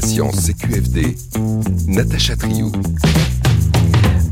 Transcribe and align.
La 0.00 0.06
science 0.06 0.46
CQFD, 0.46 1.16
Natacha 1.88 2.36
Triou. 2.36 2.70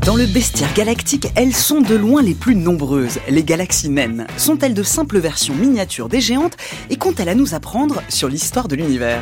Dans 0.05 0.15
le 0.15 0.25
bestiaire 0.25 0.73
galactique, 0.73 1.27
elles 1.35 1.53
sont 1.53 1.81
de 1.81 1.93
loin 1.93 2.21
les 2.21 2.35
plus 2.35 2.55
nombreuses. 2.55 3.19
Les 3.27 3.43
galaxies 3.43 3.89
naines 3.89 4.27
sont-elles 4.37 4.73
de 4.73 4.83
simples 4.83 5.19
versions 5.19 5.55
miniatures 5.55 6.07
des 6.07 6.21
géantes 6.21 6.55
et 6.89 6.95
qu'ont-elles 6.95 7.27
à 7.27 7.35
nous 7.35 7.53
apprendre 7.53 8.01
sur 8.07 8.29
l'histoire 8.29 8.69
de 8.69 8.77
l'univers? 8.77 9.21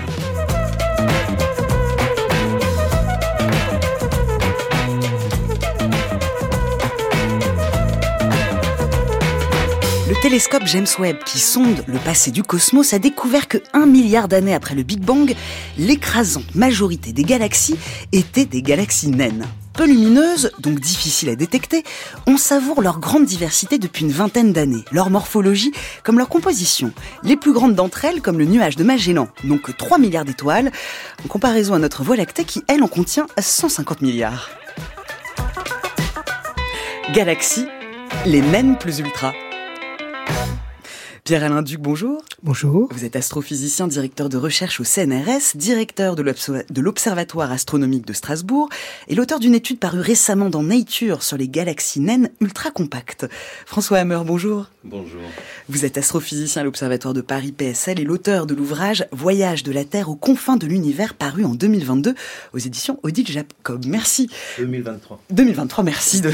Le 10.07 10.21
télescope 10.21 10.63
James 10.65 10.87
Webb, 10.99 11.17
qui 11.25 11.39
sonde 11.39 11.83
le 11.87 11.97
passé 11.97 12.29
du 12.29 12.43
cosmos, 12.43 12.93
a 12.93 12.99
découvert 12.99 13.47
que 13.47 13.57
un 13.73 13.87
milliard 13.87 14.27
d'années 14.27 14.53
après 14.53 14.75
le 14.75 14.83
Big 14.83 14.99
Bang, 14.99 15.35
l'écrasante 15.77 16.55
majorité 16.55 17.13
des 17.13 17.23
galaxies 17.23 17.77
étaient 18.11 18.45
des 18.45 18.61
galaxies 18.61 19.09
naines. 19.09 19.45
Peu 19.73 19.85
lumineuses, 19.85 20.51
donc 20.59 20.79
difficiles 20.79 21.29
à 21.29 21.35
détecter, 21.35 21.83
on 22.27 22.37
savoure 22.37 22.81
leur 22.81 22.99
grande 22.99 23.25
diversité 23.25 23.77
depuis 23.77 24.05
une 24.05 24.11
vingtaine 24.11 24.53
d'années, 24.53 24.85
leur 24.91 25.09
morphologie 25.09 25.73
comme 26.03 26.17
leur 26.17 26.29
composition. 26.29 26.93
Les 27.23 27.35
plus 27.35 27.51
grandes 27.51 27.75
d'entre 27.75 28.05
elles, 28.05 28.21
comme 28.21 28.39
le 28.39 28.45
nuage 28.45 28.77
de 28.77 28.85
Magellan, 28.85 29.27
n'ont 29.43 29.57
que 29.57 29.73
3 29.73 29.97
milliards 29.97 30.23
d'étoiles, 30.23 30.71
en 31.25 31.27
comparaison 31.27 31.73
à 31.73 31.79
notre 31.79 32.03
Voie 32.03 32.15
lactée 32.15 32.45
qui, 32.45 32.63
elle, 32.67 32.83
en 32.83 32.87
contient 32.87 33.27
150 33.37 34.01
milliards. 34.01 34.49
Galaxie, 37.13 37.65
les 38.25 38.41
naines 38.41 38.77
plus 38.77 38.99
ultra. 38.99 39.33
Pierre-Alain 41.25 41.63
Duc, 41.63 41.79
bonjour. 41.79 42.21
Bonjour. 42.43 42.87
Vous 42.91 43.03
êtes 43.03 43.15
astrophysicien, 43.15 43.87
directeur 43.87 44.29
de 44.29 44.37
recherche 44.37 44.79
au 44.79 44.83
CNRS, 44.83 45.55
directeur 45.55 46.15
de 46.15 46.81
l'Observatoire 46.81 47.51
astronomique 47.51 48.05
de 48.05 48.13
Strasbourg 48.13 48.69
et 49.07 49.15
l'auteur 49.15 49.39
d'une 49.39 49.55
étude 49.55 49.79
parue 49.79 50.01
récemment 50.01 50.51
dans 50.51 50.61
Nature 50.61 51.23
sur 51.23 51.35
les 51.35 51.47
galaxies 51.47 51.99
naines 51.99 52.29
ultra 52.41 52.69
compactes. 52.69 53.25
François 53.65 53.97
Hammer, 53.97 54.19
bonjour. 54.23 54.69
Bonjour. 54.83 55.23
Vous 55.67 55.83
êtes 55.83 55.97
astrophysicien 55.97 56.61
à 56.61 56.65
l'Observatoire 56.65 57.15
de 57.15 57.21
Paris 57.21 57.51
PSL 57.51 57.99
et 57.99 58.03
l'auteur 58.03 58.45
de 58.45 58.53
l'ouvrage 58.53 59.07
Voyage 59.11 59.63
de 59.63 59.71
la 59.71 59.83
Terre 59.83 60.09
aux 60.09 60.15
confins 60.15 60.57
de 60.57 60.67
l'univers 60.67 61.15
paru 61.15 61.43
en 61.43 61.55
2022 61.55 62.13
aux 62.53 62.59
éditions 62.59 62.99
Odile 63.01 63.25
Jacob. 63.25 63.83
Merci. 63.87 64.29
2023. 64.59 65.23
2023, 65.31 65.83
merci 65.83 66.21
de. 66.21 66.31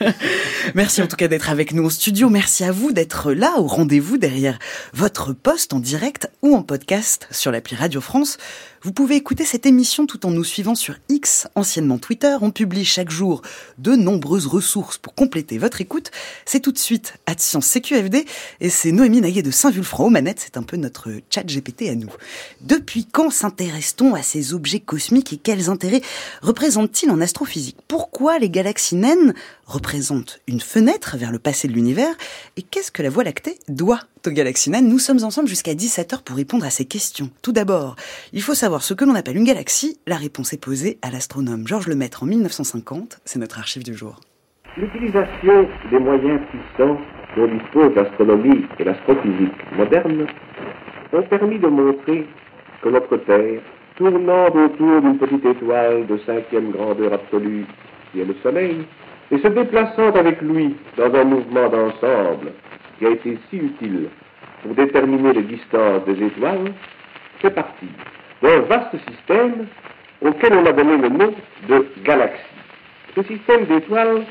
merci 0.74 1.00
en 1.00 1.06
tout 1.06 1.16
cas 1.16 1.26
d'être 1.26 1.48
avec 1.48 1.72
nous 1.72 1.84
au 1.84 1.90
studio. 1.90 2.28
Merci 2.28 2.64
à 2.64 2.72
vous 2.72 2.92
d'être 2.92 3.32
là 3.32 3.54
au 3.58 3.66
rendez-vous 3.66 4.09
derrière 4.18 4.58
votre 4.92 5.32
poste 5.32 5.72
en 5.72 5.80
direct 5.80 6.30
ou 6.42 6.54
en 6.56 6.62
podcast 6.62 7.28
sur 7.30 7.50
l'appli 7.50 7.76
Radio 7.76 8.00
France. 8.00 8.38
Vous 8.82 8.92
pouvez 8.92 9.16
écouter 9.16 9.44
cette 9.44 9.66
émission 9.66 10.06
tout 10.06 10.24
en 10.24 10.30
nous 10.30 10.42
suivant 10.42 10.74
sur 10.74 10.94
X, 11.10 11.48
anciennement 11.54 11.98
Twitter. 11.98 12.34
On 12.40 12.50
publie 12.50 12.86
chaque 12.86 13.10
jour 13.10 13.42
de 13.76 13.94
nombreuses 13.94 14.46
ressources 14.46 14.96
pour 14.96 15.14
compléter 15.14 15.58
votre 15.58 15.82
écoute. 15.82 16.10
C'est 16.46 16.60
tout 16.60 16.72
de 16.72 16.78
suite 16.78 17.12
à 17.26 17.34
Science 17.36 17.66
CQFD 17.66 18.24
et 18.60 18.70
c'est 18.70 18.90
Noémie 18.90 19.20
Naguet 19.20 19.42
de 19.42 19.50
Saint-Vulfranc 19.50 20.06
aux 20.06 20.10
manettes. 20.10 20.40
C'est 20.40 20.56
un 20.56 20.62
peu 20.62 20.78
notre 20.78 21.10
chat 21.28 21.42
GPT 21.42 21.90
à 21.90 21.94
nous. 21.94 22.08
Depuis 22.62 23.04
quand 23.04 23.28
s'intéresse-t-on 23.28 24.14
à 24.14 24.22
ces 24.22 24.54
objets 24.54 24.80
cosmiques 24.80 25.34
et 25.34 25.36
quels 25.36 25.68
intérêts 25.68 26.00
représentent-ils 26.40 27.10
en 27.10 27.20
astrophysique? 27.20 27.76
Pourquoi 27.86 28.38
les 28.38 28.48
galaxies 28.48 28.96
naines 28.96 29.34
représentent 29.66 30.40
une 30.46 30.62
fenêtre 30.62 31.18
vers 31.18 31.32
le 31.32 31.38
passé 31.38 31.68
de 31.68 31.74
l'univers? 31.74 32.14
Et 32.56 32.62
qu'est-ce 32.62 32.90
que 32.90 33.02
la 33.02 33.10
Voie 33.10 33.24
lactée 33.24 33.58
doit 33.68 34.00
naines 34.68 34.88
Nous 34.88 34.98
sommes 34.98 35.24
ensemble 35.24 35.48
jusqu'à 35.48 35.72
17h 35.72 36.22
pour 36.22 36.36
répondre 36.36 36.64
à 36.64 36.70
ces 36.70 36.84
questions. 36.84 37.30
Tout 37.42 37.52
d'abord, 37.52 37.96
il 38.32 38.42
faut 38.42 38.54
savoir 38.54 38.82
ce 38.82 38.94
que 38.94 39.04
l'on 39.04 39.14
appelle 39.14 39.36
une 39.36 39.44
galaxie. 39.44 39.98
La 40.06 40.16
réponse 40.16 40.52
est 40.52 40.62
posée 40.62 40.98
à 41.02 41.10
l'astronome 41.10 41.66
Georges 41.66 41.88
Lemaître 41.88 42.22
en 42.22 42.26
1950. 42.26 43.20
C'est 43.24 43.38
notre 43.38 43.58
archive 43.58 43.82
du 43.82 43.94
jour. 43.94 44.20
L'utilisation 44.76 45.68
des 45.90 45.98
moyens 45.98 46.40
puissants 46.50 46.98
dont 47.36 47.46
dispose 47.46 47.94
l'astronomie 47.94 48.64
et 48.78 48.84
l'astrophysique 48.84 49.72
moderne 49.76 50.26
ont 51.12 51.22
permis 51.22 51.58
de 51.58 51.68
montrer 51.68 52.26
que 52.82 52.88
notre 52.88 53.16
Terre, 53.18 53.60
tournant 53.96 54.46
autour 54.46 55.00
d'une 55.02 55.18
petite 55.18 55.44
étoile 55.44 56.06
de 56.06 56.18
cinquième 56.26 56.70
grandeur 56.70 57.14
absolue 57.14 57.66
qui 58.12 58.20
est 58.20 58.24
le 58.24 58.34
Soleil, 58.42 58.84
et 59.30 59.38
se 59.38 59.48
déplaçant 59.48 60.12
avec 60.14 60.40
lui 60.40 60.74
dans 60.96 61.14
un 61.14 61.24
mouvement 61.24 61.68
d'ensemble 61.68 62.52
qui 63.00 63.06
a 63.06 63.10
été 63.10 63.38
si 63.48 63.56
utile 63.56 64.08
pour 64.62 64.74
déterminer 64.74 65.32
les 65.32 65.42
distances 65.42 66.04
des 66.04 66.22
étoiles, 66.22 66.72
fait 67.40 67.50
partie 67.50 67.88
d'un 68.42 68.60
vaste 68.60 68.94
système 69.08 69.66
auquel 70.20 70.52
on 70.52 70.66
a 70.66 70.72
donné 70.72 70.98
le 70.98 71.08
nom 71.08 71.32
de 71.68 71.86
galaxie. 72.04 72.44
Ce 73.16 73.22
système 73.22 73.64
d'étoiles 73.64 74.24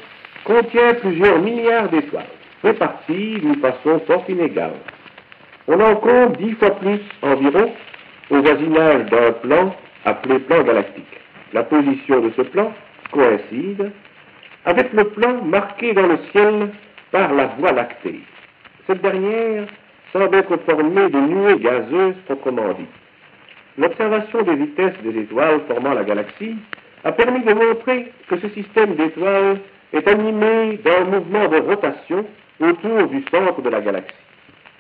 contient 0.44 0.94
plusieurs 1.02 1.40
milliards 1.40 1.90
d'étoiles, 1.90 2.30
réparties 2.64 3.40
d'une 3.40 3.56
façon 3.56 4.00
fort 4.06 4.24
inégale. 4.30 4.78
On 5.68 5.80
en 5.82 5.96
compte 5.96 6.38
dix 6.38 6.54
fois 6.54 6.76
plus 6.76 7.00
environ 7.24 7.72
au 8.30 8.42
voisinage 8.42 9.06
d'un 9.10 9.32
plan 9.32 9.76
appelé 10.06 10.40
plan 10.40 10.62
galactique. 10.62 11.06
La 11.54 11.64
position 11.64 12.22
de 12.22 12.32
ce 12.38 12.44
plan 12.44 12.72
coïncide 13.12 13.92
avec 14.66 14.94
le 14.94 15.06
plan 15.06 15.42
marqué 15.44 15.94
dans 15.94 16.06
le 16.06 16.20
ciel 16.32 16.70
par 17.12 17.34
la 17.34 17.48
Voie 17.58 17.72
lactée. 17.72 18.20
Cette 18.90 19.04
dernière 19.04 19.68
semble 20.12 20.36
être 20.36 20.58
formée 20.66 21.10
de 21.12 21.20
nuées 21.20 21.60
gazeuses 21.60 22.16
proprement 22.26 22.74
dites. 22.74 22.88
L'observation 23.78 24.42
des 24.42 24.56
vitesses 24.56 25.00
des 25.04 25.16
étoiles 25.16 25.62
formant 25.68 25.94
la 25.94 26.04
galaxie 26.04 26.56
a 27.04 27.12
permis 27.12 27.44
de 27.44 27.54
montrer 27.54 28.12
que 28.28 28.38
ce 28.40 28.50
système 28.50 28.96
d'étoiles 28.96 29.60
est 29.94 30.08
animé 30.08 30.80
d'un 30.84 31.04
mouvement 31.04 31.48
de 31.50 31.58
rotation 31.58 32.26
autour 32.60 33.08
du 33.10 33.24
centre 33.30 33.62
de 33.62 33.70
la 33.70 33.82
galaxie. 33.82 34.16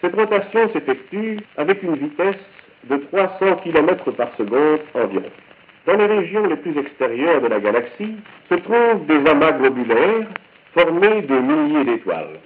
Cette 0.02 0.16
rotation 0.16 0.74
s'effectue 0.74 1.38
avec 1.58 1.84
une 1.84 1.98
vitesse 1.98 2.44
de 2.86 2.98
300 3.12 3.58
km 3.58 4.10
par 4.14 4.36
seconde 4.38 4.80
environ. 4.96 5.30
Dans 5.86 5.98
les 5.98 6.08
régions 6.08 6.48
les 6.48 6.56
plus 6.56 6.76
extérieures 6.80 7.42
de 7.42 7.48
la 7.48 7.60
galaxie 7.60 8.16
se 8.50 8.56
trouvent 8.56 9.06
des 9.06 9.30
amas 9.30 9.52
globulaires 9.52 10.26
formés 10.74 11.22
de 11.22 11.36
milliers 11.36 11.86
d'étoiles. 11.86 12.40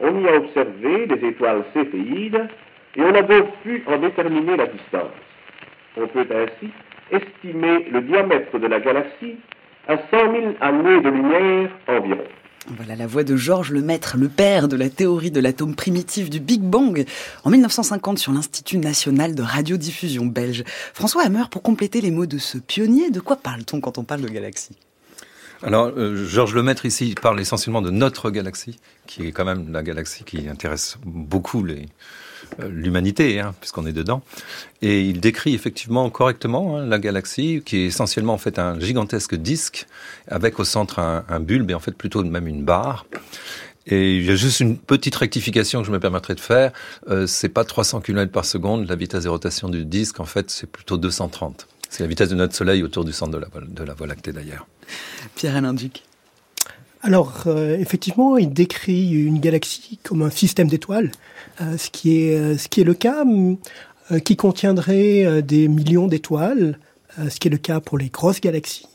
On 0.00 0.20
y 0.20 0.28
a 0.28 0.36
observé 0.36 1.06
des 1.06 1.28
étoiles 1.28 1.64
céphéides 1.72 2.48
et 2.96 3.02
on 3.02 3.14
a 3.14 3.22
donc 3.22 3.46
pu 3.62 3.82
en 3.86 3.98
déterminer 3.98 4.56
la 4.56 4.66
distance. 4.66 5.12
On 5.96 6.06
peut 6.06 6.26
ainsi 6.30 6.70
estimer 7.10 7.88
le 7.90 8.02
diamètre 8.02 8.58
de 8.58 8.66
la 8.66 8.80
galaxie 8.80 9.36
à 9.88 9.96
100 9.96 10.02
000 10.10 10.54
années 10.60 11.00
de 11.00 11.08
lumière 11.08 11.70
environ. 11.88 12.24
Voilà 12.68 12.96
la 12.96 13.06
voix 13.06 13.22
de 13.22 13.36
Georges 13.36 13.70
Lemaître, 13.70 14.16
le 14.18 14.28
père 14.28 14.66
de 14.66 14.76
la 14.76 14.90
théorie 14.90 15.30
de 15.30 15.40
l'atome 15.40 15.76
primitif 15.76 16.28
du 16.28 16.40
Big 16.40 16.60
Bang, 16.60 17.04
en 17.44 17.50
1950 17.50 18.18
sur 18.18 18.32
l'Institut 18.32 18.78
national 18.78 19.36
de 19.36 19.42
radiodiffusion 19.42 20.26
belge. 20.26 20.64
François 20.92 21.22
Hammer, 21.22 21.44
pour 21.50 21.62
compléter 21.62 22.00
les 22.00 22.10
mots 22.10 22.26
de 22.26 22.38
ce 22.38 22.58
pionnier, 22.58 23.10
de 23.10 23.20
quoi 23.20 23.36
parle-t-on 23.36 23.80
quand 23.80 23.98
on 23.98 24.04
parle 24.04 24.22
de 24.22 24.28
galaxie 24.28 24.76
alors, 25.62 25.90
euh, 25.96 26.26
Georges 26.26 26.54
Lemaître 26.54 26.84
ici 26.84 27.14
parle 27.20 27.40
essentiellement 27.40 27.82
de 27.82 27.90
notre 27.90 28.30
galaxie, 28.30 28.78
qui 29.06 29.26
est 29.26 29.32
quand 29.32 29.44
même 29.44 29.72
la 29.72 29.82
galaxie 29.82 30.24
qui 30.24 30.48
intéresse 30.48 30.98
beaucoup 31.04 31.66
euh, 31.66 32.68
l'humanité, 32.68 33.40
hein, 33.40 33.54
puisqu'on 33.60 33.86
est 33.86 33.92
dedans. 33.92 34.22
Et 34.82 35.02
il 35.02 35.20
décrit 35.20 35.54
effectivement 35.54 36.08
correctement 36.10 36.76
hein, 36.76 36.86
la 36.86 36.98
galaxie, 36.98 37.62
qui 37.64 37.78
est 37.78 37.86
essentiellement 37.86 38.34
en 38.34 38.38
fait 38.38 38.58
un 38.58 38.78
gigantesque 38.78 39.34
disque 39.34 39.86
avec 40.28 40.58
au 40.60 40.64
centre 40.64 40.98
un, 40.98 41.24
un 41.28 41.40
bulbe 41.40 41.70
et 41.70 41.74
en 41.74 41.80
fait 41.80 41.92
plutôt 41.92 42.22
même 42.22 42.46
une 42.46 42.64
barre. 42.64 43.06
Et 43.86 44.16
il 44.16 44.24
y 44.24 44.30
a 44.30 44.34
juste 44.34 44.60
une 44.60 44.76
petite 44.76 45.14
rectification 45.14 45.80
que 45.80 45.86
je 45.86 45.92
me 45.92 46.00
permettrai 46.00 46.34
de 46.34 46.40
faire. 46.40 46.72
Euh, 47.08 47.26
c'est 47.26 47.48
pas 47.48 47.64
300 47.64 48.00
km 48.00 48.32
par 48.32 48.44
seconde 48.44 48.88
la 48.88 48.96
vitesse 48.96 49.24
de 49.24 49.28
rotation 49.28 49.68
du 49.68 49.84
disque. 49.84 50.18
En 50.18 50.24
fait, 50.24 50.50
c'est 50.50 50.68
plutôt 50.68 50.96
230. 50.98 51.68
C'est 51.90 52.02
la 52.02 52.08
vitesse 52.08 52.28
de 52.28 52.34
notre 52.34 52.54
Soleil 52.54 52.82
autour 52.82 53.04
du 53.04 53.12
centre 53.12 53.38
de 53.38 53.84
la, 53.84 53.94
Voie 53.94 54.06
lactée 54.06 54.32
d'ailleurs. 54.32 54.66
Pierre-Alain. 55.34 55.74
Alors, 57.02 57.44
euh, 57.46 57.78
effectivement, 57.78 58.36
il 58.36 58.52
décrit 58.52 59.12
une 59.12 59.38
galaxie 59.38 59.98
comme 60.02 60.22
un 60.22 60.30
système 60.30 60.68
d'étoiles, 60.68 61.12
euh, 61.60 61.76
ce, 61.78 61.90
qui 61.90 62.20
est, 62.20 62.36
euh, 62.36 62.58
ce 62.58 62.68
qui 62.68 62.80
est 62.80 62.84
le 62.84 62.94
cas, 62.94 63.24
qui 64.24 64.36
contiendrait 64.36 65.42
des 65.42 65.66
millions 65.66 66.06
d'étoiles, 66.06 66.78
ce 67.28 67.40
qui 67.40 67.48
est 67.48 67.50
le 67.50 67.58
cas 67.58 67.80
pour 67.80 67.98
les 67.98 68.08
grosses 68.08 68.40
galaxies, 68.40 68.86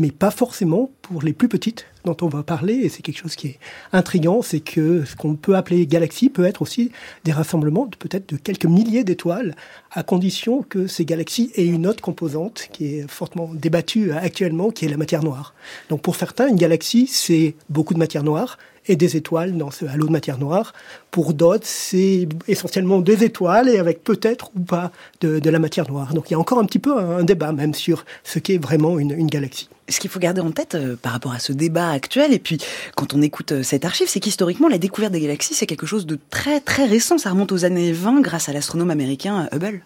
mais 0.00 0.10
pas 0.10 0.30
forcément 0.30 0.90
pour 1.02 1.22
les 1.22 1.34
plus 1.34 1.48
petites 1.48 1.86
dont 2.04 2.16
on 2.22 2.28
va 2.28 2.42
parler. 2.42 2.74
Et 2.74 2.88
c'est 2.88 3.02
quelque 3.02 3.18
chose 3.18 3.36
qui 3.36 3.48
est 3.48 3.58
intriguant, 3.92 4.40
c'est 4.42 4.60
que 4.60 5.04
ce 5.04 5.14
qu'on 5.14 5.36
peut 5.36 5.54
appeler 5.54 5.86
galaxie 5.86 6.30
peut 6.30 6.46
être 6.46 6.62
aussi 6.62 6.90
des 7.24 7.32
rassemblements 7.32 7.88
peut-être 7.98 8.32
de 8.32 8.36
quelques 8.36 8.64
milliers 8.64 9.04
d'étoiles, 9.04 9.54
à 9.92 10.02
condition 10.02 10.62
que 10.62 10.86
ces 10.86 11.04
galaxies 11.04 11.52
aient 11.54 11.66
une 11.66 11.86
autre 11.86 12.02
composante 12.02 12.68
qui 12.72 12.86
est 12.86 13.10
fortement 13.10 13.50
débattue 13.52 14.12
actuellement, 14.12 14.70
qui 14.70 14.86
est 14.86 14.88
la 14.88 14.96
matière 14.96 15.22
noire. 15.22 15.54
Donc 15.90 16.00
pour 16.00 16.16
certains, 16.16 16.48
une 16.48 16.56
galaxie, 16.56 17.06
c'est 17.06 17.54
beaucoup 17.68 17.92
de 17.92 17.98
matière 17.98 18.24
noire, 18.24 18.56
et 18.86 18.96
des 18.96 19.16
étoiles 19.16 19.56
dans 19.56 19.70
ce 19.70 19.84
halo 19.84 20.06
de 20.06 20.12
matière 20.12 20.38
noire. 20.38 20.72
Pour 21.10 21.34
d'autres, 21.34 21.66
c'est 21.66 22.28
essentiellement 22.48 23.00
des 23.00 23.24
étoiles 23.24 23.68
et 23.68 23.78
avec 23.78 24.02
peut-être 24.04 24.50
ou 24.56 24.60
pas 24.60 24.90
de, 25.20 25.50
la 25.50 25.58
matière 25.58 25.90
noire. 25.90 26.14
Donc 26.14 26.30
il 26.30 26.32
y 26.32 26.36
a 26.36 26.38
encore 26.38 26.58
un 26.58 26.64
petit 26.64 26.78
peu 26.78 26.98
un, 26.98 27.24
débat 27.24 27.52
même 27.52 27.74
sur 27.74 28.04
ce 28.24 28.38
qu'est 28.38 28.58
vraiment 28.58 28.98
une, 28.98 29.12
une 29.12 29.26
galaxie. 29.26 29.68
Ce 29.88 29.98
qu'il 29.98 30.10
faut 30.10 30.20
garder 30.20 30.40
en 30.40 30.52
tête 30.52 30.76
euh, 30.76 30.96
par 30.96 31.12
rapport 31.12 31.32
à 31.32 31.40
ce 31.40 31.52
débat 31.52 31.90
actuel, 31.90 32.32
et 32.32 32.38
puis 32.38 32.58
quand 32.94 33.12
on 33.12 33.22
écoute 33.22 33.52
euh, 33.52 33.62
cette 33.62 33.84
archive, 33.84 34.06
c'est 34.08 34.20
qu'historiquement, 34.20 34.68
la 34.68 34.78
découverte 34.78 35.12
des 35.12 35.20
galaxies, 35.20 35.54
c'est 35.54 35.66
quelque 35.66 35.86
chose 35.86 36.06
de 36.06 36.18
très 36.30 36.60
très 36.60 36.86
récent. 36.86 37.18
Ça 37.18 37.30
remonte 37.30 37.50
aux 37.50 37.64
années 37.64 37.92
20 37.92 38.20
grâce 38.20 38.48
à 38.48 38.52
l'astronome 38.52 38.90
américain 38.90 39.48
Hubble. 39.52 39.82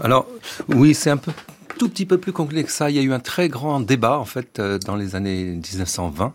Alors 0.00 0.28
oui, 0.68 0.94
c'est 0.94 1.10
un 1.10 1.16
peu 1.16 1.32
tout 1.78 1.88
petit 1.88 2.06
peu 2.06 2.18
plus 2.18 2.32
compliqué 2.32 2.64
que 2.64 2.72
ça. 2.72 2.90
Il 2.90 2.96
y 2.96 2.98
a 2.98 3.02
eu 3.02 3.12
un 3.12 3.20
très 3.20 3.48
grand 3.48 3.80
débat 3.80 4.18
en 4.18 4.24
fait 4.24 4.58
euh, 4.58 4.78
dans 4.78 4.96
les 4.96 5.14
années 5.14 5.44
1920. 5.44 6.34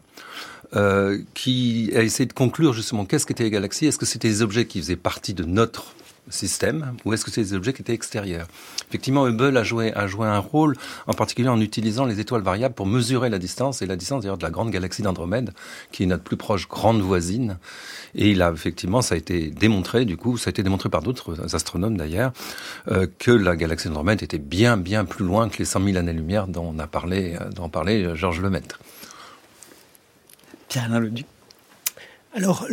Euh, 0.75 1.19
qui 1.35 1.91
a 1.95 2.01
essayé 2.01 2.25
de 2.25 2.33
conclure 2.33 2.73
justement 2.73 3.05
qu'est-ce 3.05 3.27
qu'étaient 3.27 3.43
les 3.43 3.51
galaxies. 3.51 3.85
Est-ce 3.85 3.99
que 3.99 4.07
c'était 4.07 4.29
des 4.29 4.41
objets 4.41 4.65
qui 4.65 4.79
faisaient 4.79 4.95
partie 4.95 5.35
de 5.35 5.43
notre 5.43 5.93
système 6.29 6.95
ou 7.05 7.13
est-ce 7.13 7.25
que 7.25 7.29
c'est 7.29 7.41
des 7.41 7.53
objets 7.53 7.73
qui 7.73 7.83
étaient 7.83 7.93
extérieurs? 7.93 8.47
Effectivement, 8.89 9.27
Hubble 9.27 9.55
a 9.55 9.63
joué, 9.63 9.93
a 9.93 10.07
joué 10.07 10.25
un 10.25 10.39
rôle, 10.39 10.75
en 11.05 11.13
particulier 11.13 11.49
en 11.49 11.61
utilisant 11.61 12.05
les 12.05 12.19
étoiles 12.19 12.41
variables 12.41 12.73
pour 12.73 12.87
mesurer 12.87 13.29
la 13.29 13.37
distance, 13.37 13.83
et 13.83 13.85
la 13.85 13.95
distance 13.95 14.23
d'ailleurs 14.23 14.39
de 14.39 14.43
la 14.43 14.49
grande 14.49 14.71
galaxie 14.71 15.03
d'Andromède, 15.03 15.53
qui 15.91 16.03
est 16.03 16.05
notre 16.07 16.23
plus 16.23 16.37
proche 16.37 16.67
grande 16.67 17.01
voisine. 17.01 17.59
Et 18.15 18.31
il 18.31 18.41
a 18.41 18.51
effectivement, 18.51 19.03
ça 19.03 19.13
a 19.13 19.17
été 19.19 19.51
démontré, 19.51 20.05
du 20.05 20.17
coup, 20.17 20.37
ça 20.37 20.47
a 20.47 20.51
été 20.51 20.63
démontré 20.63 20.89
par 20.89 21.03
d'autres 21.03 21.53
astronomes 21.53 21.97
d'ailleurs, 21.97 22.31
euh, 22.87 23.05
que 23.19 23.31
la 23.31 23.55
galaxie 23.55 23.89
d'Andromède 23.89 24.23
était 24.23 24.39
bien, 24.39 24.75
bien 24.75 25.05
plus 25.05 25.25
loin 25.25 25.49
que 25.49 25.59
les 25.59 25.65
100 25.65 25.83
000 25.83 25.97
années-lumière 25.97 26.47
dont 26.47 26.73
on 26.75 26.79
a 26.79 26.87
parlé, 26.87 27.35
euh, 27.39 27.49
dont 27.49 27.69
parlait 27.69 28.15
Georges 28.15 28.41
Lemaître. 28.41 28.79
Leduc. 30.99 31.25
Alors, 32.35 32.67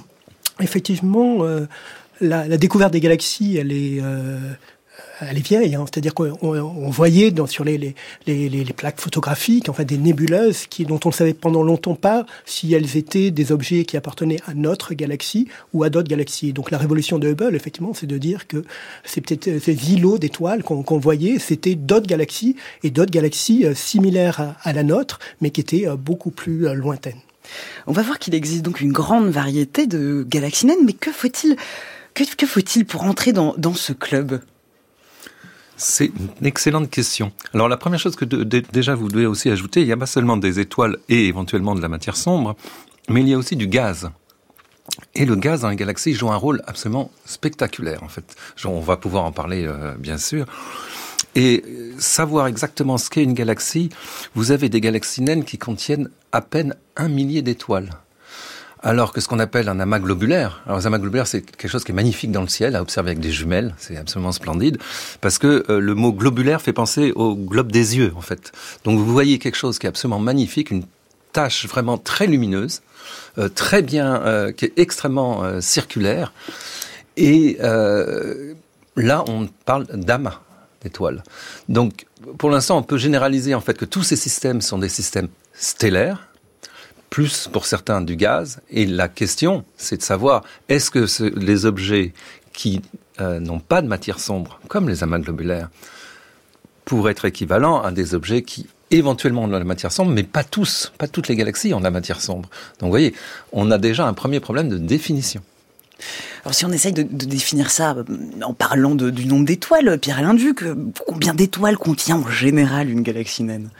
effectivement, 0.60 1.44
la, 2.20 2.56
découverte 2.56 2.92
des 2.92 3.00
galaxies, 3.00 3.56
elle 3.56 3.72
est, 3.72 4.00
euh, 4.02 4.52
elle 5.20 5.36
est 5.36 5.46
vieille. 5.46 5.74
Hein. 5.74 5.84
C'est-à-dire 5.86 6.14
qu'on 6.14 6.90
voyait 6.90 7.32
sur 7.46 7.64
les, 7.64 7.94
plaques 8.76 9.00
photographiques, 9.00 9.68
en 9.68 9.74
des 9.84 9.98
nébuleuses 9.98 10.66
qui, 10.66 10.84
dont 10.84 11.00
on 11.04 11.08
ne 11.08 11.14
savait 11.14 11.34
pendant 11.34 11.62
longtemps 11.62 11.94
pas 11.94 12.26
si 12.44 12.72
elles 12.74 12.96
étaient 12.96 13.30
des 13.30 13.52
objets 13.52 13.84
qui 13.84 13.96
appartenaient 13.96 14.40
à 14.46 14.54
notre 14.54 14.94
galaxie 14.94 15.48
ou 15.72 15.84
à 15.84 15.90
d'autres 15.90 16.08
galaxies. 16.08 16.52
Donc 16.52 16.70
la 16.70 16.78
révolution 16.78 17.18
de 17.18 17.28
Hubble, 17.28 17.54
effectivement, 17.54 17.94
c'est 17.94 18.06
de 18.06 18.18
dire 18.18 18.46
que 18.46 18.64
c'est 19.04 19.20
peut-être 19.20 19.62
ces 19.62 19.92
îlots 19.92 20.18
d'étoiles 20.18 20.62
qu'on 20.62 20.98
voyait, 20.98 21.38
c'était 21.38 21.74
d'autres 21.74 22.06
galaxies 22.06 22.56
et 22.82 22.90
d'autres 22.90 23.12
galaxies 23.12 23.64
euh, 23.64 23.74
similaires 23.74 24.56
à, 24.62 24.72
la 24.72 24.82
nôtre, 24.82 25.18
mais 25.40 25.50
qui 25.50 25.60
étaient 25.60 25.88
euh, 25.88 25.96
beaucoup 25.96 26.30
plus 26.30 26.74
lointaines. 26.74 27.20
On 27.86 27.92
va 27.92 28.02
voir 28.02 28.18
qu'il 28.18 28.34
existe 28.34 28.62
donc 28.62 28.80
une 28.80 28.92
grande 28.92 29.28
variété 29.30 29.86
de 29.86 30.24
galaxies 30.28 30.66
naines, 30.66 30.84
mais 30.84 30.92
que 30.92 31.12
faut-il 31.12 31.56
que, 32.36 32.46
faut-il 32.46 32.84
pour 32.84 33.04
entrer 33.04 33.32
dans, 33.32 33.74
ce 33.74 33.92
club? 33.92 34.40
C'est 35.76 36.10
une 36.40 36.46
excellente 36.46 36.90
question. 36.90 37.32
Alors 37.54 37.68
la 37.68 37.76
première 37.76 38.00
chose 38.00 38.16
que 38.16 38.24
déjà 38.24 38.94
vous 38.94 39.08
devez 39.08 39.26
aussi 39.26 39.48
ajouter, 39.48 39.80
il 39.80 39.86
n'y 39.86 39.92
a 39.92 39.96
pas 39.96 40.06
seulement 40.06 40.36
des 40.36 40.58
étoiles 40.58 40.96
et 41.08 41.28
éventuellement 41.28 41.76
de 41.76 41.80
la 41.80 41.88
matière 41.88 42.16
sombre, 42.16 42.56
mais 43.08 43.20
il 43.20 43.28
y 43.28 43.34
a 43.34 43.38
aussi 43.38 43.54
du 43.54 43.68
gaz. 43.68 44.10
Et 45.14 45.24
le 45.24 45.36
gaz 45.36 45.60
dans 45.60 45.68
les 45.68 45.76
galaxies 45.76 46.14
joue 46.14 46.30
un 46.32 46.36
rôle 46.36 46.62
absolument 46.66 47.12
spectaculaire 47.24 48.02
en 48.02 48.08
fait. 48.08 48.34
On 48.64 48.80
va 48.80 48.96
pouvoir 48.96 49.24
en 49.24 49.32
parler 49.32 49.64
euh, 49.66 49.94
bien 49.96 50.18
sûr. 50.18 50.46
Et 51.34 51.62
savoir 51.98 52.46
exactement 52.46 52.98
ce 52.98 53.10
qu'est 53.10 53.22
une 53.22 53.34
galaxie, 53.34 53.90
vous 54.34 54.50
avez 54.50 54.68
des 54.68 54.80
galaxies 54.80 55.22
naines 55.22 55.44
qui 55.44 55.58
contiennent 55.58 56.10
à 56.32 56.40
peine 56.40 56.74
un 56.96 57.08
millier 57.08 57.42
d'étoiles. 57.42 57.90
Alors 58.80 59.12
que 59.12 59.20
ce 59.20 59.26
qu'on 59.26 59.40
appelle 59.40 59.68
un 59.68 59.80
amas 59.80 59.98
globulaire, 59.98 60.62
alors 60.66 60.78
un 60.78 60.84
amas 60.84 60.98
globulaire 60.98 61.26
c'est 61.26 61.42
quelque 61.42 61.70
chose 61.70 61.82
qui 61.82 61.90
est 61.90 61.94
magnifique 61.94 62.30
dans 62.30 62.42
le 62.42 62.48
ciel 62.48 62.76
à 62.76 62.82
observer 62.82 63.10
avec 63.10 63.20
des 63.20 63.32
jumelles, 63.32 63.74
c'est 63.76 63.96
absolument 63.96 64.30
splendide, 64.30 64.78
parce 65.20 65.38
que 65.38 65.64
euh, 65.68 65.80
le 65.80 65.94
mot 65.94 66.12
globulaire 66.12 66.62
fait 66.62 66.72
penser 66.72 67.12
au 67.16 67.34
globe 67.34 67.72
des 67.72 67.96
yeux 67.96 68.12
en 68.16 68.20
fait. 68.20 68.52
Donc 68.84 68.98
vous 68.98 69.12
voyez 69.12 69.40
quelque 69.40 69.56
chose 69.56 69.80
qui 69.80 69.86
est 69.86 69.88
absolument 69.88 70.20
magnifique, 70.20 70.70
une 70.70 70.84
tache 71.32 71.66
vraiment 71.66 71.98
très 71.98 72.28
lumineuse, 72.28 72.82
euh, 73.38 73.48
très 73.48 73.82
bien, 73.82 74.22
euh, 74.22 74.52
qui 74.52 74.66
est 74.66 74.72
extrêmement 74.76 75.60
circulaire, 75.60 76.32
et 77.16 77.58
là 77.58 79.24
on 79.26 79.48
parle 79.64 79.86
d'amas 79.92 80.40
Donc 81.68 82.06
pour 82.38 82.50
l'instant 82.50 82.78
on 82.78 82.82
peut 82.82 82.98
généraliser 82.98 83.54
en 83.54 83.60
fait 83.60 83.76
que 83.76 83.84
tous 83.84 84.02
ces 84.02 84.16
systèmes 84.16 84.60
sont 84.60 84.78
des 84.78 84.88
systèmes 84.88 85.28
stellaires 85.54 86.28
plus 87.10 87.48
pour 87.50 87.66
certains 87.66 88.00
du 88.00 88.16
gaz. 88.16 88.60
Et 88.70 88.86
la 88.86 89.08
question, 89.08 89.64
c'est 89.76 89.96
de 89.96 90.02
savoir, 90.02 90.44
est-ce 90.68 90.90
que 90.90 91.06
les 91.38 91.64
objets 91.66 92.12
qui 92.52 92.82
euh, 93.20 93.40
n'ont 93.40 93.60
pas 93.60 93.82
de 93.82 93.88
matière 93.88 94.20
sombre, 94.20 94.60
comme 94.68 94.88
les 94.88 95.02
amas 95.02 95.18
globulaires, 95.18 95.70
pourraient 96.84 97.12
être 97.12 97.24
équivalents 97.24 97.82
à 97.82 97.90
des 97.90 98.14
objets 98.14 98.42
qui 98.42 98.66
éventuellement 98.90 99.44
ont 99.44 99.48
de 99.48 99.56
la 99.56 99.64
matière 99.64 99.92
sombre, 99.92 100.12
mais 100.12 100.22
pas 100.22 100.44
tous, 100.44 100.92
pas 100.98 101.08
toutes 101.08 101.28
les 101.28 101.36
galaxies 101.36 101.74
ont 101.74 101.78
de 101.78 101.84
la 101.84 101.90
matière 101.90 102.20
sombre. 102.20 102.48
Donc 102.78 102.86
vous 102.86 102.90
voyez, 102.90 103.14
on 103.52 103.70
a 103.70 103.78
déjà 103.78 104.06
un 104.06 104.14
premier 104.14 104.40
problème 104.40 104.68
de 104.68 104.78
définition. 104.78 105.42
Alors 106.44 106.54
si 106.54 106.64
on 106.64 106.72
essaye 106.72 106.92
de, 106.92 107.02
définir 107.02 107.70
ça 107.70 107.96
euh, 107.96 108.04
en 108.42 108.54
parlant 108.54 108.94
du 108.94 109.26
nombre 109.26 109.44
d'étoiles, 109.44 109.98
Pierre-Alain 109.98 110.34
Duc, 110.34 110.62
euh, 110.62 110.74
combien 111.06 111.34
d'étoiles 111.34 111.76
contient 111.76 112.16
en 112.16 112.28
général 112.28 112.90
une 112.90 113.02
galaxie 113.02 113.42
naine? 113.42 113.70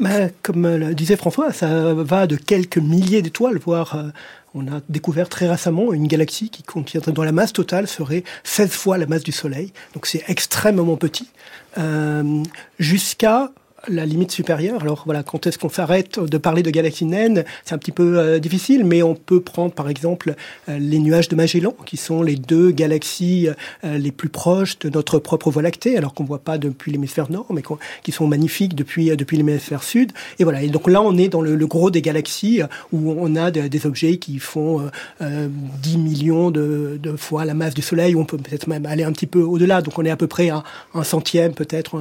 Bah, 0.00 0.28
Comme 0.42 0.76
le 0.76 0.94
disait 0.94 1.16
François, 1.16 1.52
ça 1.52 1.92
va 1.94 2.26
de 2.26 2.36
quelques 2.36 2.78
milliers 2.78 3.20
d'étoiles, 3.20 3.58
voire 3.58 3.96
euh, 3.96 4.08
on 4.54 4.66
a 4.68 4.80
découvert 4.88 5.28
très 5.28 5.48
récemment 5.48 5.92
une 5.92 6.06
galaxie 6.06 6.50
qui 6.50 6.62
contient, 6.62 7.00
dont 7.06 7.22
la 7.22 7.32
masse 7.32 7.52
totale 7.52 7.86
serait 7.86 8.24
16 8.44 8.70
fois 8.70 8.98
la 8.98 9.06
masse 9.06 9.24
du 9.24 9.32
Soleil. 9.32 9.72
Donc 9.94 10.06
c'est 10.06 10.24
extrêmement 10.28 10.96
petit. 10.96 11.28
Euh, 11.76 12.42
jusqu'à 12.78 13.50
la 13.86 14.04
limite 14.04 14.32
supérieure. 14.32 14.82
Alors 14.82 15.02
voilà, 15.04 15.22
quand 15.22 15.46
est-ce 15.46 15.58
qu'on 15.58 15.68
s'arrête 15.68 16.18
de 16.18 16.38
parler 16.38 16.62
de 16.62 16.70
galaxies 16.70 17.04
naines 17.04 17.44
C'est 17.64 17.74
un 17.74 17.78
petit 17.78 17.92
peu 17.92 18.18
euh, 18.18 18.38
difficile, 18.38 18.84
mais 18.84 19.02
on 19.02 19.14
peut 19.14 19.40
prendre 19.40 19.72
par 19.72 19.88
exemple 19.88 20.34
euh, 20.68 20.78
les 20.78 20.98
nuages 20.98 21.28
de 21.28 21.36
Magellan, 21.36 21.74
qui 21.86 21.96
sont 21.96 22.22
les 22.22 22.34
deux 22.34 22.70
galaxies 22.72 23.48
euh, 23.84 23.98
les 23.98 24.10
plus 24.10 24.28
proches 24.28 24.78
de 24.80 24.88
notre 24.90 25.18
propre 25.18 25.50
Voie 25.50 25.62
lactée, 25.62 25.96
alors 25.96 26.12
qu'on 26.12 26.24
voit 26.24 26.40
pas 26.40 26.58
depuis 26.58 26.90
l'hémisphère 26.90 27.30
nord, 27.30 27.46
mais 27.50 27.62
qui 28.02 28.12
sont 28.12 28.26
magnifiques 28.26 28.74
depuis 28.74 29.16
depuis 29.16 29.36
l'hémisphère 29.36 29.82
sud. 29.82 30.12
Et 30.38 30.44
voilà. 30.44 30.62
Et 30.62 30.68
donc 30.68 30.88
là, 30.88 31.00
on 31.00 31.16
est 31.16 31.28
dans 31.28 31.40
le, 31.40 31.66
gros 31.66 31.90
des 31.90 32.02
galaxies 32.02 32.60
où 32.92 33.14
on 33.18 33.36
a 33.36 33.50
des 33.50 33.86
objets 33.86 34.16
qui 34.16 34.38
font 34.38 34.90
10 35.20 35.98
millions 35.98 36.50
de, 36.50 36.98
fois 37.16 37.44
la 37.44 37.54
masse 37.54 37.74
du 37.74 37.82
Soleil. 37.82 38.14
Ou 38.14 38.20
on 38.20 38.24
peut 38.24 38.36
peut-être 38.36 38.66
même 38.66 38.86
aller 38.86 39.04
un 39.04 39.12
petit 39.12 39.26
peu 39.26 39.40
au-delà. 39.40 39.80
Donc 39.80 39.98
on 39.98 40.04
est 40.04 40.10
à 40.10 40.16
peu 40.16 40.26
près 40.26 40.50
à 40.50 40.64
un 40.94 41.04
centième 41.04 41.54
peut-être 41.54 42.00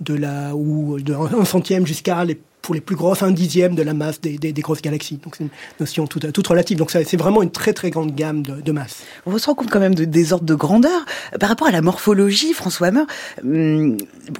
de 0.00 0.14
la 0.14 0.54
ou 0.54 0.98
de 1.00 1.15
un 1.16 1.44
centième 1.44 1.86
jusqu'à 1.86 2.24
les 2.24 2.38
pour 2.66 2.74
les 2.74 2.80
plus 2.80 2.96
grosses, 2.96 3.22
un 3.22 3.30
dixième 3.30 3.76
de 3.76 3.82
la 3.82 3.94
masse 3.94 4.20
des, 4.20 4.52
grosses 4.54 4.82
galaxies. 4.82 5.20
Donc 5.22 5.36
c'est 5.36 5.44
une 5.44 5.50
notion 5.78 6.08
toute, 6.08 6.32
toute 6.32 6.46
relative. 6.48 6.76
Donc 6.76 6.90
c'est 6.90 7.16
vraiment 7.16 7.44
une 7.44 7.52
très 7.52 7.72
très 7.72 7.90
grande 7.90 8.12
gamme 8.12 8.42
de, 8.42 8.72
masse. 8.72 9.04
On 9.24 9.38
se 9.38 9.46
rend 9.46 9.54
compte 9.54 9.70
quand 9.70 9.78
même 9.78 9.94
de, 9.94 10.04
des 10.04 10.32
ordres 10.32 10.44
de 10.44 10.54
grandeur. 10.56 11.04
Par 11.38 11.48
rapport 11.48 11.68
à 11.68 11.70
la 11.70 11.80
morphologie, 11.80 12.52
François 12.54 12.88
Hammer, 12.88 13.04
hum, 13.44 13.96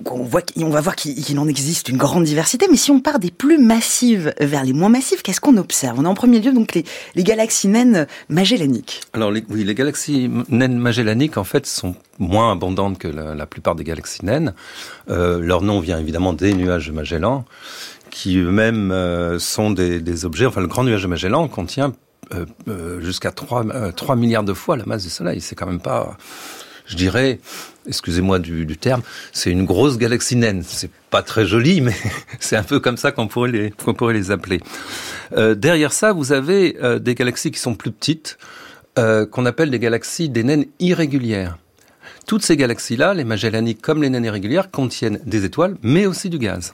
on, 0.06 0.24
voit, 0.24 0.42
on 0.56 0.70
va 0.70 0.80
voir 0.80 0.96
qu'il 0.96 1.38
en 1.38 1.46
existe 1.46 1.88
une 1.88 1.98
grande 1.98 2.24
diversité, 2.24 2.66
mais 2.68 2.76
si 2.76 2.90
on 2.90 2.98
part 2.98 3.20
des 3.20 3.30
plus 3.30 3.58
massives 3.58 4.34
vers 4.40 4.64
les 4.64 4.72
moins 4.72 4.88
massives, 4.88 5.22
qu'est-ce 5.22 5.40
qu'on 5.40 5.56
observe? 5.56 6.00
On 6.00 6.04
a 6.04 6.08
en 6.08 6.14
premier 6.14 6.40
lieu 6.40 6.52
donc 6.52 6.74
les, 6.74 6.84
les 7.14 7.22
galaxies 7.22 7.68
naines 7.68 8.08
magellaniques. 8.28 9.02
Alors 9.12 9.30
oui, 9.30 9.62
les 9.62 9.74
galaxies 9.76 10.28
naines 10.48 10.78
magellaniques 10.78 11.36
en 11.36 11.44
fait 11.44 11.64
sont 11.64 11.94
moins 12.18 12.52
abondantes 12.52 12.98
que 12.98 13.08
la, 13.08 13.46
plupart 13.46 13.76
des 13.76 13.84
galaxies 13.84 14.24
naines. 14.24 14.54
Euh, 15.10 15.38
leur 15.40 15.62
nom 15.62 15.78
vient 15.80 16.00
évidemment 16.00 16.32
des 16.32 16.54
nuages 16.54 16.88
de 16.88 16.92
Magellan 16.92 17.44
qui 18.16 18.38
eux-mêmes 18.38 18.92
euh, 18.92 19.38
sont 19.38 19.70
des, 19.70 20.24
objets. 20.24 20.46
Enfin, 20.46 20.62
le 20.62 20.68
grand 20.68 20.84
nuage 20.84 21.02
de 21.02 21.06
Magellan 21.06 21.48
contient 21.48 21.92
euh, 22.34 22.46
euh, 22.66 22.98
jusqu'à 23.02 23.30
3, 23.30 23.92
3 23.92 24.16
milliards 24.16 24.42
de 24.42 24.54
fois 24.54 24.78
la 24.78 24.86
masse 24.86 25.02
du 25.02 25.10
Soleil. 25.10 25.42
C'est 25.42 25.54
quand 25.54 25.66
même 25.66 25.80
pas, 25.80 26.16
je 26.86 26.96
dirais, 26.96 27.40
excusez-moi 27.86 28.38
du, 28.38 28.78
terme, 28.78 29.02
c'est 29.34 29.50
une 29.50 29.66
grosse 29.66 29.98
galaxie 29.98 30.34
naine. 30.34 30.62
C'est 30.66 30.90
pas 31.10 31.22
très 31.22 31.44
joli, 31.44 31.80
mais 31.82 31.94
c'est 32.40 32.56
un 32.56 32.62
peu 32.62 32.80
comme 32.80 32.96
ça 32.96 33.12
qu'on 33.12 33.28
pourrait 33.28 33.50
les, 33.50 33.70
qu'on 33.70 33.92
pourrait 33.92 34.14
les 34.14 34.30
appeler. 34.30 34.62
derrière 35.36 35.92
ça, 35.92 36.14
vous 36.14 36.32
avez 36.32 36.74
des 36.98 37.14
galaxies 37.14 37.50
qui 37.50 37.60
sont 37.60 37.74
plus 37.74 37.92
petites, 37.92 38.38
qu'on 38.94 39.44
appelle 39.44 39.70
des 39.70 39.78
galaxies 39.78 40.30
des 40.30 40.42
naines 40.42 40.64
irrégulières. 40.80 41.58
Toutes 42.26 42.42
ces 42.42 42.56
galaxies-là, 42.56 43.12
les 43.12 43.24
Magellaniques 43.24 43.82
comme 43.82 44.02
les 44.02 44.08
naines 44.08 44.24
irrégulières, 44.24 44.70
contiennent 44.70 45.20
des 45.26 45.44
étoiles, 45.44 45.76
mais 45.82 46.06
aussi 46.06 46.30
du 46.30 46.38
gaz. 46.38 46.72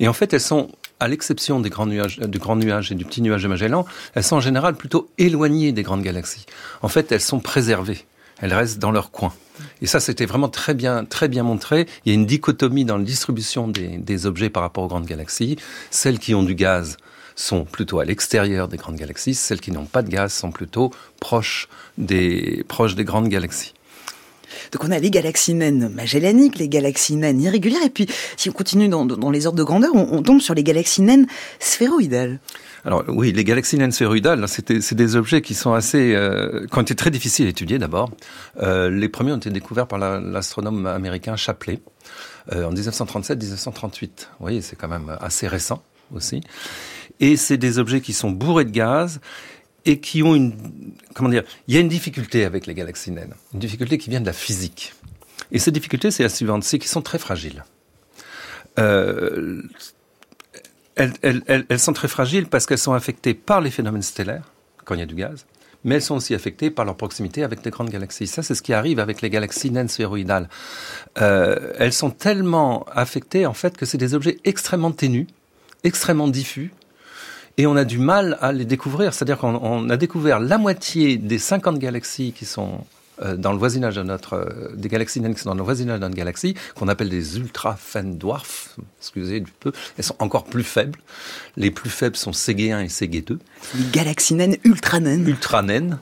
Et 0.00 0.08
en 0.08 0.12
fait, 0.12 0.32
elles 0.32 0.40
sont, 0.40 0.70
à 0.98 1.06
l'exception 1.06 1.60
des 1.60 1.70
grands 1.70 1.86
nuages, 1.86 2.18
du 2.18 2.38
grand 2.38 2.56
nuage 2.56 2.90
et 2.90 2.94
du 2.94 3.04
petit 3.04 3.22
nuage 3.22 3.42
de 3.42 3.48
Magellan, 3.48 3.84
elles 4.14 4.24
sont 4.24 4.36
en 4.36 4.40
général 4.40 4.74
plutôt 4.74 5.08
éloignées 5.18 5.72
des 5.72 5.82
grandes 5.82 6.02
galaxies. 6.02 6.46
En 6.82 6.88
fait, 6.88 7.12
elles 7.12 7.20
sont 7.20 7.38
préservées. 7.38 8.04
Elles 8.40 8.54
restent 8.54 8.78
dans 8.78 8.90
leur 8.90 9.10
coin. 9.10 9.34
Et 9.82 9.86
ça, 9.86 10.00
c'était 10.00 10.24
vraiment 10.24 10.48
très 10.48 10.72
bien, 10.72 11.04
très 11.04 11.28
bien 11.28 11.42
montré. 11.42 11.86
Il 12.04 12.08
y 12.08 12.12
a 12.12 12.14
une 12.14 12.24
dichotomie 12.24 12.86
dans 12.86 12.96
la 12.96 13.04
distribution 13.04 13.68
des, 13.68 13.98
des, 13.98 14.24
objets 14.24 14.48
par 14.48 14.62
rapport 14.62 14.84
aux 14.84 14.88
grandes 14.88 15.04
galaxies. 15.04 15.56
Celles 15.90 16.18
qui 16.18 16.34
ont 16.34 16.42
du 16.42 16.54
gaz 16.54 16.96
sont 17.36 17.66
plutôt 17.66 18.00
à 18.00 18.06
l'extérieur 18.06 18.68
des 18.68 18.78
grandes 18.78 18.96
galaxies. 18.96 19.34
Celles 19.34 19.60
qui 19.60 19.70
n'ont 19.70 19.84
pas 19.84 20.02
de 20.02 20.08
gaz 20.08 20.32
sont 20.32 20.50
plutôt 20.50 20.90
proches 21.20 21.68
des, 21.98 22.64
proches 22.66 22.94
des 22.94 23.04
grandes 23.04 23.28
galaxies. 23.28 23.74
Donc 24.72 24.84
on 24.84 24.90
a 24.90 24.98
les 24.98 25.10
galaxies 25.10 25.54
naines 25.54 25.88
magellaniques, 25.88 26.58
les 26.58 26.68
galaxies 26.68 27.16
naines 27.16 27.40
irrégulières, 27.40 27.82
et 27.84 27.90
puis 27.90 28.06
si 28.36 28.48
on 28.48 28.52
continue 28.52 28.88
dans, 28.88 29.30
les 29.30 29.46
ordres 29.46 29.58
de 29.58 29.64
grandeur, 29.64 29.90
on, 29.94 30.22
tombe 30.22 30.40
sur 30.40 30.54
les 30.54 30.64
galaxies 30.64 31.02
naines 31.02 31.26
sphéroïdales. 31.58 32.40
Alors 32.84 33.04
oui, 33.08 33.32
les 33.32 33.44
galaxies 33.44 33.76
naines 33.76 33.92
sphéroïdales, 33.92 34.46
c'est 34.48 34.94
des 34.94 35.16
objets 35.16 35.42
qui 35.42 35.54
sont 35.54 35.72
assez, 35.72 36.14
euh, 36.14 36.66
qui 36.66 36.78
ont 36.78 36.82
été 36.82 36.94
très 36.94 37.10
difficiles 37.10 37.46
à 37.46 37.50
étudier 37.50 37.78
d'abord. 37.78 38.10
Euh, 38.62 38.90
les 38.90 39.08
premiers 39.08 39.32
ont 39.32 39.36
été 39.36 39.50
découverts 39.50 39.86
par 39.86 39.98
l'astronome 39.98 40.86
américain 40.86 41.36
Shapley 41.36 41.80
euh, 42.52 42.64
en 42.64 42.72
1937-1938. 42.72 44.00
Vous 44.02 44.08
voyez, 44.40 44.62
c'est 44.62 44.76
quand 44.76 44.88
même 44.88 45.16
assez 45.20 45.46
récent 45.46 45.82
aussi. 46.14 46.40
Et 47.20 47.36
c'est 47.36 47.58
des 47.58 47.78
objets 47.78 48.00
qui 48.00 48.12
sont 48.12 48.30
bourrés 48.30 48.64
de 48.64 48.70
gaz 48.70 49.20
et 49.84 50.00
qui 50.00 50.22
ont 50.22 50.34
une, 50.34 50.54
comment 51.14 51.28
dire, 51.28 51.44
il 51.68 51.74
y 51.74 51.78
a 51.78 51.80
une 51.80 51.88
difficulté 51.88 52.44
avec 52.44 52.66
les 52.66 52.74
galaxies 52.74 53.10
naines, 53.10 53.34
une 53.52 53.60
difficulté 53.60 53.98
qui 53.98 54.10
vient 54.10 54.20
de 54.20 54.26
la 54.26 54.32
physique. 54.32 54.94
Et 55.52 55.58
cette 55.58 55.74
difficulté, 55.74 56.10
c'est 56.10 56.22
la 56.22 56.28
suivante, 56.28 56.64
c'est 56.64 56.78
qu'ils 56.78 56.90
sont 56.90 57.02
très 57.02 57.18
fragiles. 57.18 57.64
Euh, 58.78 59.62
elles, 60.96 61.78
sont 61.78 61.92
très 61.92 62.08
fragiles 62.08 62.46
parce 62.46 62.66
qu'elles 62.66 62.78
sont 62.78 62.92
affectées 62.92 63.34
par 63.34 63.60
les 63.60 63.70
phénomènes 63.70 64.02
stellaires, 64.02 64.52
quand 64.84 64.94
il 64.94 65.00
y 65.00 65.02
a 65.02 65.06
du 65.06 65.14
gaz, 65.14 65.46
mais 65.82 65.96
elles 65.96 66.02
sont 66.02 66.16
aussi 66.16 66.34
affectées 66.34 66.70
par 66.70 66.84
leur 66.84 66.96
proximité 66.96 67.42
avec 67.42 67.64
les 67.64 67.70
grandes 67.70 67.88
galaxies. 67.88 68.26
Ça, 68.26 68.42
c'est 68.42 68.54
ce 68.54 68.62
qui 68.62 68.74
arrive 68.74 68.98
avec 68.98 69.22
les 69.22 69.30
galaxies 69.30 69.70
naines 69.70 69.88
sphéroïdales. 69.88 70.48
Euh, 71.20 71.72
elles 71.78 71.92
sont 71.92 72.10
tellement 72.10 72.84
affectées, 72.92 73.46
en 73.46 73.54
fait, 73.54 73.76
que 73.76 73.86
c'est 73.86 73.98
des 73.98 74.14
objets 74.14 74.38
extrêmement 74.44 74.92
ténus, 74.92 75.26
extrêmement 75.84 76.28
diffus, 76.28 76.70
et 77.56 77.66
on 77.66 77.76
a 77.76 77.84
du 77.84 77.98
mal 77.98 78.38
à 78.40 78.52
les 78.52 78.64
découvrir. 78.64 79.12
C'est-à-dire 79.12 79.38
qu'on 79.38 79.90
a 79.90 79.96
découvert 79.96 80.40
la 80.40 80.58
moitié 80.58 81.16
des 81.16 81.38
50 81.38 81.78
galaxies 81.78 82.32
qui 82.32 82.44
sont 82.44 82.84
euh, 83.22 83.36
dans 83.36 83.52
le 83.52 83.58
voisinage 83.58 83.96
de 83.96 84.02
notre, 84.02 84.72
des 84.74 84.88
galaxies 84.88 85.20
naines 85.20 85.34
qui 85.34 85.40
sont 85.40 85.50
dans 85.50 85.56
le 85.56 85.62
voisinage 85.62 85.98
de 85.98 86.04
notre 86.04 86.16
galaxie, 86.16 86.54
qu'on 86.74 86.88
appelle 86.88 87.10
des 87.10 87.36
ultra 87.36 87.76
fines 87.76 88.16
dwarfs, 88.16 88.76
excusez 88.98 89.40
du 89.40 89.52
peu, 89.60 89.72
elles 89.98 90.04
sont 90.04 90.16
encore 90.20 90.44
plus 90.44 90.64
faibles. 90.64 90.98
Les 91.56 91.70
plus 91.70 91.90
faibles 91.90 92.16
sont 92.16 92.30
CG1 92.30 92.84
et 92.84 92.88
CG2. 92.88 93.38
Les 93.74 93.90
galaxies 93.92 94.34
naines 94.34 94.56
ultra 94.64 95.00
naines. 95.00 95.28
Ultra 95.28 95.62
naines. 95.62 95.98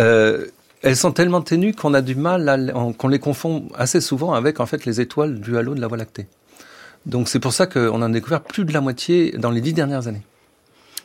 Euh, 0.00 0.46
elles 0.82 0.96
sont 0.96 1.12
tellement 1.12 1.42
ténues 1.42 1.74
qu'on 1.74 1.92
a 1.92 2.02
du 2.02 2.14
mal, 2.14 2.72
qu'on 2.98 3.08
les 3.08 3.18
confond 3.18 3.68
assez 3.74 4.00
souvent 4.00 4.32
avec 4.32 4.60
en 4.60 4.66
fait 4.66 4.86
les 4.86 5.00
étoiles 5.00 5.40
du 5.40 5.56
halo 5.58 5.74
de 5.74 5.80
la 5.80 5.88
Voie 5.88 5.98
lactée. 5.98 6.26
Donc 7.04 7.28
c'est 7.28 7.40
pour 7.40 7.52
ça 7.52 7.66
qu'on 7.66 7.90
en 7.90 8.02
a 8.02 8.08
découvert 8.08 8.42
plus 8.42 8.64
de 8.64 8.72
la 8.72 8.80
moitié 8.80 9.32
dans 9.32 9.50
les 9.50 9.60
dix 9.60 9.72
dernières 9.72 10.06
années. 10.06 10.22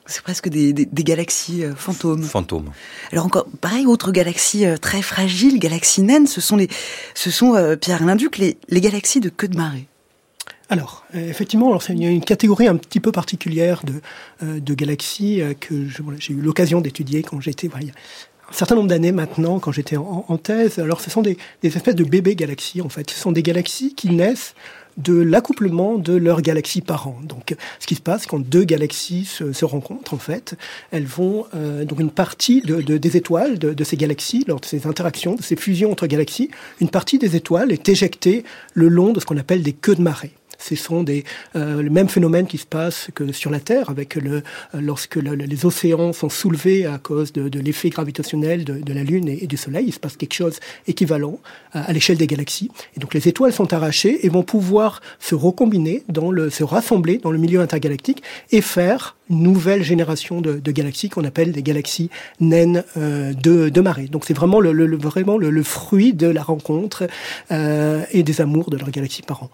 C'est 0.07 0.21
presque 0.21 0.49
des, 0.49 0.73
galaxies 0.91 1.63
euh, 1.63 1.73
fantômes. 1.75 2.21
Fantômes. 2.21 2.71
Alors 3.11 3.25
encore, 3.25 3.47
pareil, 3.59 3.87
autre 3.87 4.11
galaxie 4.11 4.65
euh, 4.65 4.77
très 4.77 5.01
fragile, 5.01 5.59
galaxie 5.59 6.03
naine, 6.03 6.27
ce 6.27 6.41
sont 6.41 6.57
les, 6.57 6.67
ce 7.15 7.31
sont 7.31 7.55
euh, 7.55 7.75
Pierre 7.75 8.03
Linduc, 8.03 8.37
les, 8.37 8.57
les 8.69 8.81
galaxies 8.81 9.19
de 9.19 9.29
queue 9.29 9.47
de 9.47 9.57
marée. 9.57 9.87
Alors, 10.69 11.05
effectivement, 11.13 11.67
alors, 11.67 11.83
il 11.89 12.01
y 12.01 12.07
a 12.07 12.09
une 12.09 12.23
catégorie 12.23 12.67
un 12.67 12.75
petit 12.75 12.99
peu 12.99 13.11
particulière 13.11 13.83
de, 13.85 14.59
de 14.59 14.73
galaxies 14.73 15.43
que 15.59 15.87
j'ai 16.17 16.33
eu 16.33 16.41
l'occasion 16.41 16.81
d'étudier 16.81 17.21
quand 17.21 17.39
j'étais, 17.39 17.69
il 17.81 17.87
y 17.87 17.91
a 17.91 17.93
un 18.49 18.53
certain 18.53 18.73
nombre 18.73 18.87
d'années 18.87 19.11
maintenant, 19.11 19.59
quand 19.59 19.71
j'étais 19.71 19.95
en, 19.95 20.25
en, 20.27 20.37
thèse. 20.39 20.79
Alors, 20.79 21.01
ce 21.01 21.11
sont 21.11 21.21
des, 21.21 21.37
des 21.61 21.75
espèces 21.75 21.93
de 21.93 22.03
bébés 22.03 22.35
galaxies, 22.35 22.81
en 22.81 22.89
fait. 22.89 23.11
Ce 23.11 23.19
sont 23.19 23.31
des 23.31 23.43
galaxies 23.43 23.93
qui 23.93 24.09
naissent 24.09 24.55
de 24.97 25.13
l'accouplement 25.13 25.97
de 25.97 26.13
leurs 26.13 26.41
galaxies 26.41 26.81
par 26.81 27.07
an. 27.07 27.19
Donc, 27.23 27.55
ce 27.79 27.87
qui 27.87 27.95
se 27.95 28.01
passe 28.01 28.25
quand 28.25 28.39
deux 28.39 28.63
galaxies 28.63 29.25
se, 29.25 29.65
rencontrent, 29.65 30.13
en 30.13 30.19
fait, 30.19 30.55
elles 30.91 31.05
vont 31.05 31.45
euh, 31.55 31.85
donc 31.85 31.99
une 31.99 32.11
partie 32.11 32.61
de, 32.61 32.81
des 32.81 33.17
étoiles 33.17 33.59
de, 33.59 33.73
de, 33.73 33.83
ces 33.83 33.97
galaxies, 33.97 34.45
lors 34.47 34.59
de 34.59 34.65
ces 34.65 34.87
interactions, 34.87 35.35
de 35.35 35.41
ces 35.41 35.55
fusions 35.55 35.91
entre 35.91 36.07
galaxies, 36.07 36.49
une 36.79 36.89
partie 36.89 37.17
des 37.17 37.35
étoiles 37.35 37.71
est 37.71 37.89
éjectée 37.89 38.43
le 38.73 38.87
long 38.87 39.11
de 39.11 39.19
ce 39.19 39.25
qu'on 39.25 39.37
appelle 39.37 39.63
des 39.63 39.73
queues 39.73 39.95
de 39.95 40.01
marée. 40.01 40.31
Ce 40.67 40.75
sont 40.75 41.03
des, 41.03 41.23
euh, 41.55 41.83
le 41.83 41.91
même 41.91 42.09
phénomène 42.09 42.47
qui 42.47 42.57
se 42.57 42.65
passe 42.65 43.09
que 43.13 43.31
sur 43.31 43.51
la 43.51 43.59
Terre, 43.59 43.91
avec 43.91 44.15
le, 44.15 44.37
euh, 44.37 44.41
lorsque 44.81 45.17
les 45.17 45.65
océans 45.65 46.11
sont 46.11 46.29
soulevés 46.29 46.87
à 46.87 46.97
cause 46.97 47.33
de, 47.33 47.59
l'effet 47.59 47.89
gravitationnel 47.89 48.63
de, 48.63 48.93
la 48.93 49.03
Lune 49.03 49.27
et, 49.29 49.45
du 49.45 49.57
Soleil. 49.57 49.85
Il 49.87 49.93
se 49.93 49.99
passe 49.99 50.17
quelque 50.17 50.33
chose 50.33 50.59
équivalent 50.87 51.39
à, 51.71 51.83
à 51.83 51.93
l'échelle 51.93 52.17
des 52.17 52.25
galaxies. 52.25 52.71
Et 52.97 52.99
donc 52.99 53.13
les 53.13 53.27
étoiles 53.27 53.53
sont 53.53 53.73
arrachées 53.73 54.25
et 54.25 54.29
vont 54.29 54.41
pouvoir 54.43 55.01
se 55.19 55.35
recombiner, 55.35 56.03
se 56.49 56.63
rassembler 56.63 57.19
dans 57.19 57.31
le 57.31 57.37
milieu 57.37 57.61
intergalactique 57.61 58.23
et 58.51 58.61
faire 58.61 59.15
nouvelle 59.29 59.83
génération 59.83 60.41
de, 60.41 60.59
de 60.59 60.71
galaxies 60.71 61.09
qu'on 61.09 61.23
appelle 61.23 61.51
des 61.51 61.63
galaxies 61.63 62.09
naines 62.39 62.83
euh, 62.97 63.33
de, 63.33 63.69
de, 63.69 63.81
marée. 63.81 64.07
Donc 64.07 64.25
c'est 64.25 64.33
vraiment 64.33 64.59
le, 64.59 64.71
le 64.71 64.97
vraiment 64.97 65.37
le, 65.37 65.63
fruit 65.63 66.13
de 66.13 66.27
la 66.27 66.43
rencontre 66.43 67.07
euh, 67.51 68.03
et 68.11 68.23
des 68.23 68.41
amours 68.41 68.69
de 68.69 68.77
leurs 68.77 68.91
galaxies 68.91 69.21
par 69.21 69.43
an. 69.43 69.49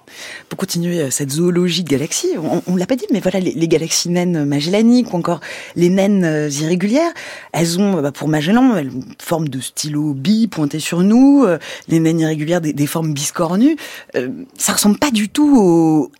Pour 0.49 0.57
continuer 0.57 0.99
euh, 0.99 1.09
cette 1.09 1.31
zoologie 1.31 1.83
de 1.83 1.89
galaxies, 1.89 2.31
on, 2.37 2.61
on 2.67 2.75
l'a 2.75 2.85
pas 2.85 2.95
dit, 2.95 3.05
mais 3.11 3.19
voilà 3.19 3.39
les, 3.39 3.53
les, 3.53 3.67
galaxies 3.67 4.09
naines 4.09 4.45
magellaniques 4.45 5.13
ou 5.13 5.17
encore 5.17 5.39
les 5.75 5.89
naines 5.89 6.23
euh, 6.25 6.49
irrégulières, 6.49 7.11
elles 7.53 7.79
ont 7.79 8.01
bah, 8.01 8.11
pour 8.11 8.27
Magellan 8.27 8.77
une 8.77 9.03
forme 9.19 9.47
de 9.47 9.59
stylo 9.59 10.13
bi 10.13 10.47
pointé 10.47 10.79
sur 10.79 11.01
nous, 11.01 11.43
euh, 11.45 11.57
les 11.87 11.99
naines 11.99 12.19
irrégulières 12.19 12.61
des, 12.61 12.73
des 12.73 12.87
formes 12.87 13.13
biscornues. 13.13 13.77
Euh, 14.15 14.29
ça 14.57 14.73
ressemble 14.73 14.97
pas 14.97 15.11
du 15.11 15.29
tout 15.29 15.57
au, 15.57 16.11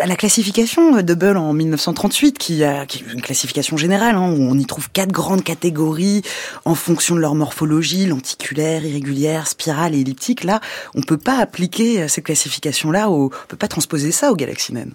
à 0.00 0.06
la 0.06 0.16
classification 0.16 1.02
de 1.02 1.14
Bull 1.14 1.36
en 1.36 1.52
1938 1.52 2.38
qui 2.38 2.64
a 2.64 2.86
qui 2.86 2.99
une 3.12 3.20
classification 3.20 3.76
générale, 3.76 4.16
hein, 4.16 4.32
où 4.32 4.42
on 4.42 4.58
y 4.58 4.66
trouve 4.66 4.90
quatre 4.90 5.12
grandes 5.12 5.44
catégories 5.44 6.22
en 6.64 6.74
fonction 6.74 7.14
de 7.14 7.20
leur 7.20 7.34
morphologie, 7.34 8.06
lenticulaire, 8.06 8.84
irrégulière, 8.84 9.46
spirale 9.46 9.94
et 9.94 10.00
elliptique. 10.00 10.44
Là, 10.44 10.60
on 10.94 11.02
peut 11.02 11.18
pas 11.18 11.38
appliquer 11.38 12.08
cette 12.08 12.24
classification-là, 12.24 13.10
on 13.10 13.30
peut 13.48 13.56
pas 13.56 13.68
transposer 13.68 14.12
ça 14.12 14.32
aux 14.32 14.36
galaxies 14.36 14.72
naines. 14.72 14.92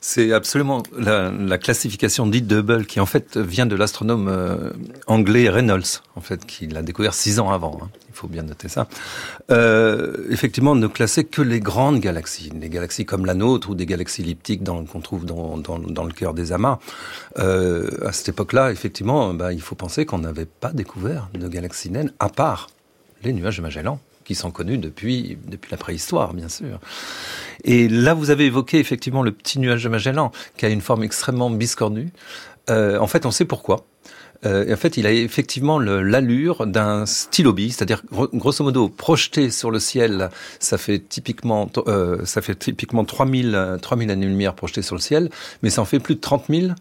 C'est 0.00 0.32
absolument 0.32 0.82
la, 0.96 1.58
classification 1.58 2.26
dite 2.26 2.50
Hubble, 2.50 2.86
qui 2.86 3.00
en 3.00 3.06
fait 3.06 3.36
vient 3.36 3.66
de 3.66 3.76
l'astronome 3.76 4.28
euh, 4.28 4.70
anglais 5.06 5.48
Reynolds, 5.48 6.02
en 6.16 6.20
fait, 6.20 6.46
qui 6.46 6.66
l'a 6.66 6.82
découvert 6.82 7.14
six 7.14 7.38
ans 7.38 7.50
avant. 7.50 7.80
Hein 7.82 7.88
faut 8.12 8.28
bien 8.28 8.42
noter 8.42 8.68
ça. 8.68 8.88
Euh, 9.50 10.26
effectivement, 10.30 10.74
ne 10.74 10.86
classer 10.86 11.24
que 11.24 11.42
les 11.42 11.60
grandes 11.60 12.00
galaxies, 12.00 12.50
des 12.50 12.68
galaxies 12.68 13.04
comme 13.04 13.26
la 13.26 13.34
nôtre 13.34 13.70
ou 13.70 13.74
des 13.74 13.86
galaxies 13.86 14.22
elliptiques 14.22 14.62
qu'on 14.64 15.00
trouve 15.00 15.24
dans, 15.24 16.04
le 16.04 16.12
cœur 16.12 16.34
des 16.34 16.52
amas. 16.52 16.78
Euh, 17.38 17.88
à 18.06 18.12
cette 18.12 18.30
époque-là, 18.30 18.70
effectivement, 18.72 19.34
bah, 19.34 19.52
il 19.52 19.62
faut 19.62 19.74
penser 19.74 20.06
qu'on 20.06 20.18
n'avait 20.18 20.46
pas 20.46 20.72
découvert 20.72 21.28
de 21.34 21.48
galaxies 21.48 21.90
naines 21.90 22.12
à 22.18 22.28
part 22.28 22.68
les 23.22 23.32
nuages 23.32 23.58
de 23.58 23.62
Magellan 23.62 24.00
qui 24.24 24.36
sont 24.36 24.52
connus 24.52 24.78
depuis, 24.78 25.38
depuis 25.48 25.72
la 25.72 25.76
préhistoire, 25.76 26.34
bien 26.34 26.48
sûr. 26.48 26.78
Et 27.64 27.88
là, 27.88 28.14
vous 28.14 28.30
avez 28.30 28.46
évoqué 28.46 28.78
effectivement 28.78 29.24
le 29.24 29.32
petit 29.32 29.58
nuage 29.58 29.82
de 29.82 29.88
Magellan, 29.88 30.30
qui 30.56 30.66
a 30.66 30.68
une 30.68 30.80
forme 30.80 31.02
extrêmement 31.02 31.50
biscornue. 31.50 32.12
Euh, 32.68 32.96
en 32.98 33.08
fait, 33.08 33.26
on 33.26 33.32
sait 33.32 33.44
pourquoi. 33.44 33.84
Euh, 34.46 34.72
en 34.72 34.76
fait, 34.76 34.96
il 34.96 35.06
a 35.06 35.12
effectivement 35.12 35.78
l'allure 35.78 36.66
d'un 36.66 37.04
stylobi, 37.06 37.70
c'est-à-dire 37.70 38.02
grosso 38.10 38.64
modo 38.64 38.88
projeté 38.88 39.50
sur 39.50 39.70
le 39.70 39.78
ciel, 39.80 40.30
ça 40.58 40.78
fait 40.78 40.98
typiquement 40.98 41.70
euh, 41.88 42.24
ça 42.24 42.40
fait 42.40 42.54
typiquement 42.54 43.04
3000 43.04 43.78
3000 43.82 44.10
années-lumière 44.10 44.54
projetées 44.54 44.82
sur 44.82 44.94
le 44.94 45.00
ciel, 45.00 45.30
mais 45.62 45.70
ça 45.70 45.82
en 45.82 45.84
fait 45.84 45.98
plus 45.98 46.14
de 46.14 46.20
30 46.20 46.44
000 46.48 46.72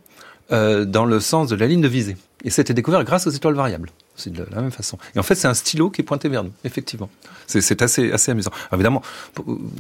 euh, 0.51 0.85
dans 0.85 1.05
le 1.05 1.19
sens 1.19 1.49
de 1.49 1.55
la 1.55 1.67
ligne 1.67 1.81
de 1.81 1.87
visée. 1.87 2.17
Et 2.45 2.49
c'était 2.49 2.73
découvert 2.73 3.03
grâce 3.03 3.27
aux 3.27 3.31
étoiles 3.31 3.55
variables. 3.55 3.91
C'est 4.19 4.31
de 4.31 4.45
la 4.51 4.61
même 4.61 4.71
façon. 4.71 4.97
Et 5.15 5.19
en 5.19 5.23
fait, 5.23 5.35
c'est 5.35 5.47
un 5.47 5.53
stylo 5.53 5.89
qui 5.89 6.01
est 6.01 6.03
pointé 6.03 6.27
vers 6.27 6.43
nous, 6.43 6.51
effectivement. 6.63 7.09
C'est 7.47 7.81
assez, 7.81 8.11
assez 8.11 8.31
amusant. 8.31 8.51
évidemment, 8.73 9.01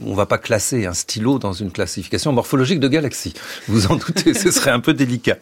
on 0.05 0.13
va 0.13 0.25
pas 0.25 0.37
classer 0.37 0.85
un 0.85 0.93
stylo 0.93 1.37
dans 1.39 1.53
une 1.53 1.71
classification 1.71 2.31
morphologique 2.31 2.79
de 2.79 2.87
galaxies. 2.87 3.33
Vous 3.67 3.87
en 3.87 3.95
doutez, 3.95 4.33
ce 4.33 4.49
serait 4.49 4.71
un 4.71 4.79
peu 4.79 4.93
délicat. 4.93 5.37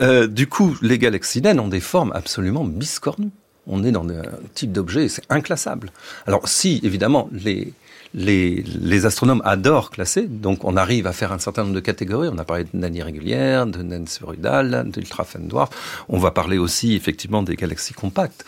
Euh, 0.00 0.26
du 0.26 0.46
coup, 0.46 0.76
les 0.82 0.98
galaxies 0.98 1.40
naines 1.40 1.58
ont 1.58 1.68
des 1.68 1.80
formes 1.80 2.12
absolument 2.14 2.64
biscornues. 2.64 3.30
On 3.66 3.82
est 3.82 3.92
dans 3.92 4.06
un 4.08 4.22
type 4.54 4.72
d'objet, 4.72 5.08
c'est 5.08 5.24
inclassable. 5.30 5.90
Alors, 6.26 6.48
si, 6.48 6.80
évidemment, 6.84 7.28
les, 7.32 7.72
les, 8.14 8.62
les, 8.62 9.06
astronomes 9.06 9.42
adorent 9.44 9.90
classer, 9.90 10.22
donc 10.22 10.64
on 10.64 10.76
arrive 10.76 11.06
à 11.06 11.12
faire 11.12 11.32
un 11.32 11.38
certain 11.38 11.62
nombre 11.62 11.74
de 11.74 11.80
catégories. 11.80 12.28
On 12.32 12.38
a 12.38 12.44
parlé 12.44 12.64
de 12.64 12.70
naines 12.72 12.94
irrégulières, 12.94 13.66
de 13.66 13.82
naines 13.82 14.06
sphéroïdales, 14.06 14.88
d'ultra 14.90 15.26
dwarf. 15.38 15.70
On 16.08 16.18
va 16.18 16.30
parler 16.30 16.58
aussi 16.58 16.94
effectivement 16.94 17.42
des 17.42 17.56
galaxies 17.56 17.94
compactes, 17.94 18.44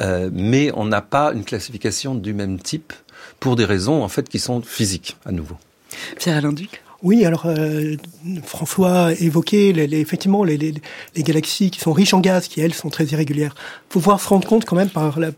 euh, 0.00 0.30
mais 0.32 0.70
on 0.74 0.84
n'a 0.84 1.02
pas 1.02 1.32
une 1.32 1.44
classification 1.44 2.14
du 2.14 2.32
même 2.32 2.58
type 2.58 2.92
pour 3.40 3.56
des 3.56 3.64
raisons 3.64 4.02
en 4.02 4.08
fait 4.08 4.28
qui 4.28 4.38
sont 4.38 4.62
physiques 4.62 5.16
à 5.24 5.32
nouveau. 5.32 5.56
Pierre 6.18 6.38
Alain 6.38 6.52
Duc? 6.52 6.82
Oui, 7.02 7.26
alors 7.26 7.44
euh, 7.44 7.96
François 8.44 9.12
évoquait 9.20 9.72
les, 9.72 9.86
les, 9.86 10.00
effectivement 10.00 10.42
les, 10.42 10.56
les, 10.56 10.72
les, 11.14 11.22
galaxies 11.22 11.70
qui 11.70 11.78
sont 11.78 11.92
riches 11.92 12.14
en 12.14 12.20
gaz, 12.20 12.48
qui 12.48 12.62
elles 12.62 12.72
sont 12.72 12.88
très 12.88 13.04
irrégulières. 13.04 13.54
Il 13.90 13.92
faut 13.92 14.00
voir 14.00 14.18
se 14.18 14.28
rendre 14.28 14.48
compte 14.48 14.64
quand 14.64 14.74
même 14.74 14.88
par 14.88 15.20
la, 15.20 15.32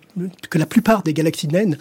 que 0.49 0.59
la 0.59 0.67
plupart 0.67 1.03
des 1.03 1.13
galaxies 1.13 1.49
naines 1.49 1.77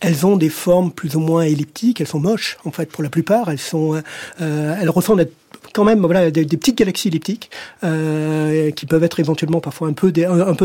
elles 0.00 0.26
ont 0.26 0.36
des 0.36 0.48
formes 0.48 0.90
plus 0.92 1.16
ou 1.16 1.20
moins 1.20 1.42
elliptiques, 1.42 2.00
elles 2.00 2.06
sont 2.06 2.20
moches 2.20 2.58
en 2.64 2.70
fait 2.70 2.90
pour 2.90 3.02
la 3.02 3.08
plupart, 3.08 3.50
elles 3.50 3.58
sont, 3.58 4.00
euh, 4.40 4.76
elles 4.80 4.90
ressemblent 4.90 5.26
quand 5.72 5.84
même 5.84 6.00
voilà 6.00 6.30
des, 6.30 6.44
petites 6.44 6.78
galaxies 6.78 7.08
elliptiques 7.08 7.50
euh, 7.84 8.70
qui 8.70 8.86
peuvent 8.86 9.02
être 9.04 9.20
éventuellement 9.20 9.60
parfois 9.60 9.88
un 9.88 9.92
peu 9.92 10.12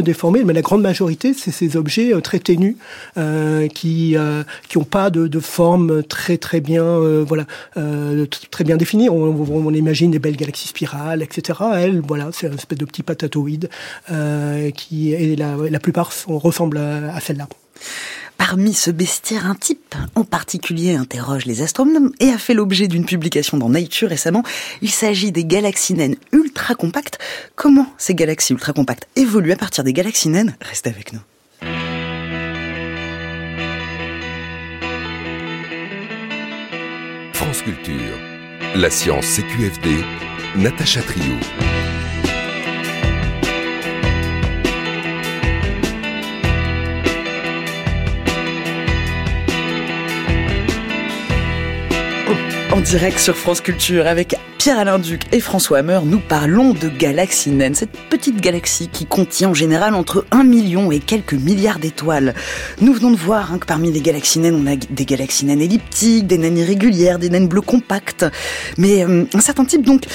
déformées, 0.04 0.44
mais 0.44 0.54
la 0.54 0.62
grande 0.62 0.82
majorité 0.82 1.34
c'est 1.34 1.52
ces 1.52 1.76
objets 1.76 2.14
très 2.22 2.40
ténus 2.40 2.76
qui 3.74 4.16
qui 4.70 4.78
ont 4.78 4.84
pas 4.84 5.10
de, 5.10 5.28
de 5.28 5.40
forme 5.40 6.04
très 6.04 6.38
très 6.38 6.62
bien 6.62 7.00
voilà 7.24 7.46
très 8.52 8.64
bien 8.64 8.78
définie. 8.78 9.10
On, 9.10 9.74
imagine 9.74 10.12
des 10.12 10.20
belles 10.20 10.38
galaxies 10.38 10.68
spirales, 10.68 11.24
etc. 11.24 11.60
Elles 11.76 12.02
voilà 12.02 12.30
c'est 12.32 12.48
une 12.48 12.54
espèce 12.54 12.78
de 12.78 12.86
petit 12.86 13.04
patatoïde 13.04 13.70
qui 14.76 15.14
et 15.14 15.36
la, 15.36 15.80
plupart 15.80 16.12
ressemblent 16.28 16.78
à, 16.78 17.16
à 17.16 17.20
celle-là. 17.20 17.48
Parmi 18.44 18.74
ce 18.74 18.90
bestiaire, 18.90 19.46
un 19.46 19.54
type 19.54 19.94
en 20.16 20.24
particulier 20.24 20.96
interroge 20.96 21.46
les 21.46 21.62
astronomes 21.62 22.12
et 22.20 22.30
a 22.30 22.40
fait 22.40 22.56
l'objet 22.56 22.88
d'une 22.88 23.06
publication 23.06 23.60
dans 23.60 23.70
Nature 23.70 24.10
récemment. 24.10 24.42
Il 24.82 24.90
s'agit 24.90 25.32
des 25.32 25.46
galaxies 25.46 25.94
naines 25.94 26.16
ultra 26.32 26.74
compactes. 26.74 27.20
Comment 27.56 27.86
ces 28.00 28.16
galaxies 28.16 28.54
ultra 28.54 28.74
compactes 28.74 29.08
évoluent 29.16 29.52
à 29.52 29.58
partir 29.58 29.84
des 29.84 29.94
galaxies 29.94 30.30
naines? 30.30 30.56
Restez 30.60 30.90
avec 30.90 31.14
nous. 31.14 31.20
France 37.34 37.62
Culture, 37.62 38.18
la 38.76 38.90
science 38.90 39.28
CQFD, 39.28 40.04
Natacha 40.56 41.04
Trio. 41.04 41.36
En 52.72 52.80
direct 52.80 53.20
sur 53.20 53.36
France 53.36 53.60
Culture 53.60 54.08
avec 54.08 54.38
Pierre-Alain 54.58 54.98
Duc 54.98 55.24
et 55.34 55.42
François 55.42 55.80
Hammer, 55.80 56.00
nous 56.06 56.20
parlons 56.20 56.74
de 56.74 56.88
galaxie 56.88 57.52
naine, 57.52 57.76
cette 57.76 57.92
petite 58.10 58.40
galaxie 58.40 58.88
qui 58.88 59.06
contient 59.06 59.50
en 59.50 59.54
général 59.54 59.94
entre 59.94 60.26
1 60.32 60.46
million 60.46 60.90
et 60.90 61.00
quelques 61.00 61.34
milliards 61.34 61.80
d'étoiles. 61.80 62.34
Nous 62.80 62.94
venons 62.94 63.12
de 63.12 63.18
voir 63.18 63.52
hein, 63.52 63.58
que 63.58 63.66
parmi 63.66 63.92
les 63.92 64.00
galaxies 64.00 64.40
naines, 64.40 64.56
on 64.56 64.72
a 64.72 64.78
des 64.78 65.06
galaxies 65.06 65.46
naines 65.46 65.60
elliptiques, 65.60 66.28
des 66.28 66.38
naines 66.38 66.58
irrégulières, 66.58 67.20
des 67.20 67.30
naines 67.30 67.50
bleues 67.50 67.60
compactes. 67.60 68.26
Mais 68.78 69.04
euh, 69.04 69.26
un 69.34 69.42
certain 69.42 69.66
type 69.66 69.86
donc 69.86 70.06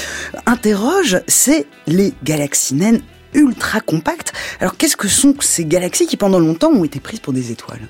interroge, 0.46 1.20
c'est 1.26 1.66
les 1.86 2.14
galaxies 2.25 2.75
naines 2.75 3.02
ultra 3.34 3.80
compactes. 3.80 4.32
Alors 4.60 4.78
qu'est-ce 4.78 4.96
que 4.96 5.08
sont 5.08 5.34
ces 5.40 5.66
galaxies 5.66 6.06
qui 6.06 6.16
pendant 6.16 6.38
longtemps 6.38 6.70
ont 6.70 6.84
été 6.84 7.00
prises 7.00 7.20
pour 7.20 7.34
des 7.34 7.52
étoiles? 7.52 7.86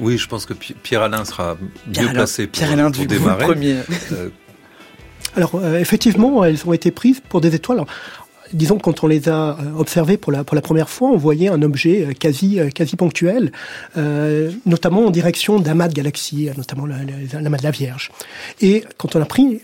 Oui, 0.00 0.18
je 0.18 0.26
pense 0.26 0.46
que 0.46 0.54
Pierre-Alain 0.54 1.24
sera 1.24 1.56
mieux 1.86 2.12
placé 2.12 2.46
pour, 2.46 2.52
Pierre 2.52 2.90
pour 2.90 3.06
démarrer. 3.06 3.44
Premier. 3.46 3.76
Euh, 4.12 4.30
Alors, 5.36 5.54
euh, 5.54 5.78
effectivement, 5.78 6.44
elles 6.44 6.58
ont 6.66 6.72
été 6.72 6.90
prises 6.90 7.20
pour 7.26 7.40
des 7.40 7.54
étoiles 7.54 7.84
disons 8.52 8.76
que 8.78 8.82
quand 8.82 9.04
on 9.04 9.06
les 9.06 9.28
a 9.28 9.50
euh, 9.50 9.78
observés 9.78 10.16
pour 10.16 10.32
la, 10.32 10.44
première 10.44 10.88
fois, 10.88 11.10
on 11.10 11.16
voyait 11.16 11.48
un 11.48 11.62
objet 11.62 12.06
euh, 12.06 12.12
quasi, 12.12 12.60
euh, 12.60 12.70
quasi 12.70 12.96
ponctuel, 12.96 13.52
notamment 14.66 15.06
en 15.06 15.10
direction 15.10 15.58
d'amas 15.58 15.88
de 15.88 15.94
galaxies, 15.94 16.50
notamment 16.56 16.86
l'amas 16.86 17.58
de 17.58 17.62
la 17.62 17.70
Vierge. 17.70 18.10
Et 18.60 18.84
quand 18.96 19.16
on 19.16 19.22
a 19.22 19.24
pris, 19.24 19.60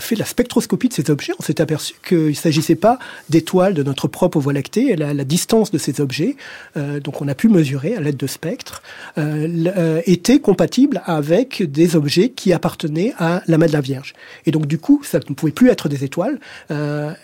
fait 0.00 0.16
la 0.16 0.24
spectroscopie 0.24 0.88
de 0.88 0.94
ces 0.94 1.10
objets, 1.10 1.32
on 1.38 1.42
s'est 1.42 1.60
aperçu 1.60 1.94
qu'il 2.06 2.28
ne 2.28 2.32
s'agissait 2.32 2.74
pas 2.74 2.98
d'étoiles 3.28 3.74
de 3.74 3.82
notre 3.82 4.08
propre 4.08 4.38
Voie 4.40 4.52
lactée, 4.52 4.94
la, 4.96 5.14
la 5.14 5.24
distance 5.24 5.70
de 5.70 5.78
ces 5.78 6.00
objets, 6.00 6.36
donc 6.76 7.22
on 7.22 7.28
a 7.28 7.34
pu 7.34 7.48
mesurer 7.48 7.96
à 7.96 8.00
l'aide 8.00 8.16
de 8.16 8.26
spectres, 8.26 8.82
était 10.06 10.40
compatible 10.40 11.02
avec 11.04 11.62
des 11.70 11.96
objets 11.96 12.30
qui 12.30 12.52
appartenaient 12.52 13.14
à 13.18 13.42
l'amas 13.46 13.68
de 13.68 13.72
la 13.72 13.80
Vierge. 13.80 14.14
Et 14.46 14.50
donc 14.50 14.66
du 14.66 14.78
coup, 14.78 15.02
ça 15.04 15.18
ne 15.28 15.34
pouvait 15.34 15.52
plus 15.52 15.70
être 15.70 15.88
des 15.88 16.04
étoiles, 16.04 16.38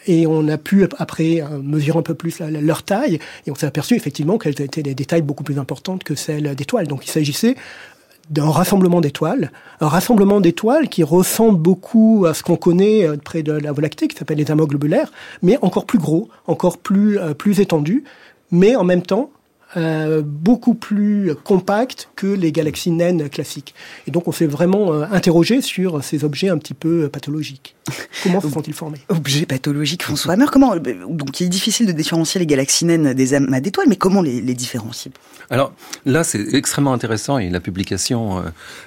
et 0.06 0.26
on 0.26 0.48
a 0.48 0.58
pu 0.58 0.82
après 1.02 1.42
euh, 1.42 1.58
mesurer 1.62 1.98
un 1.98 2.02
peu 2.02 2.14
plus 2.14 2.40
leur 2.40 2.82
taille, 2.82 3.18
et 3.46 3.50
on 3.50 3.54
s'est 3.54 3.66
aperçu 3.66 3.94
effectivement 3.94 4.38
qu'elles 4.38 4.60
étaient 4.60 4.82
des, 4.82 4.94
tailles 5.04 5.22
beaucoup 5.22 5.44
plus 5.44 5.58
importantes 5.58 6.04
que 6.04 6.14
celles 6.14 6.54
d'étoiles. 6.54 6.86
Donc 6.86 7.06
il 7.06 7.10
s'agissait 7.10 7.56
d'un 8.30 8.48
rassemblement 8.48 9.00
d'étoiles, 9.00 9.50
un 9.80 9.88
rassemblement 9.88 10.40
d'étoiles 10.40 10.88
qui 10.88 11.02
ressemble 11.02 11.58
beaucoup 11.58 12.24
à 12.26 12.34
ce 12.34 12.42
qu'on 12.42 12.56
connaît 12.56 13.04
euh, 13.04 13.16
près 13.16 13.42
de 13.42 13.52
la 13.52 13.72
Voie 13.72 13.82
lactée, 13.82 14.08
qui 14.08 14.16
s'appelle 14.16 14.38
les 14.38 14.50
amas 14.50 14.64
globulaires, 14.64 15.12
mais 15.42 15.58
encore 15.60 15.84
plus 15.84 15.98
gros, 15.98 16.28
encore 16.46 16.78
plus, 16.78 17.18
euh, 17.18 17.34
plus 17.34 17.60
étendu, 17.60 18.04
mais 18.50 18.76
en 18.76 18.84
même 18.84 19.02
temps 19.02 19.30
euh, 19.76 20.20
beaucoup 20.22 20.74
plus 20.74 21.34
compact 21.44 22.10
que 22.14 22.26
les 22.26 22.52
galaxies 22.52 22.90
naines 22.90 23.30
classiques. 23.30 23.74
Et 24.06 24.10
donc 24.10 24.28
on 24.28 24.32
s'est 24.32 24.46
vraiment 24.46 24.92
euh, 24.92 25.04
interrogé 25.10 25.62
sur 25.62 26.04
ces 26.04 26.24
objets 26.24 26.50
un 26.50 26.58
petit 26.58 26.74
peu 26.74 27.08
pathologiques. 27.08 27.74
Comment 28.22 28.42
se 28.42 28.50
sont-ils 28.50 28.74
formés? 28.74 28.98
Objets 29.08 29.46
pathologiques, 29.46 30.02
François 30.02 30.34
Hammer. 30.34 30.44
Comment 30.52 30.76
Donc 30.76 31.40
il 31.40 31.46
est 31.46 31.48
difficile 31.48 31.86
de 31.86 31.92
différencier 31.92 32.38
les 32.38 32.46
galaxies 32.46 32.84
naines 32.84 33.14
des 33.14 33.32
amas 33.32 33.60
d'étoiles, 33.60 33.88
mais 33.88 33.96
comment 33.96 34.20
les, 34.20 34.42
les 34.42 34.54
différencier 34.54 35.10
Alors 35.48 35.72
là, 36.04 36.22
c'est 36.22 36.54
extrêmement 36.54 36.92
intéressant 36.92 37.38
et 37.38 37.48
la 37.48 37.60
publication 37.60 38.44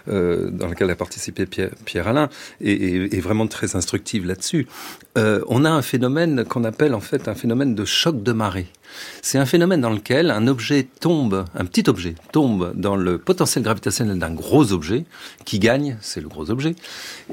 euh, 0.07 0.51
dans 0.51 0.67
laquelle 0.67 0.91
a 0.91 0.95
participé 0.95 1.47
Pierre, 1.47 1.71
Pierre 1.85 2.07
Alain 2.07 2.29
est, 2.61 3.13
est, 3.13 3.19
vraiment 3.21 3.47
très 3.47 3.75
instructive 3.75 4.25
là-dessus. 4.25 4.67
on 5.15 5.65
a 5.65 5.69
un 5.69 5.81
phénomène 5.81 6.45
qu'on 6.45 6.63
appelle 6.63 6.93
en 6.93 7.01
fait 7.01 7.27
un 7.27 7.35
phénomène 7.35 7.73
de 7.73 7.85
choc 7.85 8.21
de 8.21 8.31
marée. 8.31 8.67
C'est 9.21 9.37
un 9.37 9.45
phénomène 9.45 9.81
dans 9.81 9.89
lequel 9.89 10.31
un 10.31 10.47
objet 10.47 10.87
tombe, 10.99 11.45
un 11.55 11.65
petit 11.65 11.89
objet 11.89 12.15
tombe 12.31 12.73
dans 12.75 12.95
le 12.95 13.17
potentiel 13.17 13.63
gravitationnel 13.63 14.19
d'un 14.19 14.31
gros 14.31 14.71
objet 14.71 15.05
qui 15.45 15.59
gagne, 15.59 15.97
c'est 16.01 16.21
le 16.21 16.27
gros 16.27 16.51
objet. 16.51 16.75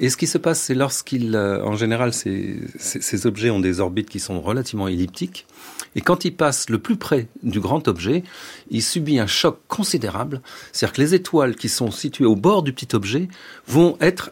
Et 0.00 0.10
ce 0.10 0.16
qui 0.16 0.26
se 0.26 0.38
passe, 0.38 0.60
c'est 0.60 0.74
lorsqu'il, 0.74 1.34
euh, 1.34 1.64
en 1.64 1.76
général, 1.76 2.12
ces, 2.12 3.26
objets 3.26 3.50
ont 3.50 3.60
des 3.60 3.80
orbites 3.80 4.08
qui 4.08 4.20
sont 4.20 4.40
relativement 4.40 4.88
elliptiques. 4.88 5.46
Et 5.94 6.00
quand 6.00 6.24
il 6.24 6.34
passe 6.34 6.70
le 6.70 6.78
plus 6.78 6.96
près 6.96 7.28
du 7.42 7.60
grand 7.60 7.86
objet, 7.88 8.22
il 8.70 8.82
subit 8.82 9.18
un 9.18 9.26
choc 9.26 9.58
considérable. 9.68 10.40
C'est-à-dire 10.72 10.94
que 10.94 11.00
les 11.02 11.14
étoiles 11.14 11.54
qui 11.54 11.68
sont 11.68 11.90
situées 11.90 12.24
au 12.24 12.36
bord 12.36 12.62
du 12.62 12.72
petit 12.72 12.94
objet 12.94 13.28
vont 13.66 13.96
être 14.00 14.30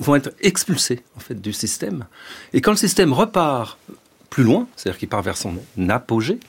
vont 0.00 0.16
être 0.16 0.32
expulsées 0.40 1.02
en 1.16 1.20
fait 1.20 1.40
du 1.40 1.52
système. 1.52 2.06
Et 2.52 2.60
quand 2.60 2.72
le 2.72 2.76
système 2.76 3.12
repart 3.12 3.78
plus 4.34 4.42
loin, 4.42 4.66
c'est-à-dire 4.74 4.98
qu'il 4.98 5.08
part 5.08 5.22
vers 5.22 5.36
son 5.36 5.54
apogée, 5.88 6.40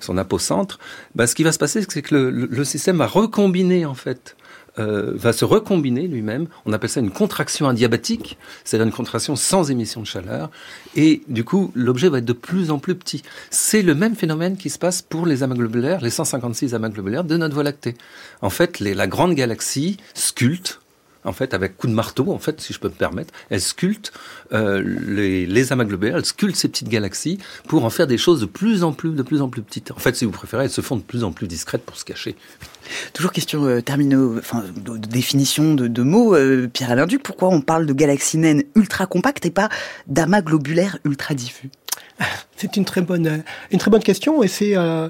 son 0.00 0.18
apocentre, 0.18 0.80
bah, 1.14 1.28
ce 1.28 1.36
qui 1.36 1.44
va 1.44 1.52
se 1.52 1.58
passer, 1.58 1.80
c'est 1.88 2.02
que 2.02 2.16
le, 2.16 2.64
système 2.64 2.96
va 2.96 3.06
recombiner 3.06 3.86
en 3.86 3.94
fait 3.94 4.34
euh, 4.80 5.12
va 5.14 5.32
se 5.32 5.44
recombiner 5.44 6.08
lui-même. 6.08 6.48
On 6.66 6.72
appelle 6.72 6.90
ça 6.90 6.98
une 6.98 7.12
contraction 7.12 7.68
adiabatique, 7.68 8.38
c'est-à-dire 8.64 8.86
une 8.86 8.92
contraction 8.92 9.36
sans 9.36 9.70
émission 9.70 10.00
de 10.00 10.06
chaleur. 10.06 10.50
Et 10.96 11.22
du 11.28 11.44
coup, 11.44 11.70
l'objet 11.76 12.08
va 12.08 12.18
être 12.18 12.24
de 12.24 12.32
plus 12.32 12.72
en 12.72 12.80
plus 12.80 12.96
petit. 12.96 13.22
C'est 13.50 13.82
le 13.82 13.94
même 13.94 14.16
phénomène 14.16 14.56
qui 14.56 14.68
se 14.68 14.80
passe 14.80 15.00
pour 15.00 15.24
les 15.24 15.44
amas 15.44 15.54
globulaires, 15.54 16.00
les 16.00 16.10
156 16.10 16.74
amas 16.74 16.88
globulaires 16.88 17.22
de 17.22 17.36
notre 17.36 17.54
Voie 17.54 17.62
lactée. 17.62 17.94
En 18.40 18.50
fait, 18.50 18.80
la 18.80 19.06
grande 19.06 19.34
galaxie 19.34 19.98
sculpte 20.14 20.81
en 21.24 21.32
fait, 21.32 21.54
avec 21.54 21.76
coup 21.76 21.86
de 21.86 21.92
marteau, 21.92 22.32
en 22.32 22.38
fait, 22.38 22.60
si 22.60 22.72
je 22.72 22.78
peux 22.78 22.88
me 22.88 22.94
permettre, 22.94 23.32
elle 23.50 23.60
sculpte 23.60 24.12
euh, 24.52 24.82
les, 25.06 25.46
les, 25.46 25.72
amas 25.72 25.84
globulaires, 25.84 26.16
elle 26.16 26.24
sculpte 26.24 26.56
ces 26.56 26.68
petites 26.68 26.88
galaxies 26.88 27.38
pour 27.68 27.84
en 27.84 27.90
faire 27.90 28.06
des 28.06 28.18
choses 28.18 28.40
de 28.40 28.46
plus 28.46 28.84
en 28.84 28.92
plus, 28.92 29.12
de 29.12 29.22
plus 29.22 29.40
en 29.42 29.48
plus 29.48 29.62
petites. 29.62 29.90
En 29.92 29.98
fait, 29.98 30.16
si 30.16 30.24
vous 30.24 30.30
préférez, 30.30 30.64
elles 30.64 30.70
se 30.70 30.80
font 30.80 30.96
de 30.96 31.02
plus 31.02 31.24
en 31.24 31.32
plus 31.32 31.46
discrètes 31.46 31.82
pour 31.82 31.96
se 31.96 32.04
cacher. 32.04 32.36
Toujours 33.12 33.32
question 33.32 33.64
euh, 33.64 33.80
termino, 33.80 34.38
enfin, 34.38 34.64
de, 34.76 34.96
définition 34.96 35.74
de, 35.74 35.88
de 35.88 36.02
mots, 36.02 36.34
euh, 36.34 36.68
Pierre-Alain 36.72 37.06
Duc, 37.06 37.22
pourquoi 37.22 37.48
on 37.48 37.60
parle 37.60 37.86
de 37.86 37.92
galaxies 37.92 38.38
naines 38.38 38.64
ultra 38.74 39.06
compactes 39.06 39.46
et 39.46 39.50
pas 39.50 39.68
d'amas 40.06 40.42
globulaires 40.42 40.98
ultra 41.04 41.34
diffus? 41.34 41.70
C'est 42.56 42.76
une 42.76 42.84
très 42.84 43.00
bonne, 43.00 43.42
une 43.70 43.78
très 43.78 43.90
bonne 43.90 44.02
question 44.02 44.42
et 44.42 44.48
c'est 44.48 44.76
euh, 44.76 45.08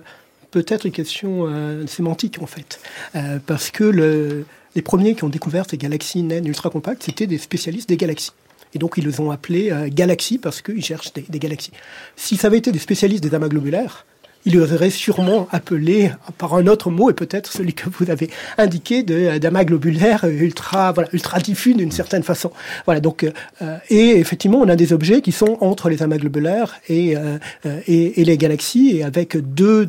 peut-être 0.51 0.87
une 0.87 0.93
question 0.93 1.47
euh, 1.47 1.87
sémantique 1.87 2.41
en 2.41 2.47
fait, 2.47 2.81
euh, 3.17 3.39
parce 3.45 3.71
que 3.71 3.85
le 3.85 4.45
les 4.75 4.83
premiers 4.83 5.15
qui 5.15 5.25
ont 5.25 5.29
découvert 5.29 5.65
ces 5.69 5.77
galaxies 5.77 6.23
naines 6.23 6.47
ultra 6.47 6.71
compactes, 6.71 7.03
c'était 7.03 7.27
des 7.27 7.39
spécialistes 7.39 7.89
des 7.89 7.97
galaxies. 7.97 8.33
Et 8.75 8.79
donc 8.79 8.95
ils 8.97 9.05
les 9.05 9.21
ont 9.21 9.31
appelés 9.31 9.71
euh, 9.71 9.89
galaxies 9.91 10.39
parce 10.39 10.63
qu'ils 10.63 10.85
cherchent 10.85 11.13
des, 11.13 11.25
des, 11.29 11.39
galaxies. 11.39 11.73
Si 12.17 12.37
ça 12.37 12.47
avait 12.47 12.59
été 12.59 12.73
des 12.73 12.79
spécialistes 12.79 13.23
des 13.23 13.35
amas 13.35 13.49
globulaires, 13.49 14.07
il 14.45 14.59
aurait 14.59 14.91
sûrement 14.91 15.49
appelé 15.51 16.11
par 16.39 16.55
un 16.55 16.67
autre 16.67 16.91
mot, 16.91 17.11
et 17.11 17.15
peut-être 17.15 17.53
celui 17.53 17.75
que 17.75 17.89
vous 17.89 18.11
avez 18.11 18.31
indiqué, 18.59 19.03
d'amas 19.03 19.65
globulaire 19.65 20.25
ultra, 20.25 20.93
voilà, 20.93 21.09
ultra 21.13 21.39
diffus 21.39 21.75
d'une 21.75 21.93
certaine 21.93 22.23
façon. 22.23 22.51
Voilà, 22.87 23.01
donc, 23.01 23.25
euh, 23.25 23.77
et 23.89 24.19
effectivement, 24.19 24.59
on 24.59 24.69
a 24.69 24.77
des 24.77 24.93
objets 24.93 25.21
qui 25.21 25.33
sont 25.33 25.59
entre 25.61 25.89
les 25.89 26.03
amas 26.03 26.19
globulaires 26.19 26.75
et, 26.89 27.17
euh, 27.17 27.39
et, 27.87 28.21
et, 28.21 28.25
les 28.25 28.37
galaxies, 28.37 28.97
et 28.97 29.05
avec 29.05 29.37
deux 29.37 29.89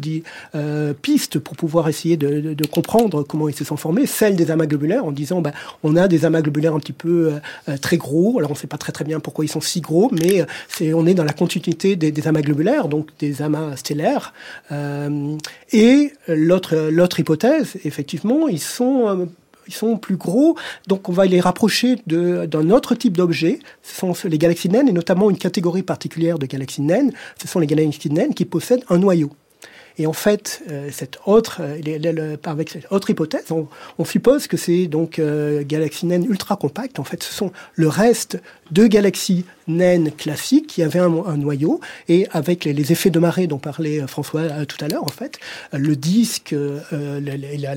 euh, 0.55 0.93
pistes 1.01 1.39
pour 1.39 1.55
pouvoir 1.55 1.89
essayer 1.89 2.17
de, 2.17 2.39
de, 2.39 2.53
de, 2.53 2.67
comprendre 2.67 3.23
comment 3.23 3.49
ils 3.49 3.55
se 3.55 3.63
sont 3.63 3.77
formés. 3.77 4.05
Celle 4.05 4.35
des 4.35 4.51
amas 4.51 4.65
globulaires, 4.65 5.05
en 5.05 5.11
disant, 5.11 5.41
ben, 5.41 5.51
on 5.83 5.95
a 5.95 6.07
des 6.07 6.25
amas 6.25 6.41
globulaires 6.41 6.75
un 6.75 6.79
petit 6.79 6.93
peu 6.93 7.33
euh, 7.69 7.77
très 7.77 7.97
gros, 7.97 8.37
alors 8.37 8.51
on 8.51 8.53
ne 8.53 8.59
sait 8.59 8.67
pas 8.67 8.77
très 8.77 8.91
très 8.91 9.05
bien 9.05 9.19
pourquoi 9.19 9.45
ils 9.45 9.49
sont 9.49 9.61
si 9.61 9.81
gros, 9.81 10.09
mais 10.11 10.45
c'est, 10.67 10.93
on 10.93 11.05
est 11.05 11.13
dans 11.13 11.23
la 11.23 11.33
continuité 11.33 11.95
des, 11.95 12.27
amas 12.27 12.41
globulaires, 12.41 12.87
donc 12.87 13.09
des 13.19 13.41
amas 13.41 13.75
stellaires, 13.75 14.33
euh, 14.33 14.42
et 14.71 16.13
l'autre 16.27 17.19
hypothèse, 17.19 17.75
effectivement, 17.83 18.47
ils 18.47 18.59
sont 18.59 19.07
euh, 19.07 19.25
ils 19.67 19.73
sont 19.73 19.97
plus 19.97 20.17
gros, 20.17 20.57
donc 20.87 21.09
on 21.09 21.13
va 21.13 21.25
les 21.25 21.39
rapprocher 21.39 21.95
d'un 22.05 22.69
autre 22.69 22.95
type 22.95 23.15
d'objet. 23.15 23.59
Ce 23.81 23.95
sont 23.95 24.13
les 24.25 24.37
galaxies 24.37 24.69
naines, 24.69 24.89
et 24.89 24.91
notamment 24.91 25.29
une 25.29 25.37
catégorie 25.37 25.83
particulière 25.83 26.37
de 26.37 26.45
galaxies 26.45 26.81
naines. 26.81 27.13
Ce 27.41 27.47
sont 27.47 27.59
les 27.59 27.67
galaxies 27.67 28.09
naines 28.09 28.33
qui 28.33 28.45
possèdent 28.45 28.83
un 28.89 28.97
noyau. 28.97 29.31
Et 29.97 30.07
en 30.07 30.13
fait, 30.13 30.63
euh, 30.69 30.89
cette 30.91 31.19
autre, 31.25 31.61
euh, 31.61 32.37
avec 32.45 32.69
cette 32.69 32.91
autre 32.91 33.09
hypothèse, 33.09 33.51
on, 33.51 34.05
suppose 34.05 34.47
que 34.47 34.57
c'est 34.57 34.87
donc 34.87 35.19
euh, 35.19 35.63
galaxies 35.63 36.07
naines 36.07 36.25
ultra 36.25 36.55
compactes. 36.55 36.99
En 36.99 37.03
fait, 37.03 37.21
ce 37.21 37.31
sont 37.31 37.51
le 37.75 37.87
reste 37.87 38.41
de 38.71 38.87
galaxies 38.87 39.45
naines 39.67 40.11
classiques 40.11 40.67
qui 40.67 40.83
avaient 40.83 40.99
un, 40.99 41.37
noyau 41.37 41.79
et 42.09 42.27
avec 42.31 42.65
les, 42.65 42.91
effets 42.91 43.09
de 43.09 43.19
marée 43.19 43.47
dont 43.47 43.57
parlait 43.57 44.01
euh, 44.01 44.07
François 44.07 44.41
euh, 44.41 44.65
tout 44.65 44.83
à 44.83 44.87
l'heure, 44.87 45.03
en 45.03 45.11
fait, 45.11 45.39
le 45.71 45.95
disque, 45.95 46.53
euh, 46.53 47.19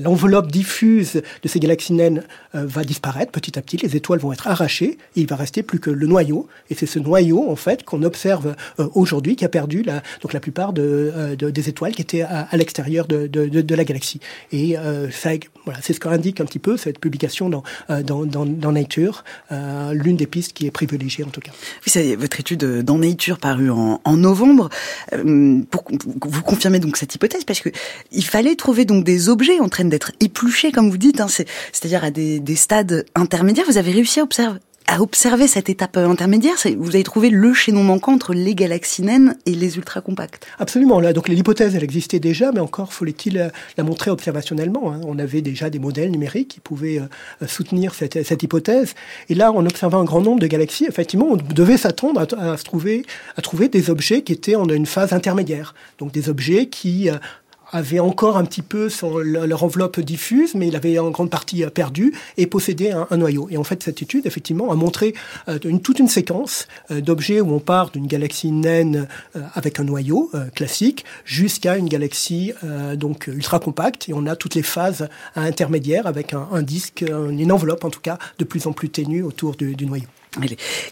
l'enveloppe 0.01 0.51
diffuse 0.51 1.21
de 1.41 1.47
ces 1.47 1.59
galaxies 1.59 1.93
naines 1.93 2.23
va 2.53 2.83
disparaître 2.83 3.31
petit 3.31 3.57
à 3.57 3.61
petit. 3.61 3.77
Les 3.77 3.95
étoiles 3.95 4.19
vont 4.19 4.33
être 4.33 4.47
arrachées 4.47 4.97
il 5.15 5.27
va 5.27 5.35
rester 5.35 5.63
plus 5.63 5.79
que 5.79 5.89
le 5.89 6.07
noyau. 6.07 6.47
Et 6.69 6.75
c'est 6.75 6.85
ce 6.85 6.99
noyau, 6.99 7.49
en 7.49 7.55
fait, 7.55 7.83
qu'on 7.83 8.03
observe 8.03 8.55
aujourd'hui 8.77 9.35
qui 9.35 9.45
a 9.45 9.49
perdu 9.49 9.83
la, 9.83 10.01
donc 10.21 10.33
la 10.33 10.39
plupart 10.39 10.73
de, 10.73 11.35
des 11.35 11.69
étoiles 11.69 11.93
qui 11.93 12.01
étaient 12.01 12.21
à, 12.21 12.47
l'extérieur 12.53 13.07
de, 13.07 13.27
de, 13.27 13.75
la 13.75 13.83
galaxie. 13.83 14.19
Et 14.51 14.75
ça, 15.11 15.31
voilà, 15.65 15.79
c'est 15.81 15.93
ce 15.93 15.99
qu'indique 15.99 16.41
un 16.41 16.45
petit 16.45 16.59
peu 16.59 16.77
cette 16.77 16.99
publication 16.99 17.49
dans, 17.49 17.63
dans, 17.89 18.25
dans, 18.25 18.45
dans 18.45 18.71
Nature, 18.71 19.23
l'une 19.51 20.17
des 20.17 20.27
pistes 20.27 20.53
qui 20.53 20.67
est 20.67 20.71
privilégiée 20.71 21.23
en 21.23 21.29
tout 21.29 21.41
cas. 21.41 21.51
Oui, 21.85 21.91
c'est 21.91 22.15
votre 22.15 22.39
étude 22.39 22.63
dans 22.83 22.97
Nature 22.97 23.37
parue 23.37 23.69
en, 23.69 23.99
novembre. 24.17 24.69
Euh, 25.13 25.61
vous 26.21 26.41
confirmez 26.43 26.79
donc 26.79 26.97
cette 26.97 27.13
hypothèse 27.13 27.43
parce 27.43 27.59
que 27.59 27.69
il 28.11 28.25
fallait 28.25 28.55
trouver 28.55 28.85
donc 28.85 29.03
des 29.03 29.29
objets 29.29 29.59
en 29.59 29.69
train 29.69 29.85
d'être 29.85 30.11
épluchés, 30.19 30.71
comme 30.71 30.89
vous 30.89 30.97
dites, 30.97 31.21
hein, 31.21 31.27
c'est-à-dire 31.27 32.03
à 32.03 32.11
des 32.11 32.55
stades 32.55 33.05
intermédiaires. 33.15 33.65
Vous 33.67 33.77
avez 33.77 33.91
réussi 33.91 34.19
à 34.19 34.23
observer, 34.23 34.59
à 34.87 35.01
observer 35.01 35.47
cette 35.47 35.69
étape 35.69 35.97
intermédiaire, 35.97 36.55
vous 36.77 36.95
avez 36.95 37.03
trouvé 37.03 37.29
le 37.29 37.53
chaînon 37.53 37.83
manquant 37.83 38.13
entre 38.13 38.33
les 38.33 38.55
galaxies 38.55 39.01
naines 39.01 39.35
et 39.45 39.51
les 39.51 39.75
ultra 39.75 39.99
compactes. 39.99 40.47
Absolument. 40.59 41.01
Là, 41.01 41.11
donc 41.11 41.27
l'hypothèse, 41.27 41.75
elle 41.75 41.83
existait 41.83 42.19
déjà, 42.19 42.53
mais 42.53 42.61
encore 42.61 42.93
fallait-il 42.93 43.51
la 43.77 43.83
montrer 43.83 44.11
observationnellement. 44.11 44.93
Hein. 44.93 45.01
On 45.05 45.19
avait 45.19 45.41
déjà 45.41 45.69
des 45.69 45.79
modèles 45.79 46.09
numériques 46.09 46.47
qui 46.47 46.59
pouvaient 46.61 46.99
euh, 46.99 47.47
soutenir 47.47 47.93
cette, 47.93 48.41
hypothèse. 48.41 48.95
Et 49.27 49.35
là, 49.35 49.51
en 49.51 49.65
observant 49.65 49.99
un 49.99 50.05
grand 50.05 50.21
nombre 50.21 50.39
de 50.39 50.47
galaxies, 50.47 50.85
effectivement, 50.85 51.27
on 51.31 51.35
devait 51.35 51.77
s'attendre 51.77 52.21
à, 52.21 52.53
à, 52.53 52.57
trouver, 52.57 53.05
à 53.35 53.41
trouver 53.41 53.67
des 53.67 53.89
objets 53.89 54.21
qui 54.21 54.31
étaient 54.31 54.55
en 54.55 54.67
une 54.69 54.85
phase 54.85 55.11
intermédiaire. 55.11 55.75
Donc 55.99 56.13
des 56.13 56.29
objets 56.29 56.67
qui 56.67 57.09
euh, 57.09 57.17
avaient 57.71 57.99
encore 57.99 58.37
un 58.37 58.45
petit 58.45 58.61
peu 58.61 58.89
son, 58.89 59.17
leur 59.17 59.63
enveloppe 59.63 59.99
diffuse, 59.99 60.55
mais 60.55 60.67
il 60.67 60.75
avait 60.75 60.97
en 60.99 61.09
grande 61.11 61.29
partie 61.29 61.63
euh, 61.63 61.69
perdu 61.69 62.13
et 62.37 62.47
possédait 62.47 62.91
un, 62.91 63.17
noyau. 63.17 63.47
Et 63.49 63.57
en 63.57 63.63
fait, 63.63 63.83
cette 63.83 64.01
étude, 64.01 64.25
effectivement, 64.25 64.71
a 64.71 64.75
montré 64.75 65.13
euh, 65.47 65.59
une, 65.65 65.81
toute 65.81 65.99
une 65.99 66.07
séquence 66.07 66.67
euh, 66.91 67.01
d'objets 67.01 67.41
où 67.41 67.51
on 67.53 67.59
part 67.59 67.91
d'une 67.91 68.07
galaxie 68.07 68.51
naine 68.51 69.07
avec 69.53 69.79
un 69.79 69.83
noyau 69.83 70.31
classique 70.55 71.05
jusqu'à 71.25 71.77
une 71.77 71.87
galaxie 71.87 72.53
donc 72.95 73.27
ultra 73.27 73.59
compacte. 73.59 74.09
Et 74.09 74.13
on 74.13 74.25
a 74.25 74.35
toutes 74.35 74.55
les 74.55 74.63
phases 74.63 75.09
intermédiaires 75.35 76.07
avec 76.07 76.33
un, 76.33 76.47
un 76.51 76.61
disque, 76.61 77.03
une 77.07 77.51
enveloppe 77.51 77.83
en 77.83 77.89
tout 77.89 77.99
cas, 77.99 78.17
de 78.39 78.45
plus 78.45 78.67
en 78.67 78.73
plus 78.73 78.89
ténue 78.89 79.23
autour 79.23 79.55
du, 79.55 79.75
du 79.75 79.85
noyau. 79.85 80.07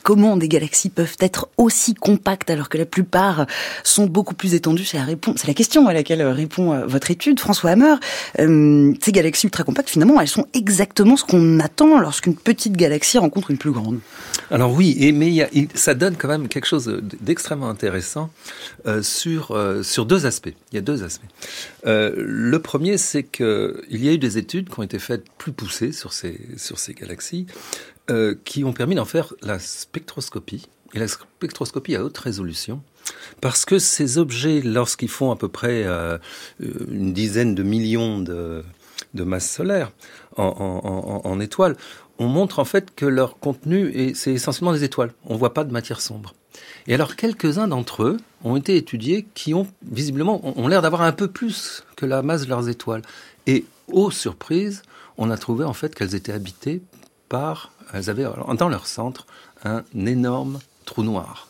Comment 0.03 0.37
des 0.37 0.47
galaxies 0.47 0.89
peuvent 0.89 1.17
être 1.19 1.49
aussi 1.57 1.93
compactes 1.93 2.49
alors 2.49 2.69
que 2.69 2.77
la 2.77 2.85
plupart 2.85 3.45
sont 3.83 4.05
beaucoup 4.05 4.33
plus 4.33 4.53
étendues 4.53 4.85
C'est 4.85 4.97
la 4.97 5.03
réponse, 5.03 5.37
c'est 5.39 5.47
la 5.47 5.53
question 5.53 5.87
à 5.87 5.93
laquelle 5.93 6.23
répond 6.23 6.73
euh, 6.73 6.85
votre 6.85 7.11
étude, 7.11 7.39
François 7.39 7.71
Hammer. 7.71 7.95
Euh, 8.39 8.93
ces 9.01 9.11
galaxies 9.11 9.47
ultra 9.47 9.63
compactes, 9.63 9.89
finalement, 9.89 10.19
elles 10.19 10.27
sont 10.27 10.47
exactement 10.53 11.15
ce 11.15 11.23
qu'on 11.23 11.59
attend 11.59 11.99
lorsqu'une 11.99 12.35
petite 12.35 12.73
galaxie 12.73 13.17
rencontre 13.17 13.51
une 13.51 13.57
plus 13.57 13.71
grande. 13.71 13.99
Alors 14.51 14.73
oui, 14.73 15.11
mais 15.13 15.49
ça 15.73 15.93
donne 15.93 16.15
quand 16.15 16.27
même 16.27 16.47
quelque 16.47 16.67
chose 16.67 17.01
d'extrêmement 17.21 17.69
intéressant 17.69 18.29
euh, 18.85 19.01
sur 19.01 19.57
sur 19.83 20.05
deux 20.05 20.25
aspects. 20.25 20.53
Il 20.71 20.75
y 20.75 20.77
a 20.77 20.81
deux 20.81 21.03
aspects. 21.03 21.25
le 21.85 22.57
premier, 22.57 22.97
c'est 22.97 23.23
que 23.23 23.83
il 23.89 24.03
y 24.03 24.09
a 24.09 24.13
eu 24.13 24.17
des 24.17 24.37
études 24.37 24.69
qui 24.69 24.79
ont 24.79 24.83
été 24.83 24.99
faites 24.99 25.25
plus 25.37 25.51
poussées 25.51 25.91
sur 25.91 26.13
ces 26.13 26.39
sur 26.57 26.79
ces 26.79 26.93
galaxies 26.93 27.47
euh, 28.09 28.35
qui 28.45 28.63
ont 28.63 28.73
permis 28.73 28.95
d'en 28.95 29.05
faire 29.05 29.33
la 29.41 29.59
spectroscopie, 29.59 30.67
et 30.93 30.99
la 30.99 31.07
spectroscopie 31.07 31.95
à 31.95 32.03
haute 32.03 32.17
résolution, 32.17 32.81
parce 33.41 33.65
que 33.65 33.79
ces 33.79 34.17
objets, 34.17 34.61
lorsqu'ils 34.61 35.09
font 35.09 35.31
à 35.31 35.35
peu 35.35 35.47
près 35.47 35.83
euh, 35.85 36.17
une 36.59 37.13
dizaine 37.13 37.55
de 37.55 37.63
millions 37.63 38.19
de, 38.19 38.63
de 39.13 39.23
masses 39.23 39.49
solaires 39.49 39.91
en, 40.37 40.43
en, 40.43 41.29
en, 41.29 41.39
étoiles, 41.39 41.75
on 42.17 42.27
montre 42.27 42.59
en 42.59 42.65
fait 42.65 42.93
que 42.95 43.05
leur 43.05 43.39
contenu, 43.39 44.13
c'est 44.15 44.33
essentiellement 44.33 44.73
des 44.73 44.83
étoiles. 44.83 45.11
On 45.25 45.33
ne 45.33 45.39
voit 45.39 45.53
pas 45.53 45.63
de 45.63 45.71
matière 45.71 46.01
sombre. 46.01 46.33
Et 46.87 46.93
alors, 46.93 47.15
quelques-uns 47.15 47.67
d'entre 47.67 48.03
eux 48.03 48.17
ont 48.43 48.55
été 48.55 48.77
étudiés 48.77 49.25
qui 49.33 49.53
ont 49.53 49.67
visiblement 49.83 50.41
ont 50.57 50.67
l'air 50.67 50.81
d'avoir 50.81 51.01
un 51.01 51.11
peu 51.11 51.27
plus 51.27 51.83
que 51.95 52.05
la 52.05 52.21
masse 52.21 52.43
de 52.43 52.49
leurs 52.49 52.69
étoiles. 52.69 53.01
Et, 53.47 53.65
aux 53.91 54.11
surprises, 54.11 54.81
on 55.17 55.29
a 55.29 55.37
trouvé 55.37 55.65
en 55.65 55.73
fait 55.73 55.93
qu'elles 55.93 56.15
étaient 56.15 56.31
habitées 56.31 56.81
elles 57.93 58.09
avaient 58.09 58.25
dans 58.57 58.69
leur 58.69 58.87
centre 58.87 59.25
un 59.63 59.83
énorme 59.95 60.59
trou 60.85 61.03
noir 61.03 61.47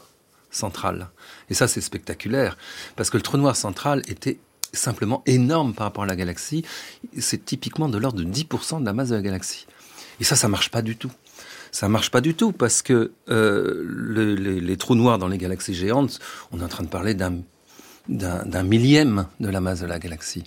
central. 0.51 1.09
Et 1.49 1.53
ça, 1.53 1.67
c'est 1.67 1.81
spectaculaire, 1.81 2.57
parce 2.95 3.09
que 3.09 3.17
le 3.17 3.23
trou 3.23 3.37
noir 3.37 3.55
central 3.55 4.01
était 4.07 4.39
simplement 4.73 5.23
énorme 5.25 5.73
par 5.73 5.85
rapport 5.87 6.03
à 6.03 6.07
la 6.07 6.15
galaxie. 6.15 6.63
C'est 7.19 7.45
typiquement 7.45 7.89
de 7.89 7.97
l'ordre 7.97 8.19
de 8.19 8.25
10% 8.25 8.81
de 8.81 8.85
la 8.85 8.93
masse 8.93 9.09
de 9.09 9.15
la 9.15 9.21
galaxie. 9.21 9.67
Et 10.19 10.23
ça, 10.23 10.35
ça 10.35 10.47
marche 10.47 10.71
pas 10.71 10.81
du 10.81 10.95
tout. 10.97 11.11
Ça 11.71 11.89
marche 11.89 12.09
pas 12.09 12.21
du 12.21 12.35
tout 12.35 12.53
parce 12.53 12.81
que 12.81 13.11
euh, 13.29 14.61
les, 14.61 14.77
trous 14.77 14.95
noirs 14.95 15.17
dans 15.17 15.27
les 15.27 15.37
galaxies 15.37 15.73
géantes, 15.73 16.19
on 16.51 16.61
est 16.61 16.63
en 16.63 16.69
train 16.69 16.83
de 16.83 16.89
parler 16.89 17.15
d'un 17.15 18.63
millième 18.63 19.27
de 19.41 19.49
la 19.49 19.59
masse 19.59 19.81
de 19.81 19.85
la 19.85 19.99
galaxie. 19.99 20.43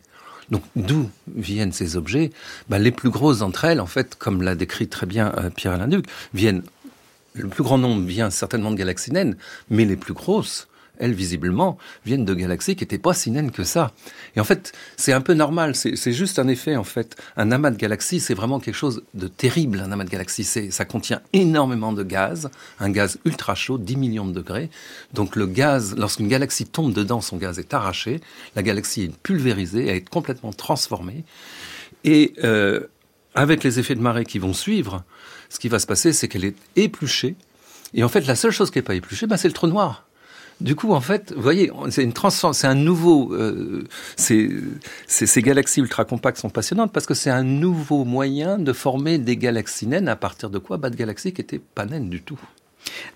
Donc 0.50 0.62
d'où 0.76 1.10
viennent 1.34 1.72
ces 1.72 1.96
objets? 1.96 2.30
Ben, 2.68 2.78
Les 2.78 2.92
plus 2.92 3.10
grosses 3.10 3.38
d'entre 3.38 3.64
elles, 3.64 3.80
en 3.80 3.86
fait, 3.86 4.14
comme 4.14 4.42
l'a 4.42 4.54
décrit 4.54 4.88
très 4.88 5.06
bien 5.06 5.32
euh, 5.38 5.50
Pierre-Alain 5.50 5.88
Duc, 5.88 6.06
viennent... 6.34 6.62
Le 7.34 7.48
plus 7.48 7.62
grand 7.62 7.78
nombre 7.78 8.04
vient 8.04 8.30
certainement 8.30 8.70
de 8.70 8.76
galaxies 8.76 9.12
naines, 9.12 9.36
mais 9.70 9.84
les 9.84 9.96
plus 9.96 10.14
grosses 10.14 10.67
elles, 10.98 11.14
visiblement, 11.14 11.78
viennent 12.04 12.24
de 12.24 12.34
galaxies 12.34 12.76
qui 12.76 12.84
n'étaient 12.84 12.98
pas 12.98 13.14
si 13.14 13.30
naines 13.30 13.50
que 13.50 13.64
ça. 13.64 13.92
Et 14.36 14.40
en 14.40 14.44
fait, 14.44 14.72
c'est 14.96 15.12
un 15.12 15.20
peu 15.20 15.34
normal, 15.34 15.74
c'est 15.74 16.12
juste 16.12 16.38
un 16.38 16.48
effet, 16.48 16.76
en 16.76 16.84
fait. 16.84 17.16
Un 17.36 17.50
amas 17.52 17.70
de 17.70 17.76
galaxies, 17.76 18.20
c'est 18.20 18.34
vraiment 18.34 18.60
quelque 18.60 18.74
chose 18.74 19.02
de 19.14 19.28
terrible, 19.28 19.80
un 19.80 19.92
amas 19.92 20.04
de 20.04 20.10
galaxies. 20.10 20.44
Ça 20.44 20.84
contient 20.84 21.20
énormément 21.32 21.92
de 21.92 22.02
gaz, 22.02 22.50
un 22.80 22.90
gaz 22.90 23.18
ultra 23.24 23.54
chaud, 23.54 23.78
10 23.78 23.96
millions 23.96 24.26
de 24.26 24.32
degrés. 24.32 24.70
Donc 25.14 25.36
le 25.36 25.46
gaz, 25.46 25.94
lorsqu'une 25.96 26.28
galaxie 26.28 26.66
tombe 26.66 26.92
dedans, 26.92 27.20
son 27.20 27.36
gaz 27.36 27.58
est 27.58 27.72
arraché, 27.74 28.20
la 28.56 28.62
galaxie 28.62 29.04
est 29.04 29.16
pulvérisée, 29.16 29.86
elle 29.86 29.96
est 29.96 30.08
complètement 30.08 30.52
transformée. 30.52 31.24
Et 32.04 32.34
euh, 32.44 32.80
avec 33.34 33.64
les 33.64 33.78
effets 33.78 33.94
de 33.94 34.00
marée 34.00 34.24
qui 34.24 34.38
vont 34.38 34.52
suivre, 34.54 35.04
ce 35.48 35.58
qui 35.58 35.68
va 35.68 35.78
se 35.78 35.86
passer, 35.86 36.12
c'est 36.12 36.28
qu'elle 36.28 36.44
est 36.44 36.56
épluchée. 36.76 37.36
Et 37.94 38.04
en 38.04 38.08
fait, 38.08 38.26
la 38.26 38.36
seule 38.36 38.50
chose 38.50 38.70
qui 38.70 38.78
n'est 38.78 38.82
pas 38.82 38.94
épluchée, 38.94 39.26
ben, 39.26 39.36
c'est 39.36 39.48
le 39.48 39.54
trou 39.54 39.66
noir. 39.66 40.07
Du 40.60 40.74
coup, 40.74 40.92
en 40.92 41.00
fait, 41.00 41.32
vous 41.36 41.42
voyez, 41.42 41.70
c'est 41.90 42.02
une 42.02 42.12
c'est 42.52 42.66
un 42.66 42.74
nouveau. 42.74 43.32
Euh, 43.32 43.84
ces 44.16 45.42
galaxies 45.42 45.80
ultra 45.80 46.04
compactes 46.04 46.38
sont 46.38 46.50
passionnantes 46.50 46.92
parce 46.92 47.06
que 47.06 47.14
c'est 47.14 47.30
un 47.30 47.44
nouveau 47.44 48.04
moyen 48.04 48.58
de 48.58 48.72
former 48.72 49.18
des 49.18 49.36
galaxies 49.36 49.86
naines 49.86 50.08
à 50.08 50.16
partir 50.16 50.50
de 50.50 50.58
quoi? 50.58 50.76
Bah, 50.76 50.90
De 50.90 50.96
galaxies 50.96 51.32
qui 51.32 51.42
n'étaient 51.42 51.60
pas 51.60 51.84
naines 51.86 52.10
du 52.10 52.22
tout. 52.22 52.40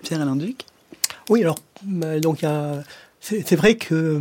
Pierre 0.01 0.21
Alain 0.21 0.37
Duc? 0.37 0.65
Oui, 1.29 1.41
alors, 1.41 1.59
euh, 2.03 2.19
donc, 2.19 2.45
c'est 3.19 3.55
vrai 3.55 3.75
que 3.75 4.19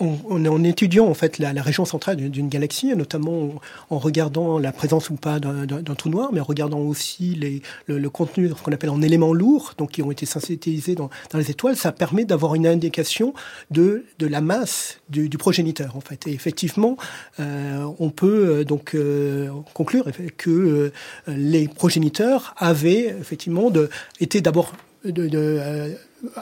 hum, 0.00 0.18
en, 0.28 0.44
en, 0.46 0.64
étudiant 0.64 1.06
en 1.06 1.14
fait 1.14 1.38
la, 1.38 1.52
région 1.62 1.84
centrale 1.84 2.16
d'une 2.16 2.48
galaxie, 2.48 2.94
notamment 2.94 3.50
en, 3.90 3.98
regardant 3.98 4.58
la 4.58 4.72
présence 4.72 5.10
ou 5.10 5.14
pas 5.14 5.38
d'un 5.40 5.94
trou 5.94 6.08
noir, 6.08 6.30
mais 6.32 6.40
en 6.40 6.44
regardant 6.44 6.80
aussi 6.80 7.34
les, 7.34 7.62
le, 7.86 8.10
contenu 8.10 8.50
qu'on 8.50 8.72
appelle 8.72 8.90
en 8.90 9.02
éléments 9.02 9.32
lourds, 9.32 9.74
donc 9.78 9.92
qui 9.92 10.02
ont 10.02 10.10
été 10.10 10.26
synthétisés 10.26 10.94
dans, 10.94 11.10
les 11.34 11.50
étoiles, 11.50 11.76
ça 11.76 11.92
permet 11.92 12.24
d'avoir 12.24 12.54
une 12.54 12.66
indication 12.66 13.34
de, 13.70 14.04
la 14.20 14.40
masse 14.40 15.00
du, 15.08 15.28
progéniteur 15.38 15.96
en 15.96 16.00
fait. 16.00 16.26
Et 16.26 16.32
effectivement, 16.32 16.96
euh, 17.40 17.86
on 17.98 18.10
peut 18.10 18.46
euh, 18.48 18.64
donc 18.64 18.94
euh, 18.94 19.50
conclure 19.74 20.06
que 20.36 20.92
les 21.26 21.68
progéniteurs 21.68 22.54
avaient 22.56 23.06
effectivement 23.20 23.70
de, 23.70 23.90
été 24.20 24.40
d'abord 24.40 24.72
de, 25.04 25.28
de 25.28 25.96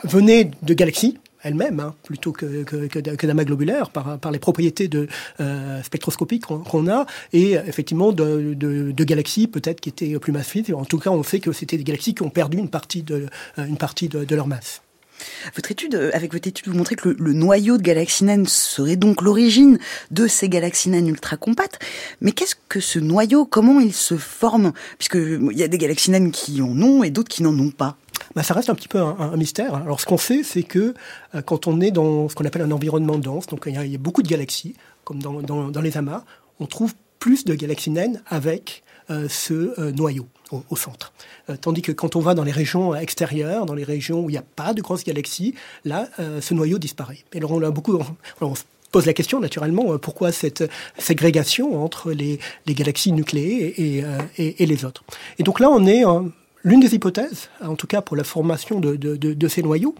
venaient 0.05 0.51
de 0.63 0.75
galaxies 0.75 1.19
elle-même, 1.43 1.81
hein, 1.81 1.95
plutôt 2.03 2.33
que, 2.33 2.63
que, 2.65 2.87
que 2.87 3.27
d'amas 3.27 3.45
globulaire, 3.45 3.91
par, 3.91 4.31
les 4.31 4.39
propriétés 4.39 4.89
euh, 5.41 5.83
spectroscopiques 5.83 6.45
qu'on 6.47 6.89
a, 6.89 7.07
et 7.33 7.53
effectivement 7.53 8.13
de, 8.13 8.93
galaxies 9.05 9.49
peut-être 9.49 9.81
qui 9.81 9.89
étaient 9.89 10.19
plus 10.19 10.33
massives. 10.33 10.75
En 10.75 10.85
tout 10.85 10.99
cas, 10.99 11.11
on 11.11 11.23
sait 11.23 11.41
que 11.41 11.53
c'était 11.53 11.77
des 11.77 11.85
galaxies 11.85 12.15
qui 12.15 12.23
ont 12.23 12.31
perdu 12.31 12.59
une 12.59 12.69
partie 12.69 13.03
de, 13.03 13.27
euh, 13.59 14.25
leur 14.31 14.47
masse. 14.47 14.83
Votre 15.55 15.71
étude, 15.71 15.95
euh, 15.95 16.11
avec 16.15 16.33
votre 16.33 16.49
étude, 16.49 16.69
vous 16.69 16.77
montrez 16.77 16.97
que 16.97 17.09
le, 17.09 17.33
noyau 17.33 17.77
de 17.77 17.83
galaxies 17.83 18.25
naines 18.25 18.47
serait 18.47 18.97
donc 18.97 19.23
l'origine 19.23 19.79
de 20.11 20.27
ces 20.27 20.49
galaxies 20.49 20.91
naines 20.91 21.09
ultra 21.09 21.37
compactes. 21.37 21.79
Mais 22.21 22.33
qu'est-ce 22.33 22.57
que 22.69 22.81
ce 22.81 22.99
noyau 22.99 23.45
Comment 23.45 23.81
il 23.81 23.93
se 23.93 24.17
forme? 24.17 24.73
Puisqu'il 24.99 25.57
y 25.57 25.63
a 25.63 25.69
des 25.69 25.79
galaxies 25.79 26.11
naines 26.11 26.33
qui 26.33 26.63
en 26.63 26.81
ont 26.81 27.03
et 27.03 27.11
d'autres 27.11 27.29
qui 27.29 27.43
n'en 27.43 27.59
ont 27.59 27.71
pas. 27.71 27.97
Bah, 28.35 28.43
ça 28.43 28.55
reste 28.55 28.71
un 28.71 28.75
petit 28.75 28.89
peu 28.89 28.99
un, 28.99 29.37
mystère. 29.37 29.75
Alors 29.75 30.01
ce 30.01 30.07
qu'on 30.07 30.19
sait, 30.19 30.43
c'est 30.43 30.63
que 30.63 30.95
euh, 31.35 31.43
quand 31.43 31.67
on 31.67 31.81
est 31.81 31.91
dans 31.91 32.29
ce 32.29 32.35
qu'on 32.35 32.45
appelle 32.45 32.63
un 32.63 32.71
environnement 32.71 33.19
dense, 33.19 33.47
donc 33.47 33.65
il 33.67 33.75
y, 33.75 33.95
a, 33.95 33.99
beaucoup 33.99 34.23
de 34.23 34.29
galaxies, 34.29 34.75
comme 35.05 35.21
dans, 35.21 35.81
les 35.81 35.97
amas, 35.97 36.25
on 36.61 36.67
trouve 36.67 36.95
plus 37.19 37.45
de 37.45 37.55
galaxies 37.55 37.91
naines 37.91 38.23
avec 38.29 38.83
euh, 39.11 39.29
ce 39.29 39.91
noyau 39.91 40.27
au, 40.71 40.77
centre. 40.77 41.13
Euh, 41.51 41.57
tandis 41.61 41.83
que 41.83 41.93
quand 41.93 42.17
on 42.17 42.21
va 42.21 42.35
dans 42.35 42.45
les 42.45 42.53
régions 42.53 42.95
extérieures, 42.95 43.67
dans 43.67 43.75
les 43.75 43.85
régions 43.85 44.21
où 44.21 44.31
il 44.31 44.33
n'y 44.33 44.39
a 44.39 44.45
pas 44.45 44.75
de 44.75 44.83
grosses 44.83 45.05
galaxies, 45.05 45.55
là, 45.85 46.09
euh, 46.21 46.41
ce 46.41 46.55
noyau 46.55 46.79
disparaît. 46.79 47.19
Et 47.33 47.39
alors 47.39 47.53
on 47.53 47.63
a 47.63 47.71
beaucoup, 47.71 47.99
on 48.41 48.55
se 48.55 48.65
pose 48.91 49.07
la 49.07 49.15
question 49.15 49.41
naturellement, 49.41 49.95
euh, 49.95 49.99
pourquoi 49.99 50.33
cette 50.33 50.65
ségrégation 50.99 51.83
entre 51.83 52.13
les, 52.13 52.39
galaxies 52.67 53.13
nucléées 53.13 54.05
et, 54.37 54.67
les 54.67 54.85
autres. 54.85 55.05
Et 55.39 55.43
donc 55.43 55.61
là, 55.61 55.71
on 55.71 55.87
est 55.87 56.05
L'une 56.65 56.81
des 56.81 56.95
hypothèses, 56.95 57.49
en 57.61 57.75
tout 57.75 57.87
cas 57.87 58.03
pour 58.03 58.17
la 58.17 58.25
formation 58.25 58.79
de, 58.81 59.49
ces 59.49 59.63
noyaux, 59.63 59.95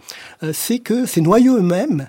c'est 0.53 0.79
que 0.79 1.05
ces 1.05 1.19
noyaux 1.21 1.57
eux-mêmes 1.57 2.07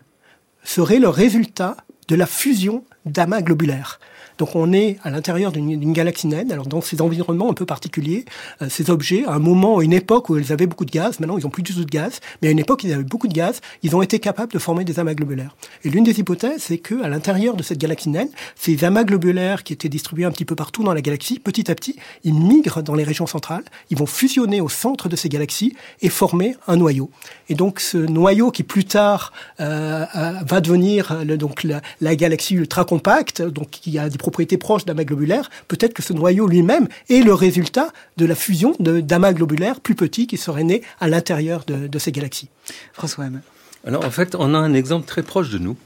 seraient 0.62 1.01
le 1.01 1.09
résultat 1.09 1.77
de 2.09 2.14
la 2.14 2.27
fusion 2.27 2.85
d'amas 3.05 3.43
globulaires. 3.43 3.99
Donc 4.38 4.57
on 4.57 4.73
est 4.73 4.99
à 5.05 5.11
l'intérieur 5.11 5.53
d'une 5.53 5.92
galaxie 5.92 6.27
naine, 6.27 6.51
alors 6.51 6.66
dans 6.66 6.81
ces 6.81 7.01
environnements 7.01 7.51
un 7.51 7.55
peu 7.55 7.66
particuliers, 7.66 8.25
euh, 8.62 8.68
ces 8.68 8.90
objets, 8.90 9.25
à 9.27 9.35
un 9.35 9.38
moment, 9.38 9.79
à 9.79 9.85
une 9.85 9.92
époque 9.92 10.29
où 10.29 10.37
ils 10.37 10.53
avaient 10.53 10.66
beaucoup 10.66 10.85
de 10.85 10.90
gaz, 10.90 11.20
maintenant 11.20 11.38
ils 11.38 11.44
n'ont 11.44 11.51
plus 11.51 11.62
du 11.62 11.73
tout 11.73 11.85
de 11.85 11.90
gaz, 11.90 12.20
mais 12.42 12.49
à 12.49 12.51
une 12.51 12.59
époque 12.59 12.83
ils 12.85 12.92
avaient 12.92 13.05
beaucoup 13.05 13.29
de 13.29 13.33
gaz, 13.33 13.61
ils 13.83 13.94
ont 13.94 14.03
été 14.03 14.18
capables 14.18 14.53
de 14.53 14.59
former 14.59 14.85
des 14.85 14.99
amas 14.99 15.14
globulaires. 15.14 15.55
Et 15.85 15.90
l'une 15.90 16.05
des 16.05 16.18
hypothèses, 16.18 16.62
c'est 16.62 16.79
que 16.79 17.03
à 17.03 17.09
l'intérieur 17.09 17.57
de 17.57 17.62
cette 17.62 17.79
galaxie 17.79 18.09
naine, 18.09 18.29
ces 18.57 18.85
amas 18.85 19.05
globulaires 19.05 19.62
qui 19.62 19.73
étaient 19.73 19.88
distribués 19.88 20.25
un 20.25 20.33
petit 20.33 20.44
peu 20.44 20.57
partout 20.57 20.83
dans 20.83 20.94
la 20.94 21.01
galaxie, 21.01 21.38
petit 21.38 21.70
à 21.70 21.75
petit, 21.75 21.97
ils 22.25 22.35
migrent 22.35 22.83
dans 22.83 22.94
les 22.94 23.05
régions 23.05 23.27
centrales, 23.27 23.64
ils 23.90 23.97
vont 23.97 24.07
fusionner 24.07 24.61
au 24.61 24.68
centre 24.68 25.09
de 25.09 25.16
ces 25.16 25.29
galaxies 25.29 25.77
et 26.03 26.09
former 26.09 26.57
un 26.66 26.77
noyau. 26.77 27.11
Et 27.49 27.55
donc 27.55 27.81
ce 27.81 27.99
noyau 27.99 28.51
qui 28.51 28.62
plus 28.62 28.85
tard 28.85 29.33
euh, 29.61 30.05
euh 30.16 30.33
va 30.44 30.61
devenir 30.61 31.25
le, 31.25 31.37
donc 31.37 31.62
la, 31.62 31.81
la, 32.01 32.16
galaxie 32.16 32.55
ultra 32.55 32.85
compacte, 32.85 33.40
donc 33.40 33.70
qui 33.70 33.99
a 33.99 34.09
des 34.09 34.18
propriétés 34.24 34.56
proches 34.56 34.87
d'amas 34.87 35.04
globulaires, 35.04 35.50
peut-être 35.68 35.92
que 35.92 36.02
ce 36.02 36.14
noyau 36.14 36.46
lui-même 36.46 36.88
est 37.10 37.20
le 37.20 37.34
résultat 37.34 37.92
de 38.16 38.24
la 38.24 38.34
fusion 38.34 38.74
d'amas 38.80 39.34
globulaires 39.34 39.80
plus 39.80 39.94
petits 39.94 40.26
qui 40.26 40.38
seraient 40.38 40.64
nés 40.64 40.80
à 40.98 41.08
l'intérieur 41.08 41.66
de, 41.66 41.98
ces 41.98 42.10
galaxies. 42.10 42.48
François 42.94 43.26
M. 43.26 43.42
Alors 43.87 44.02
en 44.02 44.10
fait, 44.10 44.34
on 44.34 44.54
a 44.54 44.58
un 44.58 44.72
exemple 44.72 45.06
très 45.06 45.22
proche 45.22 45.50
de 45.50 45.58
nous. 45.58 45.76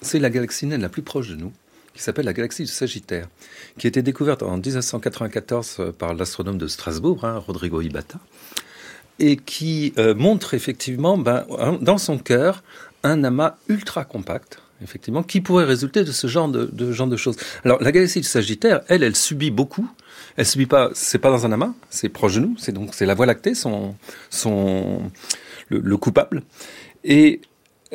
C'est 0.00 0.18
la 0.18 0.30
galaxie 0.30 0.64
naine 0.64 0.80
la 0.80 0.88
plus 0.88 1.02
proche 1.02 1.28
de 1.28 1.36
nous, 1.36 1.52
qui 1.92 2.02
s'appelle 2.02 2.24
la 2.24 2.32
galaxie 2.32 2.62
du 2.62 2.70
Sagittaire, 2.72 3.28
qui 3.78 3.86
a 3.86 3.88
été 3.88 4.00
découverte 4.00 4.42
en 4.42 4.56
1994 4.56 5.76
euh, 5.80 5.92
par 5.92 6.14
l'astronome 6.14 6.56
de 6.56 6.66
Strasbourg, 6.66 7.22
hein, 7.26 7.36
Rodrigo 7.36 7.82
Ibata, 7.82 8.18
et 9.18 9.36
qui 9.36 9.92
euh, 9.98 10.14
montre 10.14 10.54
effectivement 10.54 11.18
ben, 11.18 11.44
dans 11.82 11.98
son 11.98 12.16
cœur 12.16 12.62
un 13.02 13.24
amas 13.24 13.56
ultra 13.68 14.06
compact, 14.06 14.62
effectivement, 14.84 15.22
qui 15.22 15.40
pourrait 15.40 15.64
résulter 15.64 16.04
de 16.04 16.12
ce 16.12 16.26
genre 16.26 16.48
de, 16.48 17.16
choses. 17.16 17.36
Alors, 17.64 17.82
la 17.82 17.90
galaxie 17.90 18.20
du 18.20 18.26
Sagittaire, 18.26 18.82
elle, 18.88 19.02
elle 19.02 19.16
subit 19.16 19.50
beaucoup. 19.50 19.88
Elle 20.36 20.46
subit 20.46 20.66
pas, 20.66 20.90
c'est 20.94 21.18
pas 21.18 21.30
dans 21.30 21.46
un 21.46 21.52
amas, 21.52 21.72
c'est 21.90 22.08
proche 22.08 22.34
de 22.34 22.40
nous, 22.40 22.56
c'est 22.58 22.72
donc 22.72 22.94
c'est 22.94 23.06
la 23.06 23.14
Voie 23.14 23.26
lactée, 23.26 23.54
son, 23.54 23.94
son, 24.30 25.10
le, 25.68 25.96
coupable. 25.96 26.42
Et 27.04 27.40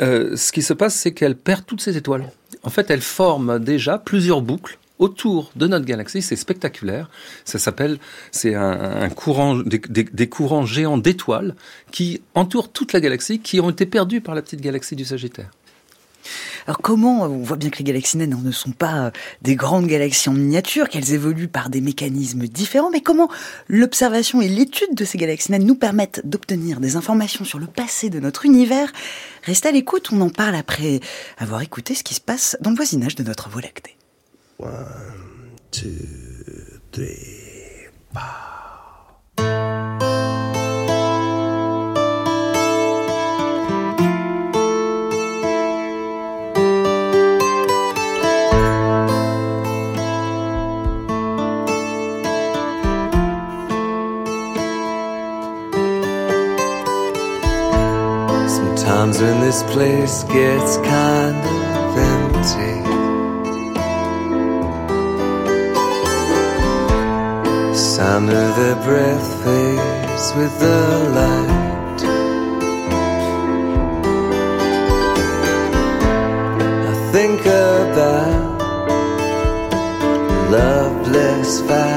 euh, 0.02 0.36
ce 0.36 0.52
qui 0.52 0.62
se 0.62 0.74
passe, 0.74 0.96
c'est 0.96 1.12
qu'elle 1.14 1.36
perd 1.36 1.66
toutes 1.66 1.82
ses 1.82 1.98
étoiles. 1.98 2.32
En 2.64 2.70
fait, 2.70 2.90
elle 2.90 3.02
forme 3.02 3.60
déjà 3.60 3.98
plusieurs 3.98 4.42
boucles 4.42 4.78
autour 5.00 5.52
de 5.56 5.66
notre 5.66 5.86
galaxie. 5.86 6.22
C'est 6.22 6.36
spectaculaire. 6.36 7.10
Ça 7.46 7.58
s'appelle, 7.58 7.98
c'est 8.32 8.54
un, 8.54 9.10
courant, 9.10 9.56
des, 9.56 10.30
courants 10.30 10.66
géants 10.66 10.98
d'étoiles 10.98 11.56
qui 11.92 12.22
entourent 12.36 12.72
toute 12.72 12.94
la 12.94 13.00
galaxie, 13.00 13.40
qui 13.40 13.60
ont 13.60 13.70
été 13.70 13.86
perdus 13.86 14.22
par 14.22 14.36
la 14.36 14.42
petite 14.42 14.62
galaxie 14.62 14.96
du 14.96 15.06
Sagittaire. 15.06 15.50
Alors 16.66 16.80
comment, 16.80 17.24
on 17.24 17.44
voit 17.44 17.58
bien 17.58 17.70
que 17.70 17.78
les 17.78 17.84
galaxies 17.84 18.18
naines 18.18 18.38
ne 18.42 18.52
sont 18.52 18.72
pas 18.72 19.06
euh, 19.06 19.12
des 19.42 19.56
grandes 19.56 19.88
galaxies 19.88 20.30
en 20.30 20.34
miniature, 20.34 20.90
qu'elles 20.90 21.14
évoluent 21.14 21.48
par 21.48 21.70
des 21.70 21.82
mécanismes 21.82 22.48
différents, 22.48 22.90
mais 22.90 23.02
comment 23.02 23.30
l'observation 23.68 24.42
et 24.42 24.48
l'étude 24.48 24.96
de 24.96 25.06
ces 25.06 25.18
galaxies 25.18 25.52
naines 25.52 25.66
nous 25.66 25.76
permettent 25.76 26.22
d'obtenir 26.26 26.80
des 26.80 26.96
informations 26.96 27.46
sur 27.46 27.60
le 27.60 27.68
passé 27.68 28.10
de 28.10 28.20
notre 28.20 28.46
univers 28.46 28.92
Restez 29.44 29.70
à 29.70 29.72
l'écoute, 29.72 30.10
on 30.12 30.22
en 30.22 30.30
parle 30.30 30.56
après 30.56 31.00
avoir 31.38 31.62
écouté 31.62 31.96
ce 31.96 32.04
qui 32.04 32.14
se 32.14 32.22
passe 32.22 32.58
dans 32.62 32.70
le 32.70 32.76
voisinage 32.76 33.16
de 33.16 33.24
notre 33.24 33.50
Voie 33.50 33.62
lactée. 33.62 33.96
When 59.22 59.42
this 59.42 59.64
place 59.64 60.24
gets 60.24 60.78
kind 60.78 61.36
of 61.36 61.98
empty. 62.16 62.76
Sound 67.76 68.30
of 68.30 68.56
their 68.56 68.76
breath 68.88 69.44
fades 69.44 70.34
with 70.38 70.54
the 70.62 70.80
light. 71.20 72.02
I 76.88 76.94
think 77.12 77.42
about 77.42 78.62
loveless 80.50 81.60
fascination. 81.68 81.89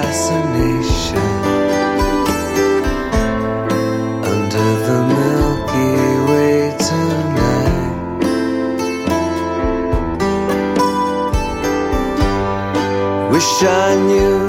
Wish 13.63 13.69
I 13.69 13.95
knew 13.95 14.42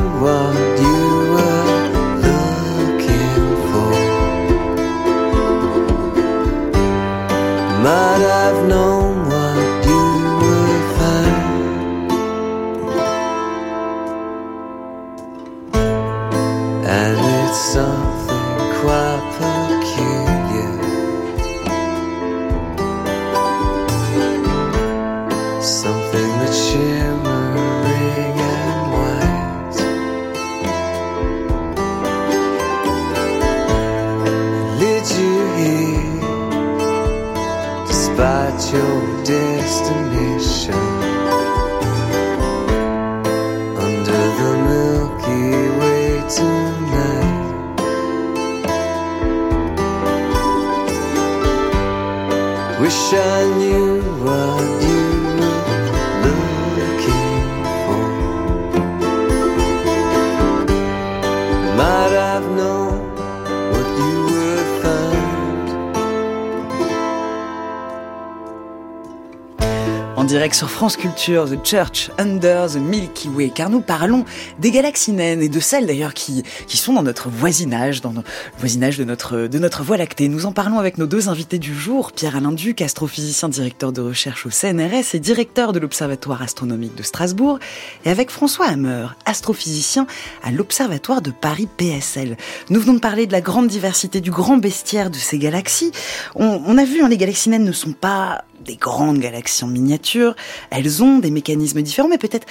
direct 70.33 70.55
sur 70.55 70.71
France 70.71 70.97
Culture, 70.97 71.47
The 71.47 71.63
Church 71.63 72.09
Under 72.17 72.67
the 72.67 72.77
Milky 72.77 73.29
Way, 73.29 73.51
car 73.51 73.69
nous 73.69 73.81
parlons 73.81 74.25
des 74.57 74.71
galaxies 74.71 75.11
naines 75.11 75.43
et 75.43 75.47
de 75.47 75.59
celles 75.59 75.85
d'ailleurs 75.85 76.15
qui, 76.15 76.41
qui 76.65 76.77
sont 76.77 76.93
dans 76.93 77.03
notre 77.03 77.29
voisinage, 77.29 78.01
dans 78.01 78.13
le 78.13 78.21
voisinage 78.57 78.97
de 78.97 79.03
notre, 79.03 79.45
de 79.45 79.59
notre 79.59 79.83
Voie 79.83 79.97
lactée. 79.97 80.29
Nous 80.29 80.47
en 80.47 80.51
parlons 80.51 80.79
avec 80.79 80.97
nos 80.97 81.05
deux 81.05 81.29
invités 81.29 81.59
du 81.59 81.75
jour, 81.75 82.13
Pierre-Alain 82.13 82.51
Duc, 82.51 82.81
astrophysicien 82.81 83.47
directeur 83.47 83.91
de 83.91 84.01
recherche 84.01 84.47
au 84.47 84.49
CNRS 84.49 85.13
et 85.13 85.19
directeur 85.19 85.71
de 85.71 85.77
l'Observatoire 85.77 86.41
astronomique 86.41 86.95
de 86.95 87.03
Strasbourg, 87.03 87.59
et 88.03 88.09
avec 88.09 88.31
François 88.31 88.69
Hammer, 88.69 89.09
astrophysicien 89.27 90.07
à 90.41 90.49
l'Observatoire 90.49 91.21
de 91.21 91.29
Paris 91.29 91.67
PSL. 91.77 92.37
Nous 92.71 92.79
venons 92.79 92.95
de 92.95 92.99
parler 92.99 93.27
de 93.27 93.33
la 93.33 93.41
grande 93.41 93.67
diversité, 93.67 94.19
du 94.19 94.31
grand 94.31 94.57
bestiaire 94.57 95.11
de 95.11 95.17
ces 95.17 95.37
galaxies. 95.37 95.91
On, 96.33 96.75
a 96.75 96.85
vu, 96.85 97.03
hein, 97.03 97.07
les 97.07 97.17
galaxies 97.17 97.49
naines 97.49 97.65
ne 97.65 97.71
sont 97.71 97.93
pas 97.93 98.45
des 98.63 98.75
grandes 98.77 99.19
galaxies 99.19 99.63
en 99.63 99.67
miniature. 99.67 100.22
Elles 100.69 101.03
ont 101.03 101.19
des 101.19 101.31
mécanismes 101.31 101.81
différents, 101.81 102.09
mais 102.09 102.17
peut-être 102.17 102.47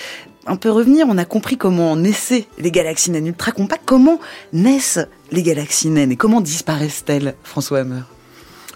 un 0.47 0.57
peu 0.57 0.71
revenir. 0.71 1.07
On 1.09 1.19
a 1.19 1.25
compris 1.25 1.57
comment 1.57 1.97
naissaient 1.97 2.47
les 2.59 2.71
galaxies 2.71 3.11
naines 3.11 3.27
ultra 3.27 3.53
compactes. 3.53 3.85
Comment 3.87 4.21
naissent 4.53 5.01
les 5.31 5.43
galaxies 5.43 5.91
naines 5.91 6.13
et 6.13 6.17
comment 6.17 6.41
disparaissent-elles, 6.41 7.35
François 7.43 7.81
Hammer? 7.81 8.03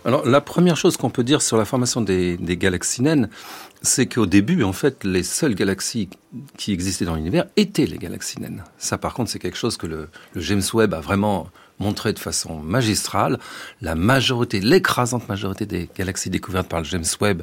Alors, 0.05 0.25
la 0.25 0.41
première 0.41 0.77
chose 0.77 0.97
qu'on 0.97 1.11
peut 1.11 1.25
dire 1.25 1.43
sur 1.43 1.57
la 1.57 1.65
formation 1.65 2.01
des, 2.01 2.39
galaxies 2.41 3.03
naines, 3.03 3.29
c'est 3.83 4.07
qu'au 4.07 4.27
début, 4.27 4.63
en 4.63 4.73
fait, 4.73 5.03
les 5.03 5.25
seules 5.25 5.57
galaxies 5.57 6.09
qui 6.57 6.73
existaient 6.73 7.05
dans 7.05 7.17
l'univers 7.17 7.47
étaient 7.57 7.87
les 7.87 7.99
galaxies 7.99 8.41
naines. 8.41 8.63
Ça, 8.79 8.99
par 8.99 9.15
contre, 9.15 9.31
c'est 9.31 9.41
quelque 9.41 9.59
chose 9.59 9.77
que 9.77 9.89
le 9.89 10.09
James 10.37 10.63
Webb 10.75 10.95
a 10.95 11.01
vraiment 11.01 11.49
montré 11.79 12.13
de 12.13 12.19
façon 12.19 12.57
magistrale. 12.61 13.39
La 13.81 13.95
majorité, 13.95 14.61
l'écrasante 14.61 15.29
majorité 15.29 15.67
des 15.67 15.89
galaxies 15.97 16.31
découvertes 16.31 16.69
par 16.69 16.81
le 16.81 16.87
James 16.87 17.05
Webb, 17.21 17.43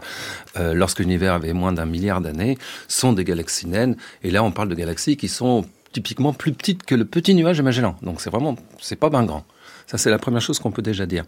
euh, 0.57 0.73
lorsque 0.73 0.99
l'univers 0.99 1.33
avait 1.33 1.53
moins 1.53 1.73
d'un 1.73 1.85
milliard 1.85 2.21
d'années, 2.21 2.57
sont 2.87 3.13
des 3.13 3.23
galaxies 3.23 3.67
naines. 3.67 3.95
Et 4.23 4.31
là, 4.31 4.43
on 4.43 4.51
parle 4.51 4.69
de 4.69 4.75
galaxies 4.75 5.17
qui 5.17 5.27
sont 5.27 5.65
typiquement 5.91 6.33
plus 6.33 6.53
petites 6.53 6.83
que 6.83 6.95
le 6.95 7.05
petit 7.05 7.35
nuage 7.35 7.57
de 7.57 7.63
Magellan. 7.63 7.95
Donc, 8.01 8.19
c'est 8.21 8.31
vraiment, 8.31 8.55
c'est 8.81 8.95
pas 8.95 9.09
bien 9.09 9.23
grand. 9.23 9.45
Ça, 9.87 9.97
c'est 9.97 10.09
la 10.09 10.17
première 10.17 10.41
chose 10.41 10.59
qu'on 10.59 10.71
peut 10.71 10.81
déjà 10.81 11.05
dire. 11.05 11.23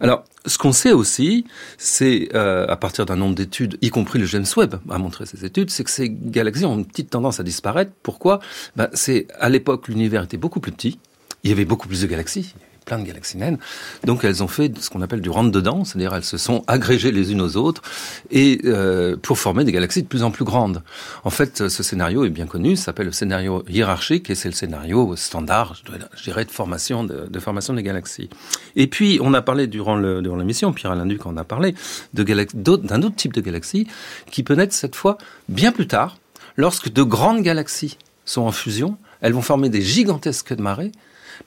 Alors, 0.00 0.24
ce 0.46 0.58
qu'on 0.58 0.72
sait 0.72 0.92
aussi, 0.92 1.46
c'est 1.78 2.28
euh, 2.34 2.66
à 2.68 2.76
partir 2.76 3.06
d'un 3.06 3.16
nombre 3.16 3.34
d'études, 3.34 3.78
y 3.80 3.90
compris 3.90 4.18
le 4.18 4.26
James 4.26 4.46
Webb 4.56 4.76
a 4.90 4.98
montré 4.98 5.26
ces 5.26 5.44
études, 5.44 5.70
c'est 5.70 5.84
que 5.84 5.90
ces 5.90 6.10
galaxies 6.10 6.64
ont 6.64 6.76
une 6.76 6.86
petite 6.86 7.10
tendance 7.10 7.40
à 7.40 7.42
disparaître. 7.42 7.92
Pourquoi? 8.02 8.40
Ben, 8.76 8.88
C'est 8.92 9.26
à 9.38 9.48
l'époque, 9.48 9.88
l'univers 9.88 10.22
était 10.24 10.36
beaucoup 10.36 10.60
plus 10.60 10.72
petit, 10.72 10.98
il 11.44 11.50
y 11.50 11.52
avait 11.52 11.64
beaucoup 11.66 11.86
plus 11.86 12.00
de 12.00 12.06
galaxies, 12.06 12.54
plein 12.84 12.98
de 12.98 13.04
galaxies 13.04 13.36
naines. 13.36 13.58
Donc 14.04 14.24
elles 14.24 14.42
ont 14.42 14.48
fait 14.48 14.76
ce 14.78 14.90
qu'on 14.90 15.02
appelle 15.02 15.20
du 15.20 15.30
rentre-dedans, 15.30 15.84
c'est-à-dire 15.84 16.14
elles 16.14 16.24
se 16.24 16.36
sont 16.36 16.64
agrégées 16.66 17.12
les 17.12 17.32
unes 17.32 17.40
aux 17.40 17.56
autres 17.56 17.82
et 18.30 18.60
euh, 18.64 19.16
pour 19.16 19.38
former 19.38 19.64
des 19.64 19.72
galaxies 19.72 20.02
de 20.02 20.08
plus 20.08 20.22
en 20.22 20.30
plus 20.30 20.44
grandes. 20.44 20.82
En 21.24 21.30
fait, 21.30 21.68
ce 21.68 21.82
scénario 21.82 22.24
est 22.24 22.30
bien 22.30 22.46
connu, 22.46 22.76
s'appelle 22.76 23.06
le 23.06 23.12
scénario 23.12 23.64
hiérarchique 23.68 24.30
et 24.30 24.34
c'est 24.34 24.48
le 24.48 24.54
scénario 24.54 25.16
standard, 25.16 25.74
je 26.16 26.22
dirais, 26.22 26.44
de 26.44 26.50
formation 26.50 27.04
de, 27.04 27.38
formation 27.40 27.74
des 27.74 27.82
galaxies. 27.82 28.30
Et 28.76 28.86
puis 28.86 29.18
on 29.22 29.34
a 29.34 29.42
parlé 29.42 29.66
durant 29.66 29.96
le 29.96 30.22
durant 30.22 30.36
l'émission, 30.36 30.72
Pierre-Alain 30.72 31.06
Duc 31.06 31.26
en 31.26 31.36
a 31.36 31.44
parlé, 31.44 31.74
d'un 32.14 33.02
autre 33.02 33.16
type 33.16 33.32
de 33.32 33.40
galaxie 33.40 33.86
qui 34.30 34.42
peut 34.42 34.54
naître 34.54 34.74
cette 34.74 34.96
fois 34.96 35.18
bien 35.48 35.72
plus 35.72 35.86
tard, 35.86 36.18
lorsque 36.56 36.90
de 36.92 37.02
grandes 37.02 37.42
galaxies 37.42 37.98
sont 38.24 38.42
en 38.42 38.52
fusion, 38.52 38.96
elles 39.20 39.32
vont 39.32 39.42
former 39.42 39.68
des 39.68 39.82
gigantesques 39.82 40.48
queues 40.48 40.56
de 40.56 40.62
marée 40.62 40.92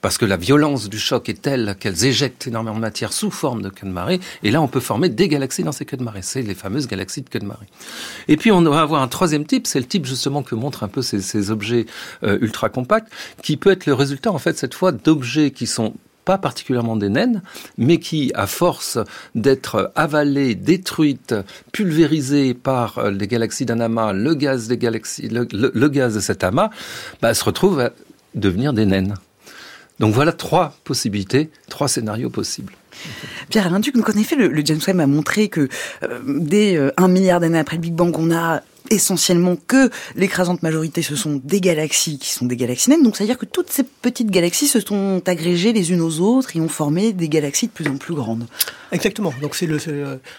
parce 0.00 0.18
que 0.18 0.24
la 0.24 0.36
violence 0.36 0.88
du 0.88 0.98
choc 0.98 1.28
est 1.28 1.42
telle 1.42 1.76
qu'elles 1.78 2.04
éjectent 2.04 2.46
énormément 2.46 2.76
de 2.76 2.80
matière 2.80 3.12
sous 3.12 3.30
forme 3.30 3.62
de 3.62 3.68
queue 3.68 3.86
de 3.86 3.92
marée, 3.92 4.20
et 4.42 4.50
là 4.50 4.60
on 4.60 4.68
peut 4.68 4.80
former 4.80 5.08
des 5.08 5.28
galaxies 5.28 5.62
dans 5.62 5.72
ces 5.72 5.84
queues 5.84 5.96
de 5.96 6.04
marée. 6.04 6.22
C'est 6.22 6.42
les 6.42 6.54
fameuses 6.54 6.86
galaxies 6.86 7.22
de 7.22 7.28
queue 7.28 7.38
de 7.38 7.46
marée. 7.46 7.66
Et 8.28 8.36
puis 8.36 8.52
on 8.52 8.62
va 8.62 8.80
avoir 8.80 9.02
un 9.02 9.08
troisième 9.08 9.46
type, 9.46 9.66
c'est 9.66 9.80
le 9.80 9.86
type 9.86 10.06
justement 10.06 10.42
que 10.42 10.54
montrent 10.54 10.82
un 10.82 10.88
peu 10.88 11.02
ces, 11.02 11.50
objets 11.50 11.86
euh, 12.24 12.38
ultra 12.40 12.68
compacts, 12.68 13.12
qui 13.42 13.56
peut 13.56 13.70
être 13.70 13.86
le 13.86 13.94
résultat 13.94 14.32
en 14.32 14.38
fait 14.38 14.58
cette 14.58 14.74
fois 14.74 14.92
d'objets 14.92 15.50
qui 15.50 15.66
sont 15.66 15.94
pas 16.28 16.36
particulièrement 16.36 16.96
des 16.96 17.08
naines, 17.08 17.40
mais 17.78 17.96
qui, 17.96 18.32
à 18.34 18.46
force 18.46 18.98
d'être 19.34 19.92
avalées, 19.96 20.54
détruites, 20.54 21.34
pulvérisées 21.72 22.52
par 22.52 22.98
euh, 22.98 23.10
les 23.10 23.26
galaxies 23.26 23.64
d'un 23.64 23.80
amas, 23.80 24.12
le 24.12 24.34
gaz 24.34 24.68
des 24.68 24.76
galaxies, 24.76 25.30
le 25.30 25.88
gaz 25.88 26.16
de 26.16 26.20
cet 26.20 26.44
amas, 26.44 26.68
bah, 27.22 27.32
se 27.32 27.42
retrouvent 27.42 27.80
à 27.80 27.92
devenir 28.34 28.74
des 28.74 28.84
naines. 28.84 29.14
Donc 30.00 30.14
voilà 30.14 30.32
trois 30.32 30.76
possibilités, 30.84 31.50
trois 31.68 31.88
scénarios 31.88 32.30
possibles. 32.30 32.74
Pierre-Alain 33.50 33.80
Duc, 33.80 33.94
donc 33.94 34.08
en 34.08 34.18
effet, 34.18 34.36
le, 34.36 34.48
le 34.48 34.62
James 34.64 34.80
Webb 34.86 35.00
a 35.00 35.06
montré 35.06 35.48
que 35.48 35.68
euh, 36.02 36.20
dès 36.26 36.76
euh, 36.76 36.90
un 36.96 37.08
milliard 37.08 37.40
d'années 37.40 37.58
après 37.58 37.76
le 37.76 37.82
Big 37.82 37.94
Bang, 37.94 38.14
on 38.18 38.30
a 38.30 38.62
essentiellement 38.90 39.56
que 39.66 39.90
l'écrasante 40.16 40.62
majorité, 40.62 41.02
ce 41.02 41.14
sont 41.14 41.40
des 41.44 41.60
galaxies 41.60 42.18
qui 42.18 42.32
sont 42.32 42.46
des 42.46 42.56
galaxies 42.56 42.90
naines. 42.90 43.02
Donc, 43.02 43.16
c'est-à-dire 43.16 43.36
que 43.36 43.44
toutes 43.44 43.70
ces 43.70 43.82
petites 43.82 44.30
galaxies 44.30 44.66
se 44.66 44.80
sont 44.80 45.22
agrégées 45.26 45.72
les 45.72 45.92
unes 45.92 46.00
aux 46.00 46.20
autres 46.20 46.56
et 46.56 46.60
ont 46.60 46.68
formé 46.68 47.12
des 47.12 47.28
galaxies 47.28 47.66
de 47.66 47.72
plus 47.72 47.86
en 47.88 47.96
plus 47.96 48.14
grandes. 48.14 48.46
Exactement. 48.90 49.34
Donc, 49.42 49.56
c'est 49.56 49.66
le, 49.66 49.78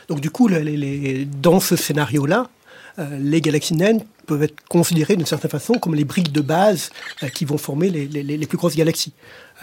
donc 0.08 0.20
du 0.20 0.32
coup, 0.32 0.48
les, 0.48 0.64
les, 0.64 1.26
dans 1.26 1.60
ce 1.60 1.76
scénario-là, 1.76 2.50
euh, 2.98 3.18
les 3.20 3.40
galaxies 3.40 3.76
naines 3.76 4.04
peuvent 4.26 4.42
être 4.42 4.56
considérées 4.68 5.16
d'une 5.16 5.28
certaine 5.28 5.52
façon 5.52 5.74
comme 5.76 5.94
les 5.94 6.04
briques 6.04 6.32
de 6.32 6.42
base 6.42 6.90
euh, 7.24 7.28
qui 7.28 7.46
vont 7.46 7.60
former 7.60 7.90
les, 7.90 8.08
les, 8.08 8.24
les 8.24 8.48
plus 8.48 8.58
grosses 8.58 8.76
galaxies. 8.76 9.14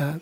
Euh, 0.01 0.13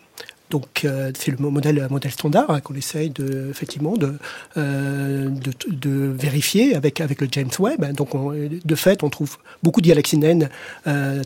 donc 0.51 0.85
euh, 0.85 1.11
c'est 1.17 1.31
le 1.31 1.37
modèle, 1.37 1.87
standard 2.11 2.49
hein, 2.51 2.61
qu'on 2.61 2.75
essaye 2.75 3.09
de, 3.09 3.47
effectivement 3.49 3.97
de, 3.97 4.13
euh, 4.57 5.29
de, 5.67 5.89
vérifier 5.89 6.75
avec, 6.75 7.01
avec 7.01 7.19
le 7.19 7.27
James 7.31 7.49
Webb. 7.59 7.91
Donc 7.93 8.13
on, 8.13 8.31
de 8.31 8.75
fait, 8.75 9.03
on 9.03 9.09
trouve 9.09 9.37
beaucoup 9.63 9.81
de 9.81 9.87
galaxies 9.87 10.17
naines 10.17 10.49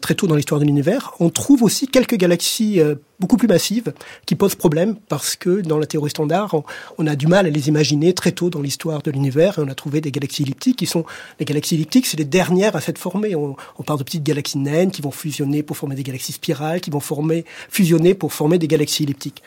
très 0.01 0.15
tôt 0.15 0.25
dans 0.27 0.35
l'histoire 0.35 0.61
de 0.61 0.65
l'univers. 0.65 1.13
On 1.19 1.29
trouve 1.29 1.63
aussi 1.63 1.87
quelques 1.87 2.15
galaxies 2.15 2.81
beaucoup 3.19 3.37
plus 3.37 3.47
massives 3.47 3.93
qui 4.25 4.35
posent 4.35 4.55
problème 4.55 4.95
parce 5.09 5.35
que 5.35 5.61
dans 5.61 5.77
la 5.77 5.85
théorie 5.85 6.09
standard, 6.09 6.55
on, 6.97 7.07
a 7.07 7.15
du 7.15 7.27
mal 7.27 7.45
à 7.45 7.49
les 7.49 7.67
imaginer 7.67 8.13
très 8.13 8.31
tôt 8.31 8.49
dans 8.49 8.61
l'histoire 8.61 9.01
de 9.01 9.11
l'univers. 9.11 9.59
Et 9.59 9.61
on 9.61 9.67
a 9.67 9.75
trouvé 9.75 10.01
des 10.01 10.11
galaxies 10.11 10.43
elliptiques 10.43 10.77
qui 10.77 10.85
sont 10.85 11.05
les 11.39 11.45
galaxies 11.45 11.75
elliptiques, 11.75 12.05
c'est 12.05 12.17
les 12.17 12.25
dernières 12.25 12.75
à 12.75 12.81
s'être 12.81 12.97
formées. 12.97 13.35
On, 13.35 13.55
parle 13.85 13.99
de 13.99 14.03
petites 14.03 14.23
galaxies 14.23 14.57
naines 14.57 14.91
qui 14.91 15.01
vont 15.01 15.11
fusionner 15.11 15.63
pour 15.63 15.77
former 15.77 15.95
des 15.95 16.03
galaxies 16.03 16.33
spirales, 16.33 16.81
qui 16.81 16.89
vont 16.89 16.99
former 16.99 17.45
fusionner 17.69 18.13
pour 18.13 18.33
former 18.33 18.59
des 18.59 18.67
galaxies 18.67 19.03
elliptiques. 19.03 19.41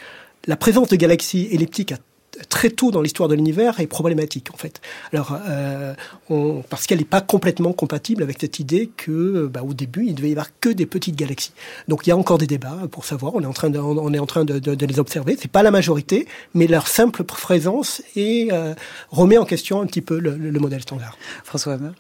La 0.46 0.56
présence 0.56 0.88
de 0.88 0.96
galaxies 0.96 1.48
elliptiques 1.52 1.92
a 1.92 1.98
très 2.49 2.71
tôt 2.71 2.90
dans 2.90 3.03
l'histoire 3.03 3.29
de 3.29 3.35
l'univers 3.35 3.81
est 3.81 3.87
problématique 3.87 4.49
en 4.53 4.57
fait. 4.57 4.81
Alors 5.12 5.37
euh, 5.47 5.95
on, 6.31 6.62
parce 6.68 6.87
qu'elle 6.87 6.99
n'est 6.99 7.05
pas 7.05 7.21
complètement 7.21 7.73
compatible 7.73 8.23
avec 8.23 8.38
cette 8.40 8.59
idée 8.59 8.90
que 8.97 9.47
bah, 9.53 9.62
au 9.62 9.75
début 9.75 10.07
il 10.07 10.14
devait 10.14 10.31
y 10.31 10.33
avoir 10.33 10.49
que 10.61 10.68
des 10.68 10.87
petites 10.87 11.16
galaxies. 11.16 11.53
Donc 11.88 12.07
il 12.07 12.11
y 12.11 12.12
a 12.12 12.16
encore 12.16 12.38
des 12.38 12.47
débats 12.47 12.79
pour 12.90 13.05
savoir. 13.05 13.35
On 13.35 13.42
est 13.42 13.47
en 13.47 13.53
train 13.53 13.71
de, 13.71 13.79
on 13.79 14.12
est 14.12 14.18
en 14.18 14.27
train 14.27 14.45
de, 14.45 14.59
de, 14.59 14.75
de 14.75 14.87
les 14.87 14.99
observer. 14.99 15.37
C'est 15.40 15.51
pas 15.51 15.62
la 15.62 15.71
majorité, 15.71 16.27
mais 16.55 16.66
leur 16.66 16.88
simple 16.88 17.25
présence 17.25 18.03
et 18.16 18.49
euh, 18.53 18.75
remet 19.11 19.38
en 19.38 19.45
question 19.45 19.81
un 19.81 19.87
petit 19.87 20.03
peu 20.03 20.18
le, 20.18 20.37
le 20.37 20.61
modèle 20.61 20.83
standard. 20.83 21.16
François 21.45 21.75
Hammer. 21.75 21.90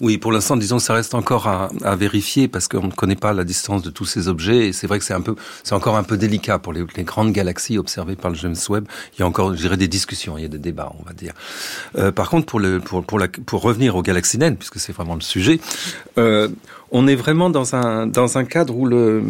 Oui, 0.00 0.18
pour 0.18 0.32
l'instant, 0.32 0.56
disons, 0.56 0.78
ça 0.78 0.94
reste 0.94 1.14
encore 1.14 1.46
à, 1.46 1.96
vérifier 1.96 2.48
parce 2.48 2.68
qu'on 2.68 2.88
ne 2.88 2.92
connaît 2.92 3.16
pas 3.16 3.32
la 3.32 3.44
distance 3.44 3.82
de 3.82 3.90
tous 3.90 4.04
ces 4.04 4.28
objets. 4.28 4.68
Et 4.68 4.72
c'est 4.72 4.86
vrai 4.86 4.98
que 4.98 5.04
c'est 5.04 5.14
un 5.14 5.20
peu, 5.20 5.36
c'est 5.62 5.74
encore 5.74 5.96
un 5.96 6.02
peu 6.02 6.16
délicat 6.16 6.58
pour 6.58 6.72
les, 6.72 6.84
grandes 7.04 7.32
galaxies 7.32 7.78
observées 7.78 8.16
par 8.16 8.30
le 8.30 8.36
James 8.36 8.56
Webb. 8.68 8.86
Il 9.14 9.20
y 9.20 9.22
a 9.22 9.26
encore, 9.26 9.54
je 9.54 9.68
des 9.74 9.88
discussions, 9.88 10.38
il 10.38 10.42
y 10.42 10.44
a 10.44 10.48
des 10.48 10.58
débats, 10.58 10.92
on 11.00 11.04
va 11.04 11.12
dire. 11.12 11.32
Euh, 11.96 12.12
par 12.12 12.30
contre, 12.30 12.46
pour 12.46 12.60
pour, 13.04 13.20
pour 13.46 13.62
revenir 13.62 13.96
aux 13.96 14.02
galaxies 14.02 14.38
naines, 14.38 14.56
puisque 14.56 14.78
c'est 14.78 14.92
vraiment 14.92 15.14
le 15.14 15.20
sujet, 15.20 15.60
euh, 16.18 16.48
on 16.90 17.06
est 17.08 17.16
vraiment 17.16 17.50
dans 17.50 17.74
un 17.74 18.06
dans 18.06 18.38
un 18.38 18.44
cadre 18.44 18.76
où 18.76 18.86
le 18.86 19.22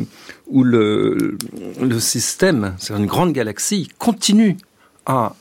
où 0.46 0.64
le 0.64 1.38
le 1.81 2.00
système, 2.00 2.74
c'est 2.79 2.94
une 2.94 3.07
grande 3.07 3.33
galaxie, 3.33 3.88
continue 3.98 4.57
à 5.07 5.35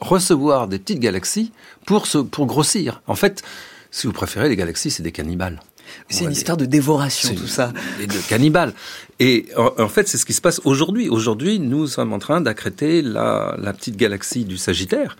recevoir 0.00 0.68
des 0.68 0.78
petites 0.78 1.00
galaxies 1.00 1.52
pour 1.86 2.06
se 2.06 2.18
pour 2.18 2.46
grossir. 2.46 3.02
En 3.06 3.14
fait, 3.14 3.42
si 3.90 4.06
vous 4.06 4.12
préférez, 4.12 4.48
les 4.48 4.56
galaxies, 4.56 4.90
c'est 4.90 5.02
des 5.02 5.12
cannibales. 5.12 5.60
C'est 6.08 6.24
une 6.24 6.32
histoire 6.32 6.56
de 6.56 6.66
dévoration, 6.66 7.34
tout 7.34 7.46
ça. 7.46 7.72
Et 8.00 8.06
de 8.06 8.18
cannibales. 8.28 8.72
Et 9.18 9.46
en, 9.56 9.72
en 9.78 9.88
fait, 9.88 10.08
c'est 10.08 10.18
ce 10.18 10.24
qui 10.24 10.32
se 10.32 10.40
passe 10.40 10.60
aujourd'hui. 10.64 11.08
Aujourd'hui, 11.08 11.58
nous 11.58 11.86
sommes 11.86 12.12
en 12.12 12.18
train 12.18 12.40
d'accréter 12.40 13.02
la, 13.02 13.56
la, 13.58 13.72
petite 13.72 13.96
galaxie 13.96 14.44
du 14.44 14.56
Sagittaire. 14.56 15.16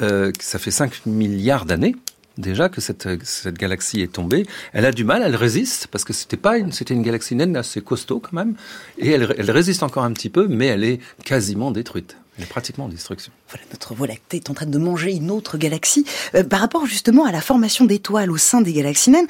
Euh, 0.00 0.32
ça 0.40 0.58
fait 0.58 0.70
5 0.70 1.06
milliards 1.06 1.64
d'années 1.64 1.96
déjà 2.38 2.68
que 2.68 2.80
cette, 2.80 3.08
cette 3.24 3.58
galaxie 3.58 4.00
est 4.00 4.12
tombée. 4.12 4.46
Elle 4.72 4.86
a 4.86 4.92
du 4.92 5.04
mal, 5.04 5.22
elle 5.24 5.36
résiste, 5.36 5.88
parce 5.88 6.04
que 6.04 6.12
c'était 6.12 6.38
pas 6.38 6.56
une, 6.56 6.72
c'était 6.72 6.94
une 6.94 7.02
galaxie 7.02 7.34
naine 7.34 7.56
assez 7.56 7.82
costaud 7.82 8.20
quand 8.20 8.32
même, 8.32 8.54
et 8.98 9.10
elle, 9.10 9.34
elle 9.36 9.50
résiste 9.50 9.82
encore 9.82 10.04
un 10.04 10.12
petit 10.12 10.30
peu, 10.30 10.48
mais 10.48 10.66
elle 10.66 10.82
est 10.84 10.98
quasiment 11.24 11.70
détruite. 11.70 12.16
Elle 12.38 12.44
est 12.44 12.46
pratiquement 12.46 12.86
en 12.86 12.88
destruction. 12.88 13.32
Voilà, 13.48 13.64
notre 13.70 13.94
Voie 13.94 14.06
lactée 14.06 14.38
est 14.38 14.50
en 14.50 14.54
train 14.54 14.66
de 14.66 14.78
manger 14.78 15.12
une 15.12 15.30
autre 15.30 15.58
galaxie. 15.58 16.06
Euh, 16.34 16.42
par 16.44 16.60
rapport 16.60 16.86
justement 16.86 17.24
à 17.24 17.32
la 17.32 17.40
formation 17.40 17.84
d'étoiles 17.84 18.30
au 18.30 18.38
sein 18.38 18.62
des 18.62 18.72
galaxies 18.72 19.10
naines, 19.10 19.26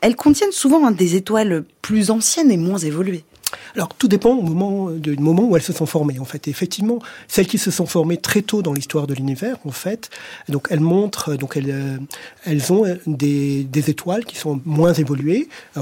elles 0.00 0.16
contiennent 0.16 0.52
souvent 0.52 0.86
hein, 0.86 0.90
des 0.90 1.14
étoiles 1.14 1.64
plus 1.82 2.10
anciennes 2.10 2.50
et 2.50 2.56
moins 2.56 2.78
évoluées. 2.78 3.24
Alors 3.74 3.88
tout 3.94 4.08
dépend 4.08 4.30
au 4.30 4.42
moment 4.42 4.90
du 4.90 5.16
moment 5.16 5.44
où 5.44 5.56
elles 5.56 5.62
se 5.62 5.72
sont 5.72 5.86
formées. 5.86 6.18
En 6.18 6.24
fait, 6.24 6.48
effectivement, 6.48 6.98
celles 7.28 7.46
qui 7.46 7.58
se 7.58 7.70
sont 7.70 7.86
formées 7.86 8.16
très 8.16 8.42
tôt 8.42 8.62
dans 8.62 8.72
l'histoire 8.72 9.06
de 9.06 9.14
l'univers, 9.14 9.56
en 9.64 9.70
fait, 9.70 10.10
donc 10.48 10.68
elles 10.70 10.80
montrent, 10.80 11.34
donc 11.36 11.56
elles, 11.56 11.70
euh, 11.70 11.98
elles 12.44 12.72
ont 12.72 12.84
des, 13.06 13.66
étoiles 13.88 14.24
qui 14.24 14.36
sont 14.36 14.60
moins 14.64 14.92
évoluées, 14.92 15.48
euh, 15.76 15.80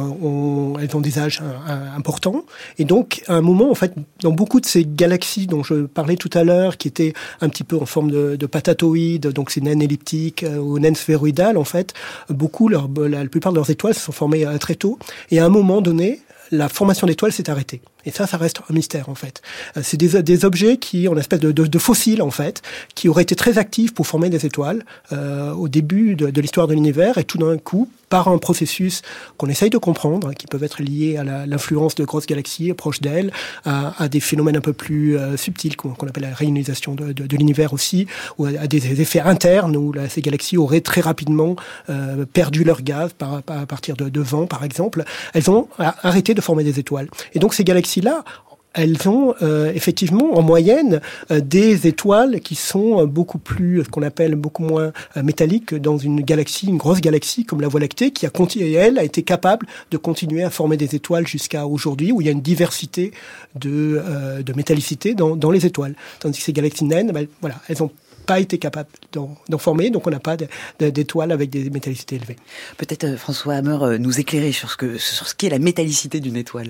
elles 0.81 0.97
ont 0.97 1.01
des 1.01 1.19
âges 1.19 1.43
euh, 1.43 1.97
importants, 1.97 2.45
et 2.79 2.85
donc 2.85 3.23
à 3.29 3.35
un 3.35 3.43
moment, 3.43 3.71
en 3.71 3.75
fait, 3.75 3.93
dans 4.21 4.33
beaucoup 4.33 4.61
de 4.61 4.67
ces 4.67 4.85
galaxies 4.85 5.47
dont 5.47 5.63
je 5.63 5.87
parlais 5.87 6.17
tout 6.17 6.31
à 6.33 6.45
l'heure, 6.45 6.77
qui 6.77 6.89
étaient 6.89 7.13
un 7.41 7.49
petit 7.49 7.65
peu 7.65 7.77
en 7.77 7.87
forme 7.87 8.11
de, 8.11 8.37
de 8.37 8.47
patatoïdes, 8.47 9.29
donc 9.29 9.51
c'est 9.51 9.61
naines 9.61 9.83
elliptiques 9.83 10.45
ou 10.59 10.79
naines 10.79 10.97
sphéroïdales, 10.97 11.59
en 11.59 11.65
fait, 11.65 11.95
beaucoup, 12.29 12.69
la 12.69 13.25
plupart 13.27 13.53
de 13.53 13.57
leurs 13.57 13.71
étoiles 13.71 13.95
se 13.95 14.01
sont 14.01 14.13
formées 14.13 14.47
très 14.59 14.75
tôt, 14.75 14.99
et 15.31 15.41
à 15.41 15.45
un 15.45 15.51
moment 15.51 15.81
donné, 15.81 16.21
la 16.51 16.69
formation 16.69 17.07
d'étoiles 17.07 17.33
s'est 17.33 17.51
arrêtée. 17.51 17.81
Et 18.05 18.11
ça, 18.11 18.27
ça 18.27 18.37
reste 18.37 18.61
un 18.69 18.75
mystère 18.75 19.09
en 19.09 19.15
fait. 19.15 19.43
Euh, 19.77 19.81
c'est 19.83 19.97
des, 19.97 20.23
des, 20.23 20.45
objets 20.45 20.77
qui, 20.77 21.09
en 21.09 21.17
espèce 21.17 21.41
de, 21.41 21.53
de, 21.53 21.79
fossiles 21.79 22.23
en 22.23 22.31
fait, 22.31 22.63
qui 22.95 23.09
auraient 23.09 23.23
été 23.23 23.37
très 23.37 23.59
actifs 23.59 23.95
pour 23.95 24.07
former 24.07 24.31
des 24.31 24.47
étoiles 24.47 24.85
euh, 25.13 25.53
au 25.53 25.69
début 25.69 26.17
de 26.17 26.41
l'histoire 26.41 26.67
de 26.67 26.75
l'univers, 26.75 27.19
et 27.19 27.25
tout 27.25 27.39
d'un 27.39 27.59
coup, 27.59 27.89
par 28.11 28.29
un 28.29 28.37
processus 28.37 29.01
qu'on 29.39 29.47
essaye 29.47 29.71
de 29.71 29.79
comprendre, 29.79 30.35
qui 30.35 30.47
peuvent 30.47 30.65
être 30.65 30.83
liés 30.83 31.17
à 31.17 31.25
l'influence 31.47 31.95
de 31.95 32.05
grosses 32.05 32.27
galaxies 32.27 32.75
proches 32.75 33.01
d'elles, 33.01 33.33
à, 33.65 34.09
des 34.09 34.21
phénomènes 34.21 34.57
un 34.57 34.61
peu 34.61 34.75
plus 34.75 35.17
euh, 35.17 35.37
subtils 35.37 35.77
qu'on 35.77 36.07
appelle 36.07 36.25
la 36.25 36.35
réionisation 36.35 36.95
de, 36.95 37.37
l'univers 37.37 37.73
aussi, 37.73 38.07
ou 38.37 38.47
à, 38.47 38.67
des 38.67 39.01
effets 39.01 39.21
internes 39.21 39.77
où 39.77 39.95
ces 40.09 40.21
galaxies 40.21 40.57
auraient 40.57 40.81
très 40.81 41.01
rapidement 41.01 41.57
euh, 41.89 42.27
perdu 42.27 42.65
leur 42.65 42.83
gaz 42.83 43.13
à 43.21 43.67
partir 43.67 43.97
de, 43.97 44.09
de 44.09 44.21
vent, 44.21 44.47
par 44.47 44.65
exemple. 44.65 45.05
Elles 45.33 45.51
ont 45.51 45.69
arrêté 45.79 46.35
de 46.35 46.41
former 46.41 46.65
des 46.65 46.81
étoiles. 46.81 47.09
Et 47.35 47.39
donc 47.39 47.55
ces 47.55 47.65
galaxies-là 47.65 48.25
elles 48.73 49.09
ont 49.09 49.35
euh, 49.43 49.73
effectivement 49.75 50.37
en 50.37 50.43
moyenne 50.43 51.01
euh, 51.31 51.41
des 51.41 51.87
étoiles 51.87 52.41
qui 52.41 52.55
sont 52.55 53.01
euh, 53.01 53.07
beaucoup 53.07 53.39
plus, 53.39 53.83
qu'on 53.85 54.03
appelle 54.03 54.37
beaucoup 54.37 54.63
moins 54.63 54.93
métalliques 55.17 55.75
dans 55.75 55.99
une 55.99 56.21
galaxie, 56.21 56.67
une 56.67 56.77
grosse 56.77 57.01
galaxie 57.01 57.45
comme 57.45 57.61
la 57.61 57.69
Voie 57.69 57.81
lactée, 57.81 58.11
qui 58.13 58.27
a 58.27 58.31
continué, 58.31 58.73
elle, 58.75 58.99
a 58.99 59.05
été 59.05 59.23
capable 59.23 59.67
de 59.91 59.97
continuer 59.97 60.43
à 60.43 60.51
former 60.51 60.77
des 60.77 60.95
étoiles 60.95 61.27
jusqu'à 61.27 61.67
aujourd'hui, 61.67 62.13
où 62.13 62.21
il 62.21 62.27
y 62.27 62.29
a 62.29 62.33
une 62.33 62.43
diversité 62.43 63.13
de, 63.55 64.03
de 64.43 64.53
métallicité 64.53 65.15
dans, 65.15 65.51
les 65.51 65.67
étoiles. 65.67 65.95
Tandis 66.21 66.39
que 66.39 66.45
ces 66.45 66.53
galaxies 66.53 66.85
naines, 66.85 67.11
ben, 67.13 67.27
voilà, 67.41 67.57
elles 67.69 67.83
ont 67.83 67.91
pas 68.27 68.41
été 68.41 68.59
capable 68.59 68.89
d'en 69.13 69.59
former, 69.59 69.91
donc 69.91 70.07
on 70.07 70.11
n'a 70.11 70.21
pas 70.21 70.37
d'étoiles 70.79 71.33
avec 71.33 71.51
des 71.51 71.71
métallicités 71.71 72.17
élevées. 72.17 72.37
Peut-être 72.77 73.17
François 73.17 73.55
Hammer 73.55 73.99
nous 73.99 74.21
éclairer 74.21 74.53
sur 74.53 74.71
ce 74.71 74.77
que 74.77 74.99
sur 74.99 75.27
ce 75.27 75.35
qu'est 75.35 75.49
la 75.49 75.59
métallicité 75.59 76.21
d'une 76.21 76.37
étoile. 76.37 76.69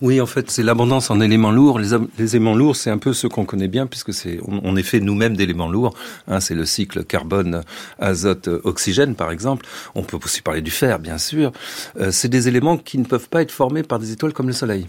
Oui, 0.00 0.20
en 0.20 0.26
fait, 0.26 0.48
c'est 0.50 0.62
l'abondance 0.62 1.10
en 1.10 1.20
éléments 1.20 1.50
lourds. 1.50 1.80
Les, 1.80 2.36
éléments 2.36 2.54
lourds, 2.54 2.76
c'est 2.76 2.90
un 2.90 2.98
peu 2.98 3.12
ce 3.12 3.26
qu'on 3.26 3.44
connaît 3.44 3.66
bien, 3.66 3.86
puisque 3.86 4.14
c'est 4.14 4.38
on, 4.46 4.76
est 4.76 4.82
fait 4.84 5.00
nous-mêmes 5.00 5.36
d'éléments 5.36 5.68
lourds. 5.68 5.94
Hein, 6.28 6.38
c'est 6.38 6.54
le 6.54 6.64
cycle 6.64 7.04
carbone, 7.04 7.62
azote, 7.98 8.48
oxygène, 8.62 9.16
par 9.16 9.32
exemple. 9.32 9.66
On 9.96 10.04
peut 10.04 10.18
aussi 10.24 10.40
parler 10.40 10.62
du 10.62 10.70
fer, 10.70 11.00
bien 11.00 11.18
sûr. 11.18 11.52
Euh, 11.98 12.12
c'est 12.12 12.28
des 12.28 12.46
éléments 12.46 12.76
qui 12.76 12.98
ne 12.98 13.04
peuvent 13.04 13.28
pas 13.28 13.42
être 13.42 13.50
formés 13.50 13.82
par 13.82 13.98
des 13.98 14.12
étoiles 14.12 14.32
comme 14.32 14.46
le 14.46 14.52
Soleil. 14.52 14.86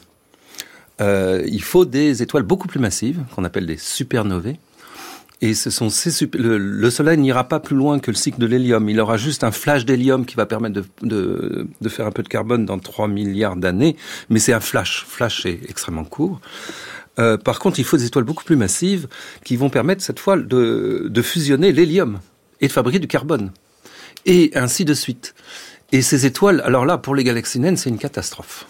Euh, 1.02 1.44
il 1.48 1.64
faut 1.64 1.86
des 1.86 2.22
étoiles 2.22 2.44
beaucoup 2.44 2.68
plus 2.68 2.80
massives, 2.80 3.24
qu'on 3.36 3.46
appelle 3.46 3.66
des 3.66 3.78
supernovae, 3.78 4.58
et 5.42 5.54
ce 5.54 5.70
sont 5.70 5.88
le, 6.34 6.58
le, 6.58 6.90
Soleil 6.90 7.18
n'ira 7.18 7.46
pas 7.48 7.60
plus 7.60 7.76
loin 7.76 8.00
que 8.00 8.12
le 8.12 8.18
cycle 8.18 8.40
de 8.40 8.46
l'hélium. 8.46 8.90
Il 8.90 9.00
aura 9.00 9.16
juste 9.16 9.46
un 9.46 9.52
flash 9.52 9.86
d'hélium 9.86 10.26
qui 10.26 10.36
va 10.36 10.46
permettre 10.46 10.76
de, 10.76 10.86
de, 11.02 11.68
de, 11.80 11.90
faire 11.90 12.06
un 12.06 12.12
peu 12.12 12.24
de 12.24 12.28
carbone 12.28 12.66
dans 12.66 12.78
3 12.78 13.08
milliards 13.08 13.56
d'années, 13.56 13.96
mais 14.30 14.40
c'est 14.40 14.52
un 14.52 14.60
flash. 14.60 15.06
Flash 15.08 15.46
est 15.46 15.62
extrêmement 15.70 16.04
court. 16.04 16.42
Euh, 17.20 17.38
par 17.38 17.60
contre, 17.60 17.80
il 17.80 17.86
faut 17.86 17.98
des 17.98 18.06
étoiles 18.06 18.26
beaucoup 18.26 18.44
plus 18.44 18.58
massives 18.58 19.08
qui 19.46 19.56
vont 19.56 19.70
permettre 19.70 20.04
cette 20.04 20.20
fois 20.20 20.36
de, 20.38 21.08
de 21.10 21.22
fusionner 21.22 21.72
l'hélium 21.72 22.20
et 22.60 22.68
de 22.68 22.72
fabriquer 22.72 23.00
du 23.00 23.08
carbone. 23.08 23.52
Et 24.26 24.52
ainsi 24.56 24.84
de 24.84 24.94
suite. 24.94 25.36
Et 25.94 26.02
ces 26.02 26.26
étoiles, 26.26 26.62
alors 26.66 26.86
là, 26.86 26.98
pour 26.98 27.16
les 27.16 27.24
galaxies 27.24 27.60
naines, 27.60 27.78
c'est 27.78 27.90
une 27.90 27.98
catastrophe. 27.98 28.68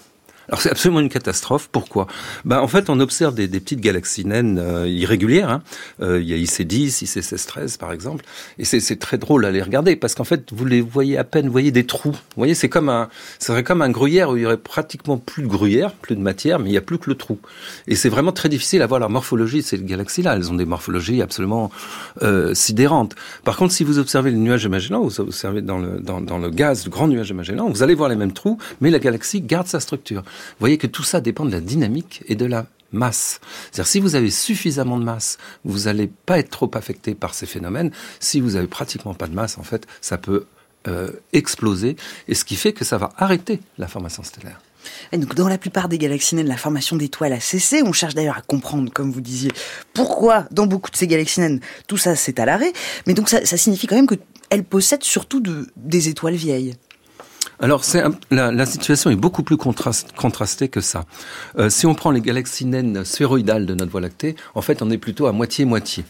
Alors 0.49 0.61
c'est 0.61 0.71
absolument 0.71 0.99
une 0.99 1.09
catastrophe. 1.09 1.69
Pourquoi? 1.71 2.07
Ben, 2.43 2.59
En 2.59 2.67
fait, 2.67 2.89
on 2.89 2.99
observe 2.99 3.35
des, 3.35 3.47
des 3.47 3.59
petites 3.59 3.81
galaxies 3.81 4.25
naines 4.25 4.59
euh, 4.59 4.87
irrégulières. 4.87 5.49
Hein. 5.49 5.61
Euh, 6.01 6.21
il 6.21 6.27
y 6.27 6.33
a 6.33 6.37
IC10, 6.37 7.03
IC1613 7.03 7.77
par 7.77 7.91
exemple. 7.91 8.25
Et 8.57 8.65
c'est 8.65 8.99
très 8.99 9.17
drôle 9.17 9.45
à 9.45 9.51
les 9.51 9.61
regarder 9.61 9.95
parce 9.95 10.15
qu'en 10.15 10.23
fait, 10.23 10.51
vous 10.51 10.65
les 10.65 10.81
voyez 10.81 11.17
à 11.17 11.23
peine, 11.23 11.45
vous 11.45 11.51
voyez 11.51 11.71
des 11.71 11.85
trous. 11.85 12.11
Vous 12.11 12.37
voyez, 12.37 12.55
c'est 12.55 12.69
comme 12.69 12.89
un, 12.89 13.09
serait 13.39 13.63
comme 13.63 13.81
un 13.81 13.89
gruyère 13.89 14.31
où 14.31 14.37
il 14.37 14.43
y 14.43 14.45
aurait 14.45 14.57
pratiquement 14.57 15.17
plus 15.17 15.43
de 15.43 15.47
gruyère, 15.47 15.93
plus 15.93 16.15
de 16.15 16.21
matière, 16.21 16.59
mais 16.59 16.69
il 16.69 16.71
n'y 16.71 16.77
a 16.77 16.81
plus 16.81 16.97
que 16.97 17.09
le 17.09 17.15
trou. 17.15 17.39
Et 17.87 17.95
c'est 17.95 18.09
vraiment 18.09 18.31
très 18.31 18.49
difficile 18.49 18.81
à 18.81 18.87
voir 18.87 18.99
la 18.99 19.07
morphologie 19.07 19.57
de 19.57 19.65
ces 19.65 19.77
galaxies-là. 19.77 20.35
Elles 20.35 20.51
ont 20.51 20.55
des 20.55 20.65
morphologies 20.65 21.21
absolument 21.21 21.71
euh, 22.21 22.53
sidérantes. 22.53 23.15
Par 23.43 23.55
contre, 23.55 23.73
si 23.73 23.83
vous 23.83 23.99
observez 23.99 24.31
le 24.31 24.37
nuage 24.37 24.63
de 24.63 24.95
vous 24.95 25.19
observez 25.19 25.61
dans 25.61 25.77
le, 25.77 25.99
dans, 25.99 26.37
le 26.37 26.49
gaz, 26.49 26.85
le 26.85 26.91
grand 26.91 27.07
nuage 27.07 27.33
vous 27.33 27.83
allez 27.83 27.93
voir 27.93 28.09
les 28.09 28.15
mêmes 28.15 28.31
trous, 28.31 28.57
mais 28.81 28.89
la 28.89 28.99
galaxie 28.99 29.41
garde 29.41 29.67
sa 29.67 29.79
structure. 29.79 30.23
Vous 30.51 30.59
voyez 30.59 30.77
que 30.77 30.87
tout 30.87 31.03
ça 31.03 31.21
dépend 31.21 31.45
de 31.45 31.51
la 31.51 31.61
dynamique 31.61 32.23
et 32.27 32.35
de 32.35 32.45
la 32.45 32.67
masse. 32.91 33.39
C'est-à-dire 33.71 33.87
si 33.87 33.99
vous 33.99 34.15
avez 34.15 34.31
suffisamment 34.31 34.97
de 34.97 35.03
masse, 35.03 35.37
vous 35.63 35.81
n'allez 35.81 36.07
pas 36.07 36.39
être 36.39 36.49
trop 36.49 36.71
affecté 36.73 37.15
par 37.15 37.33
ces 37.33 37.45
phénomènes. 37.45 37.91
Si 38.19 38.39
vous 38.39 38.55
avez 38.55 38.67
pratiquement 38.67 39.13
pas 39.13 39.27
de 39.27 39.35
masse, 39.35 39.57
en 39.57 39.63
fait, 39.63 39.85
ça 40.01 40.17
peut 40.17 40.45
euh, 40.87 41.11
exploser, 41.33 41.97
et 42.27 42.35
ce 42.35 42.45
qui 42.45 42.55
fait 42.55 42.73
que 42.73 42.85
ça 42.85 42.97
va 42.97 43.11
arrêter 43.17 43.59
la 43.77 43.87
formation 43.87 44.23
stellaire. 44.23 44.61
Et 45.11 45.17
donc, 45.17 45.35
dans 45.35 45.49
la 45.49 45.57
plupart 45.57 45.89
des 45.89 45.97
galaxies 45.97 46.35
naines, 46.35 46.47
la 46.47 46.57
formation 46.57 46.95
d'étoiles 46.95 47.33
a 47.33 47.39
cessé. 47.39 47.81
On 47.83 47.91
cherche 47.91 48.15
d'ailleurs 48.15 48.37
à 48.37 48.41
comprendre, 48.41 48.91
comme 48.91 49.11
vous 49.11 49.21
disiez, 49.21 49.51
pourquoi 49.93 50.45
dans 50.51 50.67
beaucoup 50.67 50.89
de 50.89 50.95
ces 50.95 51.07
galaxies 51.07 51.41
naines, 51.41 51.59
tout 51.87 51.97
ça 51.97 52.15
c'est 52.15 52.39
à 52.39 52.45
l'arrêt. 52.45 52.71
Mais 53.07 53.13
donc 53.13 53.29
ça, 53.29 53.45
signifie 53.45 53.87
quand 53.87 53.95
même 53.95 54.07
qu'elles 54.07 54.63
possèdent 54.63 55.03
surtout 55.03 55.41
de, 55.41 55.67
des 55.75 56.07
étoiles 56.07 56.35
vieilles. 56.35 56.75
Alors, 57.61 57.83
la, 58.31 58.51
la, 58.51 58.65
situation 58.65 59.09
est 59.09 59.17
beaucoup 59.17 59.43
plus 59.43 59.57
contrastée 59.57 60.69
que 60.69 60.79
ça. 60.79 61.03
Euh, 61.57 61.69
si 61.69 61.85
on 61.85 61.93
prend 61.93 62.11
les 62.11 62.21
galaxies 62.21 62.65
naines 62.65 63.03
sphéroïdales 63.03 63.65
de 63.65 63.73
notre 63.73 63.91
Voie 63.91 63.99
lactée, 63.99 64.35
en 64.55 64.61
fait, 64.61 64.81
on 64.81 64.89
est 64.89 64.97
plutôt 64.97 65.27
à 65.27 65.33
moitié-moitié. 65.33 66.05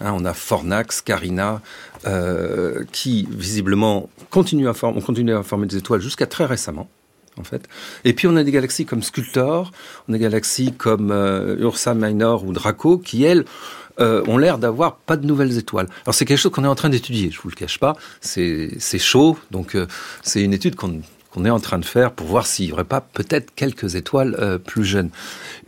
Hein, 0.00 0.12
on 0.16 0.24
a 0.24 0.34
Fornax, 0.34 1.00
Carina, 1.00 1.60
euh, 2.06 2.84
qui 2.90 3.28
visiblement 3.30 4.08
continuent 4.30 4.68
à, 4.68 4.74
former, 4.74 4.98
ont 4.98 5.00
continué 5.00 5.32
à 5.32 5.42
former 5.44 5.66
des 5.66 5.76
étoiles 5.76 6.00
jusqu'à 6.00 6.26
très 6.26 6.46
récemment. 6.46 6.88
En 7.36 7.44
fait. 7.44 7.68
Et 8.04 8.14
puis 8.14 8.26
on 8.26 8.34
a 8.34 8.42
des 8.42 8.50
galaxies 8.50 8.84
comme 8.84 9.04
Sculptor, 9.04 9.70
on 10.08 10.12
a 10.12 10.16
des 10.16 10.22
galaxies 10.24 10.72
comme 10.72 11.12
euh, 11.12 11.56
Ursa 11.60 11.94
Minor 11.94 12.44
ou 12.44 12.52
Draco, 12.52 12.98
qui 12.98 13.22
elles 13.22 13.44
euh, 14.00 14.22
ont 14.26 14.38
l'air 14.38 14.58
d'avoir 14.58 14.96
pas 14.96 15.16
de 15.16 15.26
nouvelles 15.26 15.58
étoiles. 15.58 15.88
Alors 16.04 16.14
c'est 16.14 16.24
quelque 16.24 16.38
chose 16.38 16.52
qu'on 16.52 16.64
est 16.64 16.68
en 16.68 16.74
train 16.74 16.88
d'étudier, 16.88 17.30
je 17.30 17.40
vous 17.40 17.48
le 17.48 17.54
cache 17.54 17.78
pas. 17.78 17.96
C'est 18.20 18.98
chaud, 18.98 19.38
donc 19.50 19.74
euh, 19.74 19.86
c'est 20.22 20.42
une 20.42 20.52
étude 20.52 20.76
qu'on 20.76 21.00
qu'on 21.38 21.44
est 21.44 21.50
en 21.50 21.60
train 21.60 21.78
de 21.78 21.84
faire 21.84 22.12
pour 22.12 22.26
voir 22.26 22.46
s'il 22.46 22.66
n'y 22.66 22.72
aurait 22.72 22.84
pas 22.84 23.00
peut-être 23.00 23.54
quelques 23.54 23.94
étoiles 23.94 24.36
euh, 24.40 24.58
plus 24.58 24.84
jeunes. 24.84 25.10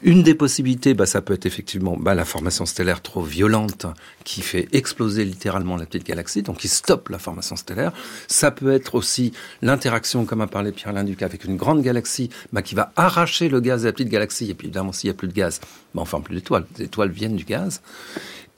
Une 0.03 0.23
des 0.23 0.35
possibilités, 0.35 0.95
bah, 0.95 1.07
ça 1.07 1.21
peut 1.21 1.35
être 1.35 1.47
effectivement 1.47 1.97
bah, 1.97 2.15
la 2.15 2.25
formation 2.25 2.67
stellaire 2.67 3.03
trop 3.03 3.23
violente 3.23 3.87
qui 4.25 4.43
fait 4.43 4.69
exploser 4.73 5.25
littéralement 5.25 5.77
la 5.77 5.87
petite 5.87 6.07
galaxie, 6.07 6.43
donc 6.43 6.59
qui 6.59 6.69
stoppe 6.69 7.09
la 7.09 7.19
formation 7.19 7.55
stellaire. 7.55 7.93
Ça 8.27 8.51
peut 8.51 8.73
être 8.73 8.97
aussi 8.97 9.33
l'interaction, 9.63 10.25
comme 10.25 10.41
a 10.41 10.49
parlé 10.49 10.73
Pierre 10.73 10.93
Linduc, 10.93 11.23
avec 11.23 11.45
une 11.45 11.57
grande 11.57 11.83
galaxie 11.83 12.31
bah, 12.53 12.63
qui 12.63 12.75
va 12.75 12.93
arracher 12.97 13.49
le 13.49 13.61
gaz 13.61 13.83
de 13.83 13.87
la 13.87 13.93
petite 13.93 14.09
galaxie. 14.09 14.51
Et 14.51 14.55
puis 14.55 14.67
évidemment, 14.67 14.93
s'il 14.93 15.09
n'y 15.09 15.13
a 15.13 15.17
plus 15.17 15.29
de 15.29 15.35
gaz, 15.35 15.61
bah, 15.95 16.03
on 16.03 16.05
forme 16.05 16.25
plus 16.25 16.35
d'étoiles. 16.35 16.65
Les 16.79 16.87
étoiles 16.87 17.11
viennent 17.11 17.37
du 17.37 17.45
gaz. 17.45 17.81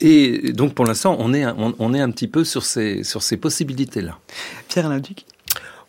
Et 0.01 0.51
donc 0.51 0.73
pour 0.73 0.85
l'instant, 0.85 1.15
on 1.19 1.31
est, 1.33 1.45
on, 1.45 1.75
on, 1.77 1.93
est 1.93 2.01
un 2.01 2.09
petit 2.09 2.27
peu 2.27 2.43
sur 2.43 2.65
ces, 2.65 3.03
sur 3.03 3.21
ces 3.21 3.37
possibilités-là. 3.37 4.17
Pierre 4.67 4.89
Linduc? 4.89 5.25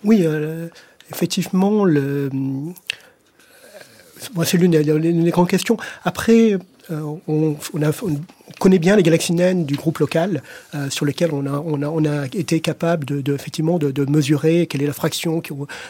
Oui, 0.05 0.25
euh, 0.27 0.69
effectivement, 1.15 1.87
moi, 4.35 4.45
c'est 4.45 4.57
l'une 4.57 4.71
des, 4.71 4.85
des, 4.85 5.31
grandes 5.31 5.49
questions. 5.49 5.77
Après, 6.05 6.59
euh, 6.91 7.17
on, 7.29 7.57
connaît 8.59 8.79
bien 8.79 8.97
les 8.97 9.03
galaxies 9.03 9.33
naines 9.33 9.65
du 9.65 9.75
groupe 9.75 9.99
local, 9.99 10.43
euh, 10.75 10.91
sur 10.91 11.05
lesquelles 11.05 11.31
on 11.33 12.05
a, 12.05 12.27
été 12.27 12.61
capable 12.61 13.05
de, 13.05 13.35
effectivement 13.35 13.79
de, 13.79 14.11
mesurer 14.11 14.67
quelle 14.67 14.83
est 14.83 14.87
la 14.87 14.93
fraction 14.93 15.43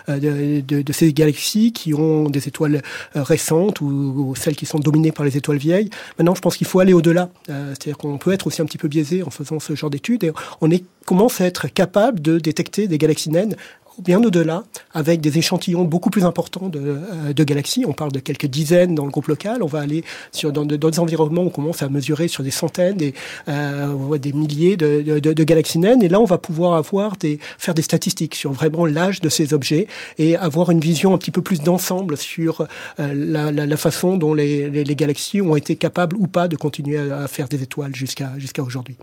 euh, 0.09 0.62
de, 0.62 0.93
ces 0.93 1.12
galaxies 1.12 1.72
qui 1.72 1.95
ont 1.95 2.31
des 2.31 2.49
étoiles 2.49 2.83
euh, 3.16 3.22
récentes 3.22 3.81
ou, 3.81 4.35
celles 4.37 4.57
qui 4.57 4.66
sont 4.66 4.79
dominées 4.79 5.12
par 5.12 5.25
les 5.25 5.37
étoiles 5.37 5.59
vieilles. 5.59 5.91
Maintenant, 6.18 6.35
je 6.35 6.41
pense 6.41 6.57
qu'il 6.57 6.66
faut 6.66 6.81
aller 6.81 6.93
au-delà. 6.93 7.29
Euh, 7.49 7.70
C'est-à-dire 7.70 7.99
qu'on 7.99 8.18
peut 8.18 8.33
être 8.33 8.47
aussi 8.47 8.62
un 8.62 8.64
petit 8.64 8.79
peu 8.79 8.89
biaisé 8.89 9.22
en 9.22 9.31
faisant 9.31 9.61
ce 9.61 9.75
genre 9.75 9.91
d'études. 9.91 10.25
Et 10.25 10.33
on 10.61 10.68
commence 11.05 11.41
à 11.41 11.47
être 11.47 11.68
capable 11.68 12.20
de 12.20 12.39
détecter 12.39 12.89
des 12.89 12.99
galaxies 12.99 13.31
naines 13.31 13.57
bien 13.99 14.23
au-delà, 14.23 14.65
avec 14.93 15.21
des 15.21 15.39
échantillons 15.39 15.85
beaucoup 15.85 16.11
plus 16.11 16.25
importants 16.25 16.69
de, 16.69 16.81
euh, 16.81 17.33
de, 17.33 17.45
galaxies. 17.45 17.85
On 17.87 17.93
parle 17.93 18.13
de 18.13 18.19
quelques 18.19 18.47
dizaines 18.47 18.95
dans 18.95 19.05
le 19.05 19.11
groupe 19.11 19.27
local. 19.27 19.63
On 19.63 19.67
va 19.67 19.81
aller 19.81 20.05
sur 20.33 20.53
dans 20.53 20.65
d'autres 20.65 21.01
environnements. 21.01 21.43
On 21.43 21.51
commence 21.51 21.83
à 21.83 21.89
mesurer 21.89 22.29
sur 22.29 22.43
des 22.43 22.51
centaines, 22.51 22.97
des, 22.97 23.15
euh, 23.49 24.19
des 24.19 24.33
milliers 24.33 24.77
de, 24.77 25.43
galaxies 25.45 25.79
naines. 25.79 26.03
Et 26.03 26.09
là, 26.09 26.21
on 26.21 26.25
va 26.25 26.39
pouvoir 26.39 26.75
avoir 26.75 27.17
des, 27.17 27.39
faire 27.59 27.75
des 27.75 27.83
statistiques 27.83 28.35
sur 28.35 28.53
vraiment 28.53 28.87
l'âge 28.87 29.21
de 29.21 29.29
ces 29.29 29.55
objets 29.55 29.87
et 30.19 30.37
avoir 30.37 30.71
une 30.71 30.81
vision 30.81 31.15
un 31.15 31.19
petit 31.19 31.31
peu 31.31 31.43
plus 31.43 31.61
d'ensemble 31.61 32.17
sur 32.17 32.67
euh, 33.01 33.53
la, 33.53 33.77
façon 33.77 34.17
dont 34.17 34.35
les, 34.35 34.85
galaxies 34.95 35.41
ont 35.41 35.57
été 35.57 35.77
capables 35.77 36.17
ou 36.17 36.27
pas 36.27 36.49
de 36.49 36.57
continuer 36.57 36.99
à, 36.99 37.27
faire 37.29 37.49
des 37.49 37.63
étoiles 37.63 37.95
jusqu'à 37.95 38.33
jusqu'à 38.39 38.63
aujourd'hui. 38.63 38.97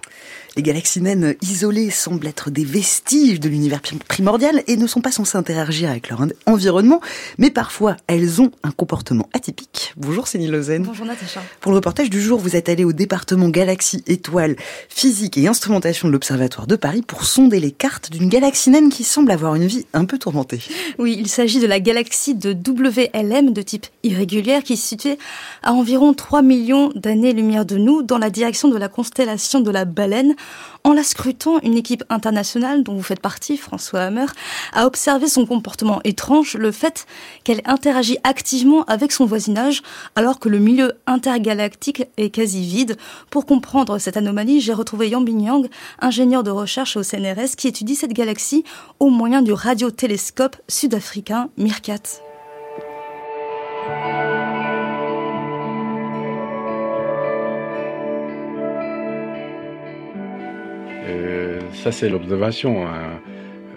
Les 0.56 0.64
galaxies 0.64 1.02
naines 1.02 1.36
isolées 1.42 1.89
semblent 1.89 2.28
être 2.28 2.50
des 2.50 2.66
vestiges 2.66 3.39
de 3.39 3.50
l'univers 3.50 3.82
primordial 4.08 4.64
ne 4.82 4.88
sont 4.88 5.01
pas 5.01 5.11
censées 5.11 5.38
interagir 5.38 5.89
avec 5.89 6.09
leur 6.09 6.25
environnement, 6.45 7.01
mais 7.38 7.51
parfois 7.51 7.97
elles 8.07 8.41
ont 8.41 8.51
un 8.63 8.71
comportement 8.71 9.29
atypique. 9.34 9.93
Bonjour 9.97 10.27
Céline 10.27 10.51
Lausanne. 10.51 10.84
Bonjour 10.84 11.05
Natacha. 11.05 11.41
Pour 11.59 11.71
le 11.71 11.77
reportage 11.77 12.09
du 12.09 12.21
jour, 12.21 12.39
vous 12.39 12.55
êtes 12.55 12.69
allé 12.69 12.84
au 12.84 12.93
département 12.93 13.49
Galaxie, 13.49 14.03
Étoiles, 14.07 14.55
Physique 14.89 15.38
et 15.38 15.47
Instrumentation 15.47 16.07
de 16.07 16.13
l'Observatoire 16.13 16.67
de 16.67 16.75
Paris 16.75 17.01
pour 17.01 17.25
sonder 17.25 17.59
les 17.59 17.71
cartes 17.71 18.11
d'une 18.11 18.29
galaxie 18.29 18.69
naine 18.69 18.89
qui 18.89 19.03
semble 19.03 19.32
avoir 19.32 19.55
une 19.55 19.67
vie 19.67 19.86
un 19.93 20.05
peu 20.05 20.17
tourmentée. 20.17 20.61
Oui, 20.97 21.15
il 21.19 21.27
s'agit 21.27 21.59
de 21.59 21.67
la 21.67 21.79
galaxie 21.79 22.36
de 22.36 22.51
WLM 22.53 23.53
de 23.53 23.61
type 23.61 23.88
irrégulière 24.03 24.63
qui 24.63 24.77
se 24.77 24.88
situe 24.88 25.15
à 25.63 25.73
environ 25.73 26.13
3 26.13 26.41
millions 26.41 26.91
d'années-lumière 26.95 27.65
de 27.65 27.77
nous 27.77 28.01
dans 28.01 28.17
la 28.17 28.29
direction 28.29 28.69
de 28.69 28.77
la 28.77 28.88
constellation 28.88 29.61
de 29.61 29.71
la 29.71 29.86
baleine. 29.86 30.36
En 30.84 30.93
la 30.93 31.03
scrutant, 31.03 31.59
une 31.61 31.77
équipe 31.77 32.03
internationale 32.09 32.84
dont 32.84 32.95
vous 32.95 33.03
faites 33.03 33.19
partie, 33.19 33.55
François 33.55 34.01
Hammer, 34.01 34.25
a 34.73 34.88
observé 34.88 35.27
son 35.27 35.45
comportement 35.45 36.01
étrange, 36.03 36.55
le 36.55 36.71
fait 36.71 37.05
qu'elle 37.43 37.61
interagit 37.65 38.17
activement 38.23 38.84
avec 38.86 39.11
son 39.11 39.25
voisinage 39.25 39.84
alors 40.15 40.39
que 40.39 40.49
le 40.49 40.57
milieu 40.57 40.93
intergalactique 41.05 42.07
est 42.17 42.32
quasi 42.32 42.63
vide. 42.63 42.97
Pour 43.29 43.45
comprendre 43.45 43.99
cette 43.99 44.17
anomalie, 44.17 44.59
j'ai 44.59 44.73
retrouvé 44.73 45.07
Yang 45.09 45.25
Bingyang, 45.25 45.69
ingénieur 45.99 46.41
de 46.41 46.51
recherche 46.51 46.97
au 46.97 47.03
CNRS, 47.03 47.55
qui 47.57 47.67
étudie 47.67 47.95
cette 47.95 48.13
galaxie 48.13 48.63
au 48.99 49.09
moyen 49.09 49.43
du 49.43 49.53
radiotélescope 49.53 50.55
sud-africain 50.67 51.49
MIRCAT. 51.57 52.30
Ça 61.82 61.91
c'est 61.91 62.09
l'observation 62.09 62.86
à, 62.86 63.19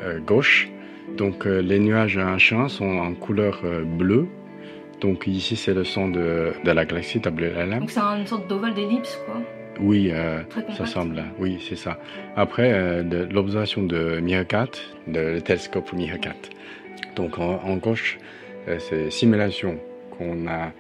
à 0.05 0.19
gauche. 0.27 0.69
Donc 1.17 1.47
euh, 1.47 1.61
les 1.63 1.79
nuages 1.79 2.19
à 2.19 2.27
un 2.27 2.39
champ 2.39 2.69
sont 2.69 2.99
en 2.99 3.15
couleur 3.15 3.63
euh, 3.65 3.83
bleue. 3.83 4.27
Donc 5.01 5.27
ici 5.27 5.57
c'est 5.57 5.73
le 5.73 5.85
son 5.85 6.09
de, 6.09 6.53
de, 6.65 6.71
la 6.71 6.85
galaxie 6.85 7.19
WLM. 7.25 7.81
Donc 7.81 7.91
c'est 7.91 8.01
une 8.01 8.27
sorte 8.27 8.47
d'ovale 8.47 8.75
d'ellipse 8.75 9.19
quoi 9.25 9.41
Oui, 9.81 10.11
euh, 10.13 10.43
ça 10.77 10.85
semble. 10.85 11.25
Oui, 11.39 11.59
c'est 11.67 11.77
ça. 11.77 11.99
Après 12.37 12.73
euh, 12.75 13.03
l'observation 13.31 13.83
de 13.83 14.21
MIRCAT, 14.21 14.73
le 15.09 15.41
télescope 15.41 15.93
MIRCAT. 15.95 16.51
Donc 17.17 17.39
en, 17.39 17.55
en 17.65 17.77
gauche, 17.77 18.19
euh, 18.69 18.79
c'est 18.79 19.11
simulation 19.11 19.79
qu'on 20.11 20.47
a. 20.47 20.73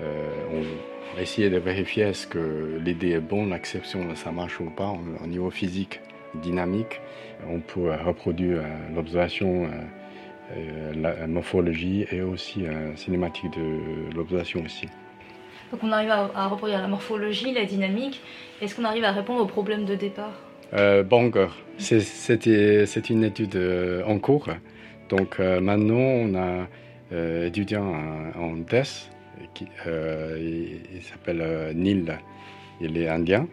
on 0.00 1.18
a 1.18 1.22
essayé 1.22 1.50
de 1.50 1.58
vérifier 1.58 2.04
est-ce 2.04 2.26
que 2.26 2.78
l'idée 2.82 3.10
est 3.10 3.20
bonne, 3.20 3.50
l'exception 3.50 4.00
ça 4.14 4.30
marche 4.32 4.58
ou 4.60 4.70
pas 4.70 4.94
au 5.22 5.26
niveau 5.26 5.50
physique 5.50 6.00
dynamique. 6.34 7.00
On 7.48 7.60
peut 7.60 7.90
reproduire 8.04 8.62
l'observation, 8.94 9.68
la 10.94 11.26
morphologie 11.26 12.06
et 12.10 12.22
aussi 12.22 12.62
la 12.62 12.96
cinématique 12.96 13.50
de 13.52 14.14
l'observation 14.14 14.62
aussi. 14.64 14.86
Donc 15.72 15.80
on 15.82 15.92
arrive 15.92 16.10
à, 16.10 16.48
reproduire 16.48 16.80
la 16.80 16.88
morphologie, 16.88 17.52
la 17.52 17.64
dynamique. 17.64 18.20
Est-ce 18.60 18.74
qu'on 18.74 18.84
arrive 18.84 19.04
à 19.04 19.12
répondre 19.12 19.42
aux 19.42 19.46
problèmes 19.46 19.84
de 19.84 19.94
départ? 19.94 20.32
Euh, 20.74 21.04
encore. 21.10 21.56
C'est 21.78 23.10
une 23.10 23.24
étude 23.24 23.58
en 24.06 24.18
cours. 24.18 24.48
Donc 25.10 25.40
euh, 25.40 25.60
maintenant, 25.60 25.96
on 25.96 26.34
a 26.34 26.66
euh, 27.12 27.48
étudiant 27.48 27.92
en, 28.38 28.56
DES, 28.56 29.10
qui, 29.52 29.66
euh, 29.86 30.38
il, 30.40 30.96
il 30.96 31.02
s'appelle 31.02 31.72
Neil, 31.74 32.06
il 32.80 32.96
est 32.96 33.08
indien. 33.08 33.46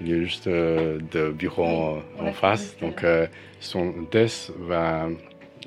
Il 0.00 0.12
est 0.12 0.20
juste 0.24 0.46
euh, 0.46 0.98
de 1.12 1.30
bureau 1.30 1.98
oui, 2.20 2.28
en 2.28 2.32
face. 2.32 2.76
Donc, 2.78 3.04
euh, 3.04 3.26
son 3.60 3.92
test 4.10 4.52
va 4.58 5.08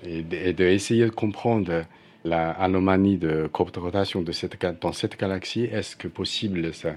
est 0.03 0.53
d'essayer 0.53 1.05
de 1.05 1.11
comprendre 1.11 1.83
l'anomalie 2.23 3.17
de 3.17 3.49
de 3.49 3.79
rotation 3.79 4.21
de 4.21 4.31
cette, 4.31 4.57
dans 4.81 4.93
cette 4.93 5.19
galaxie. 5.19 5.63
Est-ce 5.65 5.95
que 5.95 6.07
possible 6.07 6.73
ça 6.73 6.95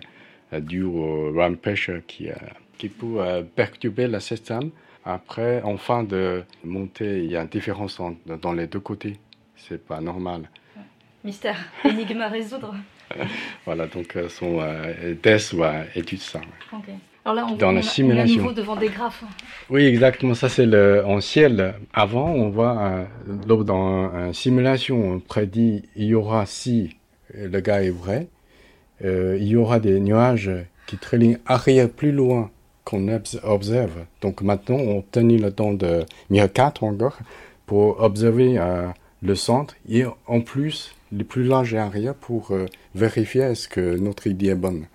dû 0.61 0.83
au 0.83 1.33
round 1.33 1.59
pressure 1.59 2.01
qui, 2.07 2.31
euh, 2.31 2.35
qui 2.79 2.89
peut 2.89 3.17
euh, 3.19 3.43
perturber 3.43 4.07
le 4.07 4.21
système? 4.21 4.71
Après, 5.05 5.61
en 5.63 5.77
fin 5.77 6.03
de 6.03 6.45
montée, 6.65 7.25
il 7.25 7.31
y 7.31 7.37
a 7.37 7.43
une 7.43 7.49
différence 7.49 8.01
en, 8.01 8.17
dans 8.41 8.53
les 8.53 8.67
deux 8.67 8.81
côtés. 8.81 9.19
C'est 9.57 9.85
pas 9.85 10.01
normal. 10.01 10.49
Mystère, 11.23 11.59
énigme 11.85 12.23
à 12.23 12.29
résoudre. 12.29 12.75
voilà, 13.67 13.87
donc 13.87 14.17
son 14.29 14.61
euh, 14.61 15.15
test 15.15 15.55
va 15.55 15.85
étudier 15.95 16.19
ça. 16.19 16.41
Okay. 16.73 16.95
Alors 17.25 17.35
là, 17.35 17.47
on, 17.51 17.57
dans 17.57 17.69
on, 17.69 17.73
la 17.73 17.83
simulation. 17.83 18.35
On 18.35 18.37
est 18.37 18.41
à 18.41 18.43
nouveau 18.43 18.53
devant 18.53 18.77
des 18.77 18.89
graphes. 18.89 19.25
Oui, 19.71 19.85
exactement. 19.85 20.35
Ça, 20.35 20.49
c'est 20.49 20.67
le 20.67 21.05
en 21.07 21.21
ciel. 21.21 21.75
Avant, 21.93 22.31
on 22.31 22.51
voit 22.51 22.79
euh, 22.79 23.65
dans 23.65 24.11
une 24.15 24.35
simulation, 24.35 25.13
on 25.13 25.21
prédit 25.21 25.83
il 25.97 26.05
y 26.05 26.15
aura 26.15 26.47
si 26.47 26.97
le 27.35 27.61
gars 27.61 27.83
est 27.83 27.91
vrai, 27.91 28.29
euh, 29.05 29.37
il 29.41 29.49
y 29.49 29.57
aura 29.57 29.81
des 29.81 30.01
nuages 30.01 30.51
qui 30.87 30.97
trélignent 30.97 31.39
arrière 31.47 31.89
plus 31.89 32.13
loin 32.13 32.51
qu'on 32.85 33.09
observe. 33.43 34.05
Donc 34.21 34.43
maintenant, 34.43 34.77
on 34.77 34.99
obtenu 34.99 35.39
le 35.39 35.51
temps 35.51 35.73
de 35.73 36.05
MIR4 36.31 36.85
encore 36.85 37.19
pour 37.67 38.01
observer 38.03 38.59
euh, 38.59 38.87
le 39.23 39.35
centre 39.35 39.75
et 39.89 40.05
en 40.27 40.41
plus 40.41 40.95
les 41.13 41.25
plus 41.25 41.45
larges 41.45 41.75
et 41.75 41.79
arrière 41.79 42.15
pour 42.15 42.51
euh, 42.51 42.67
vérifier 42.95 43.43
est-ce 43.43 43.69
que 43.69 43.97
notre 43.97 44.27
idée 44.27 44.49
est 44.49 44.55
bonne. 44.55 44.87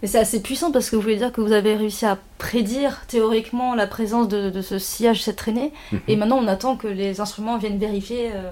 Mais 0.00 0.08
c'est 0.08 0.18
assez 0.18 0.40
puissant 0.40 0.70
parce 0.70 0.90
que 0.90 0.96
vous 0.96 1.02
voulez 1.02 1.16
dire 1.16 1.32
que 1.32 1.40
vous 1.40 1.52
avez 1.52 1.74
réussi 1.74 2.06
à 2.06 2.18
prédire 2.38 3.02
théoriquement 3.08 3.74
la 3.74 3.86
présence 3.86 4.28
de, 4.28 4.50
de 4.50 4.62
ce 4.62 4.78
sillage, 4.78 5.22
cette 5.22 5.36
traînée, 5.36 5.72
-hmm. 5.92 5.98
et 6.06 6.16
maintenant 6.16 6.38
on 6.38 6.46
attend 6.46 6.76
que 6.76 6.86
les 6.86 7.20
instruments 7.20 7.58
viennent 7.58 7.78
vérifier 7.78 8.30
euh, 8.32 8.50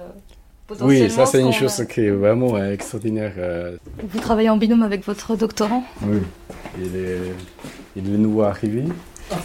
potentiellement. 0.67 1.05
Oui, 1.05 1.09
ça 1.09 1.25
c'est 1.25 1.41
une 1.41 1.53
chose 1.53 1.85
qui 1.91 2.01
est 2.01 2.11
vraiment 2.11 2.55
euh, 2.57 2.73
extraordinaire. 2.73 3.33
Euh... 3.37 3.77
Vous 4.11 4.19
travaillez 4.19 4.49
en 4.49 4.57
binôme 4.57 4.83
avec 4.83 5.05
votre 5.05 5.37
doctorant? 5.37 5.83
Oui, 6.05 6.19
il 6.77 6.93
est, 6.95 7.33
il 7.95 8.13
est 8.13 8.17
nouveau 8.17 8.43
arrivé. 8.43 8.83
Oh. 9.31 9.35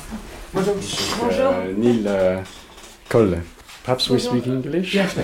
Bonjour. 0.54 0.74
Bonjour. 1.22 1.52
Neil 1.76 2.08
Cole. 3.08 3.38
Perhaps 3.84 4.10
we 4.10 4.20
speak 4.20 4.46
English? 4.46 4.94
Yes. 4.94 5.14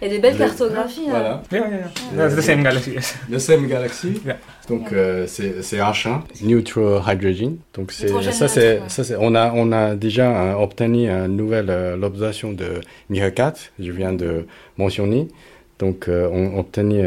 Il 0.00 0.08
y 0.08 0.10
a 0.10 0.14
des 0.14 0.18
belles 0.20 0.36
cartographies. 0.36 1.08
Voilà. 1.08 1.42
Yeah, 1.50 1.68
yeah, 1.68 2.26
yeah. 2.28 2.28
The 2.28 2.40
same 2.40 2.62
galaxy, 2.62 2.90
yes. 2.92 3.16
The 3.30 3.38
same 3.38 3.66
galaxy. 3.66 4.20
Yeah. 4.24 4.38
Donc 4.68 4.92
euh, 4.92 5.26
c'est 5.26 5.78
H1, 5.78 6.22
neutral 6.42 7.02
hydrogen. 7.06 7.56
Donc 7.74 7.92
c'est 7.92 8.08
ça 8.32 8.48
c'est 8.48 8.80
ça 8.88 9.04
c'est 9.04 9.16
on 9.18 9.34
a 9.34 9.52
on 9.54 9.72
a 9.72 9.94
déjà 9.94 10.30
euh, 10.30 10.54
obtenu 10.54 11.08
une 11.08 11.36
nouvelle 11.36 11.70
euh, 11.70 11.96
l'observation 11.96 12.52
de 12.52 12.80
MIRCAT, 13.10 13.54
je 13.78 13.92
viens 13.92 14.12
de 14.12 14.46
mentionner. 14.78 15.28
Donc 15.78 16.08
euh, 16.08 16.28
on 16.32 16.58
obtenu 16.58 17.02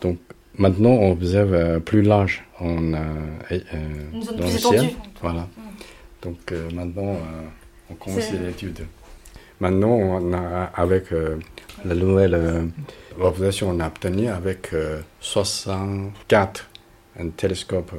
donc 0.00 0.18
maintenant 0.56 0.90
on 0.90 1.12
observe 1.12 1.80
plus 1.80 2.02
large 2.02 2.44
on 2.60 2.92
dans 2.92 3.00
le 3.50 4.46
ciel. 4.46 4.90
Voilà. 5.20 5.40
Mm. 5.40 5.62
Donc 6.22 6.52
maintenant 6.72 7.16
on 7.90 7.94
commence 7.94 8.32
l'étude. 8.32 8.86
Maintenant, 9.60 9.92
on 9.92 10.32
a, 10.32 10.70
avec 10.74 11.12
euh, 11.12 11.36
la 11.84 11.94
nouvelle 11.94 12.34
euh, 12.34 12.62
observation, 13.20 13.70
on 13.70 13.80
a 13.80 13.86
obtenu 13.86 14.28
avec 14.28 14.72
euh, 14.72 15.00
64 15.20 16.68
un 17.20 17.28
télescope 17.28 17.92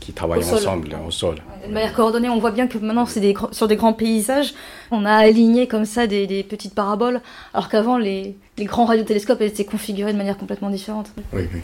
qui 0.00 0.12
travaillent 0.12 0.40
au 0.40 0.54
ensemble 0.54 0.90
sol. 0.90 1.00
au 1.06 1.10
sol. 1.10 1.36
De 1.66 1.72
manière 1.72 1.92
coordonnée, 1.92 2.28
on 2.28 2.38
voit 2.38 2.50
bien 2.50 2.66
que 2.66 2.78
maintenant, 2.78 3.04
c'est 3.06 3.20
des, 3.20 3.34
sur 3.52 3.68
des 3.68 3.76
grands 3.76 3.92
paysages, 3.92 4.54
on 4.90 5.04
a 5.04 5.12
aligné 5.12 5.68
comme 5.68 5.84
ça 5.84 6.06
des, 6.06 6.26
des 6.26 6.42
petites 6.42 6.74
paraboles, 6.74 7.20
alors 7.52 7.68
qu'avant, 7.68 7.98
les, 7.98 8.36
les, 8.56 8.64
grands 8.64 8.86
radiotélescopes 8.86 9.42
étaient 9.42 9.64
configurés 9.64 10.12
de 10.12 10.18
manière 10.18 10.38
complètement 10.38 10.70
différente. 10.70 11.10
Oui, 11.32 11.48
oui. 11.52 11.60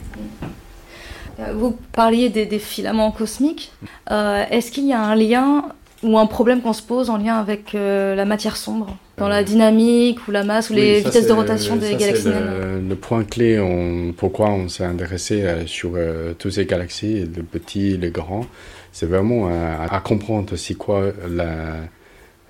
Vous 1.55 1.75
parliez 1.93 2.29
des, 2.29 2.45
des 2.45 2.59
filaments 2.59 3.11
cosmiques. 3.11 3.71
Euh, 4.11 4.43
Est-ce 4.51 4.71
qu'il 4.71 4.85
y 4.85 4.93
a 4.93 5.01
un 5.01 5.15
lien 5.15 5.65
ou 6.03 6.17
un 6.17 6.25
problème 6.25 6.61
qu'on 6.61 6.73
se 6.73 6.81
pose 6.81 7.09
en 7.09 7.17
lien 7.17 7.35
avec 7.35 7.75
euh, 7.75 8.15
la 8.15 8.25
matière 8.25 8.57
sombre 8.57 8.97
dans 9.17 9.27
la 9.27 9.43
dynamique 9.43 10.27
ou 10.27 10.31
la 10.31 10.43
masse 10.43 10.69
ou 10.69 10.73
les 10.73 10.97
oui, 10.97 11.03
vitesses 11.03 11.27
de 11.27 11.33
rotation 11.33 11.75
des 11.75 11.95
galaxies 11.95 12.29
le, 12.29 12.81
le, 12.87 12.95
point 12.95 13.23
clé 13.23 13.59
on, 13.59 14.13
pourquoi 14.13 14.49
on 14.49 14.67
s'est 14.67 14.83
intéressé 14.83 15.43
euh, 15.43 15.67
sur 15.67 15.91
euh, 15.95 16.33
toutes 16.37 16.53
ces 16.53 16.65
galaxies 16.65 17.25
le 17.35 17.43
petit 17.43 17.97
les 17.97 18.09
grands. 18.09 18.45
C'est 18.91 19.05
vraiment 19.05 19.47
euh, 19.49 19.75
à, 19.89 19.99
comprendre 19.99 20.55
c'est 20.55 20.73
quoi 20.73 21.11
la, 21.29 21.75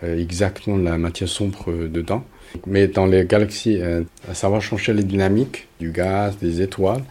exactement 0.04 0.78
la 0.78 0.98
matière 0.98 1.30
sombre 1.30 1.72
dedans. 1.88 2.24
Mais 2.68 2.88
dans 2.88 3.06
les 3.06 3.26
galaxies, 3.26 3.82
euh, 3.82 4.04
ça 4.34 4.50
va 4.50 4.60
changer 4.60 4.94
les 4.94 5.04
dynamiques 5.04 5.68
du 5.80 5.92
gaz, 5.92 6.38
des 6.38 6.62
étoiles. 6.62 7.04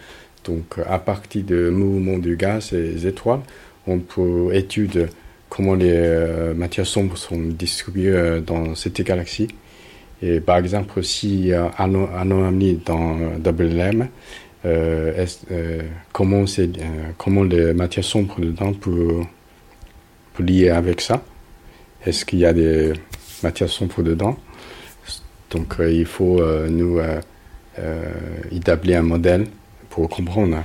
Donc, 0.44 0.78
à 0.88 0.98
partir 0.98 1.44
du 1.44 1.70
mouvement 1.70 2.18
du 2.18 2.36
gaz 2.36 2.72
et 2.72 2.92
des 2.92 3.06
étoiles, 3.06 3.40
on 3.86 3.98
peut 3.98 4.50
étudier 4.54 5.06
comment 5.50 5.74
les 5.74 5.92
euh, 5.92 6.54
matières 6.54 6.86
sombres 6.86 7.18
sont 7.18 7.38
distribuées 7.38 8.08
euh, 8.08 8.40
dans 8.40 8.74
cette 8.74 9.02
galaxie. 9.02 9.48
Et 10.22 10.40
par 10.40 10.56
exemple, 10.58 11.00
a 11.00 11.84
une 11.86 12.06
anomalie 12.16 12.80
dans 12.84 13.16
WLM, 13.44 14.08
euh, 14.66 15.26
euh, 15.50 15.82
comment, 16.12 16.44
euh, 16.58 16.66
comment 17.16 17.42
les 17.44 17.72
matières 17.72 18.04
sombres 18.04 18.38
dedans 18.40 18.72
peuvent, 18.74 19.24
peuvent 20.34 20.46
lier 20.46 20.68
avec 20.70 21.00
ça? 21.00 21.22
Est-ce 22.04 22.24
qu'il 22.24 22.40
y 22.40 22.46
a 22.46 22.52
des 22.52 22.92
matières 23.42 23.70
sombres 23.70 24.02
dedans? 24.02 24.36
Donc 25.50 25.76
il 25.80 26.06
faut 26.06 26.40
nous 26.68 27.00
établir 28.52 29.00
un 29.00 29.02
modèle 29.02 29.46
pour 29.88 30.08
comprendre. 30.08 30.62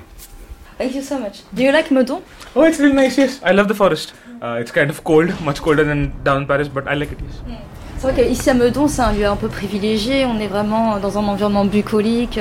Thank 0.78 0.96
you 0.96 1.02
so 1.02 1.18
much. 1.20 1.44
Do 1.54 1.64
you 1.64 1.72
like 1.72 1.90
Meudon 1.90 2.22
Oh, 2.56 2.64
it's 2.64 2.80
really 2.80 2.94
nice, 2.94 3.18
yes. 3.18 3.40
I 3.44 3.52
love 3.54 3.68
the 3.68 3.76
forest. 3.76 4.14
Uh, 4.42 4.58
it's 4.60 4.72
kind 4.72 4.90
of 4.90 5.04
cold, 5.04 5.30
much 5.42 5.62
colder 5.62 5.86
than 5.86 6.12
down 6.24 6.42
in 6.42 6.48
Paris, 6.48 6.68
but 6.68 6.88
I 6.88 6.96
like 6.96 7.12
it, 7.12 7.20
yes. 7.22 7.42
C'est 7.98 8.12
vrai 8.12 8.26
qu'ici 8.26 8.50
à 8.50 8.54
Meudon, 8.54 8.88
c'est 8.88 9.02
un 9.02 9.14
lieu 9.14 9.26
un 9.26 9.38
peu 9.38 9.48
privilégié. 9.48 10.26
On 10.26 10.38
est 10.40 10.48
vraiment 10.48 11.00
dans 11.00 11.18
un 11.18 11.24
environnement 11.24 11.64
bucolique, 11.66 12.40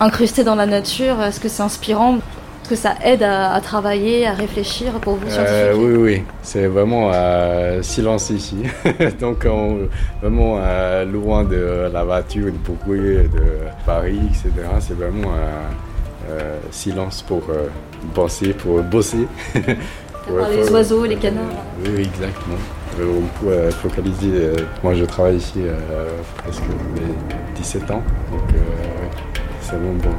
incrusté 0.00 0.44
dans 0.44 0.54
la 0.54 0.66
nature. 0.66 1.22
Est-ce 1.22 1.40
que 1.40 1.48
c'est 1.48 1.62
inspirant? 1.62 2.16
Est-ce 2.16 2.68
que 2.70 2.76
ça 2.76 2.94
aide 3.02 3.22
à, 3.22 3.54
à, 3.54 3.60
travailler, 3.60 4.26
à 4.26 4.32
réfléchir 4.34 4.92
pour 5.00 5.14
vous 5.14 5.26
euh, 5.38 5.72
Oui, 5.74 5.96
oui. 5.96 6.22
C'est 6.42 6.66
vraiment 6.66 7.10
euh, 7.14 7.80
silence 7.80 8.28
ici. 8.30 8.56
Donc, 9.20 9.46
on, 9.48 9.88
vraiment 10.20 10.58
euh, 10.60 11.04
loin 11.06 11.44
de 11.44 11.88
la 11.90 12.04
voiture, 12.04 12.52
du 12.52 12.58
bruit 12.58 13.00
de 13.00 13.60
Paris, 13.86 14.20
etc. 14.30 14.50
C'est 14.80 14.94
vraiment 14.94 15.32
euh, 16.28 16.58
silence 16.70 17.22
pour 17.22 17.42
penser, 18.14 18.52
pour 18.52 18.82
bosser. 18.82 19.26
pour 20.26 20.38
les 20.50 20.70
oiseaux, 20.70 21.04
les 21.04 21.16
canards. 21.16 21.44
Oui, 21.84 22.02
exactement. 22.02 22.58
On 22.98 23.44
peut 23.44 23.70
focaliser. 23.70 24.52
moi, 24.82 24.94
je 24.94 25.04
travaille 25.04 25.36
ici 25.36 25.60
presque 26.38 26.62
17 27.56 27.90
ans. 27.90 28.02
Donc, 28.32 28.60
c'est 29.60 29.76
vraiment 29.76 29.94
bon. 29.94 30.14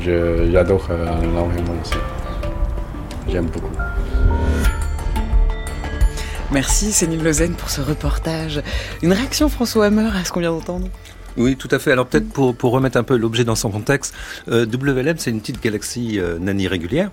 J'adore 0.00 0.88
énormément 1.22 1.74
aussi. 1.82 1.94
J'aime 3.28 3.46
beaucoup. 3.46 3.72
Merci 6.52 6.92
Céline 6.92 7.24
Lausanne 7.24 7.54
pour 7.54 7.70
ce 7.70 7.80
reportage. 7.80 8.62
Une 9.00 9.14
réaction 9.14 9.48
François 9.48 9.86
Hammer 9.86 10.10
à 10.14 10.22
ce 10.22 10.32
qu'on 10.32 10.40
vient 10.40 10.52
d'entendre? 10.52 10.86
Oui, 11.36 11.56
tout 11.56 11.68
à 11.70 11.78
fait. 11.78 11.92
Alors 11.92 12.06
peut-être 12.06 12.28
pour, 12.28 12.54
pour 12.54 12.72
remettre 12.72 12.96
un 12.96 13.02
peu 13.02 13.16
l'objet 13.16 13.44
dans 13.44 13.54
son 13.54 13.70
contexte, 13.70 14.14
euh, 14.48 14.66
WLM, 14.66 15.18
c'est 15.18 15.30
une 15.30 15.40
petite 15.40 15.62
galaxie 15.62 16.18
euh, 16.18 16.38
nani 16.38 16.68
régulière 16.68 17.10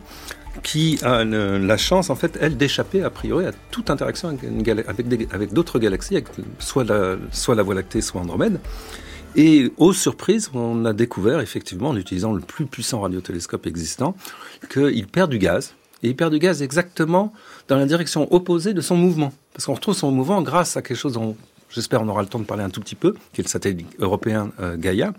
qui 0.63 0.99
a 1.03 1.23
la 1.23 1.77
chance, 1.77 2.09
en 2.09 2.15
fait, 2.15 2.37
elle, 2.41 2.57
d'échapper 2.57 3.03
a 3.03 3.09
priori 3.09 3.45
à 3.45 3.51
toute 3.71 3.89
interaction 3.89 4.29
avec, 4.29 4.67
avec 5.31 5.53
d'autres 5.53 5.79
galaxies, 5.79 6.21
soit 6.57 6.83
la, 6.83 7.15
soit 7.31 7.55
la 7.55 7.63
Voie 7.63 7.75
lactée, 7.75 8.01
soit 8.01 8.19
Andromède. 8.19 8.59
Et 9.35 9.71
aux 9.77 9.93
surprises, 9.93 10.49
on 10.53 10.85
a 10.85 10.93
découvert 10.93 11.39
effectivement 11.39 11.89
en 11.89 11.95
utilisant 11.95 12.33
le 12.33 12.41
plus 12.41 12.65
puissant 12.65 13.01
radiotélescope 13.01 13.67
existant 13.67 14.15
qu'il 14.71 15.07
perd 15.07 15.29
du 15.29 15.37
gaz. 15.37 15.75
Et 16.01 16.09
il 16.09 16.15
perd 16.15 16.31
du 16.31 16.39
gaz 16.39 16.61
exactement 16.61 17.33
dans 17.67 17.77
la 17.77 17.85
direction 17.85 18.33
opposée 18.33 18.73
de 18.73 18.81
son 18.81 18.95
mouvement. 18.95 19.33
Parce 19.53 19.65
qu'on 19.65 19.73
retrouve 19.73 19.95
son 19.95 20.11
mouvement 20.11 20.41
grâce 20.41 20.77
à 20.77 20.81
quelque 20.81 20.97
chose 20.97 21.19
j'espère 21.69 22.01
on 22.01 22.07
aura 22.07 22.21
le 22.21 22.27
temps 22.27 22.39
de 22.39 22.45
parler 22.45 22.63
un 22.63 22.69
tout 22.69 22.81
petit 22.81 22.95
peu, 22.95 23.13
qui 23.33 23.41
est 23.41 23.43
le 23.43 23.49
satellite 23.49 23.87
européen 23.99 24.51
euh, 24.59 24.77
Gaïa. 24.77 25.13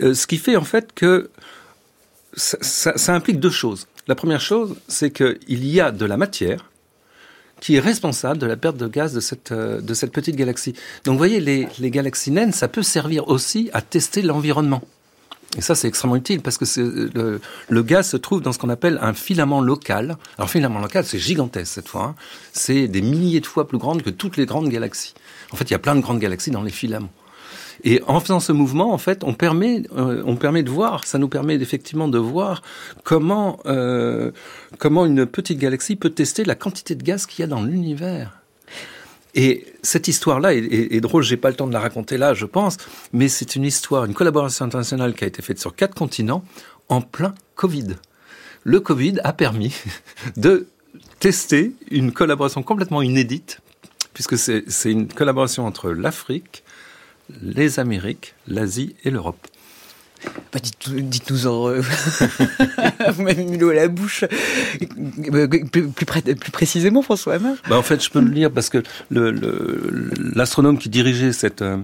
Euh, 0.00 0.14
ce 0.14 0.26
qui 0.26 0.38
fait 0.38 0.56
en 0.56 0.64
fait 0.64 0.92
que 0.94 1.30
ça, 2.34 3.14
implique 3.14 3.40
deux 3.40 3.50
choses. 3.50 3.86
La 4.08 4.14
première 4.14 4.40
chose, 4.40 4.76
c'est 4.88 5.10
qu'il 5.10 5.66
y 5.66 5.80
a 5.80 5.90
de 5.90 6.06
la 6.06 6.16
matière 6.16 6.70
qui 7.60 7.76
est 7.76 7.80
responsable 7.80 8.38
de 8.38 8.46
la 8.46 8.56
perte 8.56 8.76
de 8.76 8.88
gaz 8.88 9.12
de 9.12 9.20
cette, 9.20 9.54
cette 9.94 10.12
petite 10.12 10.34
galaxie. 10.34 10.72
Donc 11.04 11.12
vous 11.12 11.18
voyez, 11.18 11.40
les, 11.40 11.90
galaxies 11.90 12.32
naines, 12.32 12.52
ça 12.52 12.66
peut 12.68 12.82
servir 12.82 13.28
aussi 13.28 13.70
à 13.72 13.82
tester 13.82 14.22
l'environnement. 14.22 14.82
Et 15.56 15.60
ça, 15.60 15.74
c'est 15.74 15.86
extrêmement 15.86 16.16
utile 16.16 16.40
parce 16.40 16.56
que 16.56 16.64
le, 17.14 17.40
le, 17.68 17.82
gaz 17.82 18.08
se 18.08 18.16
trouve 18.16 18.40
dans 18.40 18.52
ce 18.52 18.58
qu'on 18.58 18.70
appelle 18.70 18.98
un 19.02 19.12
filament 19.12 19.60
local. 19.60 20.16
Alors, 20.38 20.50
filament 20.50 20.80
local, 20.80 21.04
c'est 21.04 21.18
gigantesque 21.18 21.74
cette 21.74 21.88
fois. 21.88 22.02
Hein. 22.02 22.14
C'est 22.52 22.88
des 22.88 23.02
milliers 23.02 23.40
de 23.40 23.46
fois 23.46 23.68
plus 23.68 23.78
grande 23.78 24.02
que 24.02 24.10
toutes 24.10 24.38
les 24.38 24.46
grandes 24.46 24.70
galaxies. 24.70 25.12
En 25.52 25.56
fait, 25.56 25.64
il 25.64 25.72
y 25.72 25.76
a 25.76 25.78
plein 25.78 25.94
de 25.94 26.00
grandes 26.00 26.18
galaxies 26.18 26.50
dans 26.50 26.62
les 26.62 26.70
filaments. 26.70 27.10
Et 27.84 28.00
en 28.06 28.20
faisant 28.20 28.40
ce 28.40 28.52
mouvement, 28.52 28.92
en 28.92 28.98
fait, 28.98 29.24
on 29.24 29.34
permet, 29.34 29.82
euh, 29.96 30.22
on 30.24 30.36
permet 30.36 30.62
de 30.62 30.70
voir, 30.70 31.04
ça 31.04 31.18
nous 31.18 31.28
permet 31.28 31.54
effectivement 31.56 32.08
de 32.08 32.18
voir 32.18 32.62
comment, 33.02 33.58
euh, 33.66 34.30
comment 34.78 35.04
une 35.04 35.26
petite 35.26 35.58
galaxie 35.58 35.96
peut 35.96 36.10
tester 36.10 36.44
la 36.44 36.54
quantité 36.54 36.94
de 36.94 37.02
gaz 37.02 37.26
qu'il 37.26 37.40
y 37.40 37.44
a 37.44 37.48
dans 37.48 37.62
l'univers. 37.62 38.38
Et 39.34 39.66
cette 39.82 40.08
histoire-là 40.08 40.54
est, 40.54 40.58
est, 40.58 40.94
est, 40.94 41.00
drôle, 41.00 41.22
j'ai 41.22 41.38
pas 41.38 41.48
le 41.48 41.56
temps 41.56 41.66
de 41.66 41.72
la 41.72 41.80
raconter 41.80 42.18
là, 42.18 42.34
je 42.34 42.44
pense, 42.44 42.76
mais 43.12 43.28
c'est 43.28 43.56
une 43.56 43.64
histoire, 43.64 44.04
une 44.04 44.14
collaboration 44.14 44.64
internationale 44.64 45.14
qui 45.14 45.24
a 45.24 45.26
été 45.26 45.42
faite 45.42 45.58
sur 45.58 45.74
quatre 45.74 45.94
continents 45.94 46.44
en 46.88 47.00
plein 47.00 47.34
Covid. 47.54 47.96
Le 48.64 48.80
Covid 48.80 49.18
a 49.24 49.32
permis 49.32 49.74
de 50.36 50.66
tester 51.18 51.72
une 51.90 52.12
collaboration 52.12 52.62
complètement 52.62 53.00
inédite, 53.00 53.61
puisque 54.14 54.36
c'est 54.38 54.64
une 54.90 55.08
collaboration 55.08 55.66
entre 55.66 55.90
l'Afrique, 55.90 56.62
les 57.40 57.80
Amériques, 57.80 58.34
l'Asie 58.46 58.94
et 59.04 59.10
l'Europe. 59.10 59.46
Bah, 60.52 60.60
dites-nous 60.60 61.46
en. 61.46 61.68
Euh, 61.68 61.80
vous 63.12 63.22
m'avez 63.22 63.44
mis 63.44 63.58
l'eau 63.58 63.70
à 63.70 63.74
la 63.74 63.88
bouche. 63.88 64.24
Plus, 65.30 65.64
plus, 65.64 66.06
plus 66.34 66.52
précisément, 66.52 67.02
François 67.02 67.34
Hammer 67.34 67.54
bah, 67.68 67.76
En 67.76 67.82
fait, 67.82 68.04
je 68.04 68.10
peux 68.10 68.20
le 68.20 68.30
lire 68.30 68.50
parce 68.50 68.68
que 68.68 68.82
l'astronome 69.10 70.78
qui 70.78 70.88
dirigeait 70.88 71.32
cette, 71.32 71.62
euh, 71.62 71.78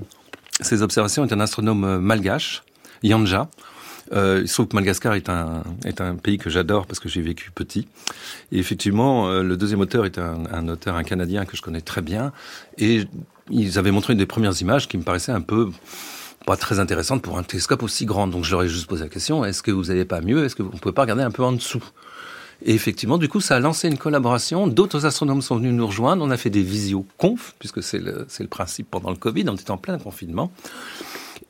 ces 0.61 0.83
observations 0.83 1.25
est 1.25 1.33
un 1.33 1.41
astronome 1.41 1.85
euh, 1.85 1.99
malgache, 1.99 2.63
Yanja. 3.03 3.49
Euh, 4.13 4.41
il 4.43 4.49
se 4.49 4.55
trouve 4.55 4.69
que 4.69 4.77
Madagascar 4.77 5.15
est 5.15 5.29
un, 5.29 5.63
est 5.85 6.01
un 6.01 6.17
pays 6.17 6.39
que 6.39 6.51
j'adore 6.51 6.87
parce 6.87 7.01
que 7.01 7.09
j'ai 7.09 7.23
vécu 7.23 7.51
petit. 7.51 7.89
Et 8.53 8.59
effectivement, 8.59 9.31
le 9.31 9.57
deuxième 9.57 9.81
auteur 9.81 10.07
est 10.07 10.19
un, 10.19 10.45
un 10.51 10.69
auteur, 10.69 10.97
un 10.97 11.05
Canadien 11.05 11.45
que 11.45 11.57
je 11.57 11.63
connais 11.63 11.81
très 11.81 12.03
bien. 12.03 12.33
Et 12.79 13.07
ils 13.51 13.79
avaient 13.79 13.91
montré 13.91 14.15
des 14.15 14.27
premières 14.27 14.61
images 14.61 14.89
qui 14.89 14.99
me 14.99 15.03
paraissaient 15.03 15.33
un 15.33 15.41
peu 15.41 15.71
pas 16.47 16.57
très 16.57 16.79
intéressantes 16.79 17.23
pour 17.23 17.37
un 17.39 17.43
télescope 17.43 17.83
aussi 17.83 18.07
grand. 18.07 18.27
Donc 18.29 18.45
je 18.45 18.53
leur 18.53 18.63
ai 18.63 18.69
juste 18.69 18.87
posé 18.87 19.05
la 19.05 19.11
question 19.11 19.45
est-ce 19.45 19.63
que 19.63 19.71
vous 19.71 19.85
n'avez 19.85 20.05
pas 20.05 20.21
mieux? 20.21 20.45
Est-ce 20.45 20.57
que 20.57 20.63
vous 20.63 20.73
ne 20.73 20.79
pouvez 20.79 20.95
pas 20.95 21.03
regarder 21.03 21.23
un 21.23 21.31
peu 21.31 21.45
en 21.45 21.53
dessous? 21.53 21.85
Et 22.65 22.75
effectivement, 22.75 23.19
du 23.19 23.29
coup, 23.29 23.41
ça 23.41 23.57
a 23.57 23.61
lancé 23.61 23.87
une 23.87 23.99
collaboration. 23.99 24.67
D'autres 24.67 25.07
astronomes 25.07 25.43
sont 25.43 25.57
venus 25.57 25.73
nous 25.73 25.87
rejoindre. 25.87 26.25
On 26.25 26.31
a 26.31 26.37
fait 26.37 26.51
des 26.51 26.63
visio-conf, 26.63 27.55
puisque 27.59 27.83
c'est 27.85 28.01
le, 28.01 28.27
le 28.39 28.47
principe 28.49 28.91
pendant 28.91 29.11
le 29.11 29.17
Covid. 29.17 29.45
On 29.49 29.55
était 29.55 29.71
en 29.71 29.77
plein 29.77 29.97
confinement. 29.99 30.51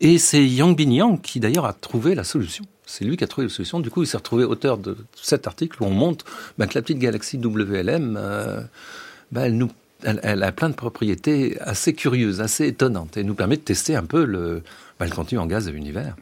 Et 0.01 0.19
c'est 0.19 0.47
Yang 0.47 0.77
Bin 0.77 0.91
Yang 0.91 1.21
qui, 1.21 1.41
d'ailleurs, 1.41 1.67
a 1.67 1.73
trouvé 1.73 2.15
la 2.15 2.25
solution. 2.25 2.65
C'est 2.87 3.05
lui 3.05 3.17
qui 3.17 3.25
a 3.25 3.27
trouvé 3.27 3.47
la 3.47 3.53
solution. 3.53 3.81
Du 3.81 3.91
coup, 3.91 4.03
il 4.03 4.07
s'est 4.07 4.17
retrouvé 4.17 4.45
auteur 4.45 4.79
de 4.79 4.97
cet 5.15 5.47
article 5.47 5.83
où 5.83 5.87
on 5.87 5.91
montre 5.91 6.25
bah, 6.57 6.67
que 6.67 6.75
la 6.75 6.83
petite 6.83 6.99
galaxie 6.99 7.39
WLM, 7.39 8.17
euh, 8.19 8.63
elle 9.37 9.57
nous 9.57 9.71
elle, 10.05 10.21
elle, 10.23 10.43
a 10.43 10.53
plein 10.53 10.69
de 10.69 10.75
propriétés 10.75 11.57
assez 11.61 11.93
curieuses, 11.93 12.41
assez 12.41 12.67
étonnantes, 12.67 13.17
et 13.17 13.25
nous 13.25 13.35
permet 13.35 13.57
de 13.57 13.63
tester 13.63 13.97
un 13.97 14.05
peu 14.05 14.25
le, 14.25 14.63
bah, 14.99 15.07
le 15.07 15.13
contenu 15.13 15.39
en 15.39 15.47
gaz 15.47 15.67
de 15.67 15.71
l'univers. 15.71 16.17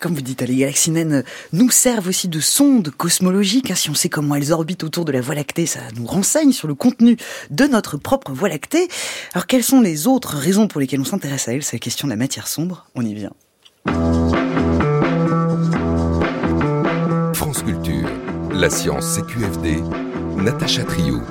Comme 0.00 0.14
vous 0.14 0.20
dites, 0.20 0.42
les 0.42 0.56
galaxies 0.56 0.90
naines 0.90 1.24
nous 1.52 1.70
servent 1.70 2.08
aussi 2.08 2.28
de 2.28 2.40
sondes 2.40 2.90
cosmologiques. 2.90 3.70
Hein, 3.70 3.74
si 3.74 3.88
on 3.90 3.94
sait 3.94 4.08
comment 4.08 4.34
elles 4.34 4.52
orbitent 4.52 4.84
autour 4.84 5.04
de 5.04 5.12
la 5.12 5.20
Voie 5.20 5.34
lactée, 5.34 5.66
ça 5.66 5.80
nous 5.96 6.06
renseigne 6.06 6.52
sur 6.52 6.68
le 6.68 6.74
contenu 6.74 7.16
de 7.50 7.64
notre 7.64 7.96
propre 7.96 8.32
Voie 8.32 8.48
lactée. 8.48 8.88
Alors, 9.32 9.46
quelles 9.46 9.62
sont 9.62 9.80
les 9.80 10.06
autres 10.06 10.36
raisons 10.36 10.68
pour 10.68 10.80
lesquelles 10.80 11.00
on 11.00 11.04
s'intéresse 11.04 11.48
à 11.48 11.54
elle 11.54 11.62
C'est 11.62 11.76
la 11.76 11.80
question 11.80 12.06
de 12.06 12.12
la 12.12 12.16
matière 12.16 12.48
sombre. 12.48 12.86
On 12.94 13.02
y 13.04 13.14
vient. 13.14 13.32
France 17.34 17.62
Culture, 17.62 18.08
la 18.52 18.68
science 18.68 19.16
CQFD, 19.16 19.82
Natacha 20.36 20.84
Trio. 20.84 21.22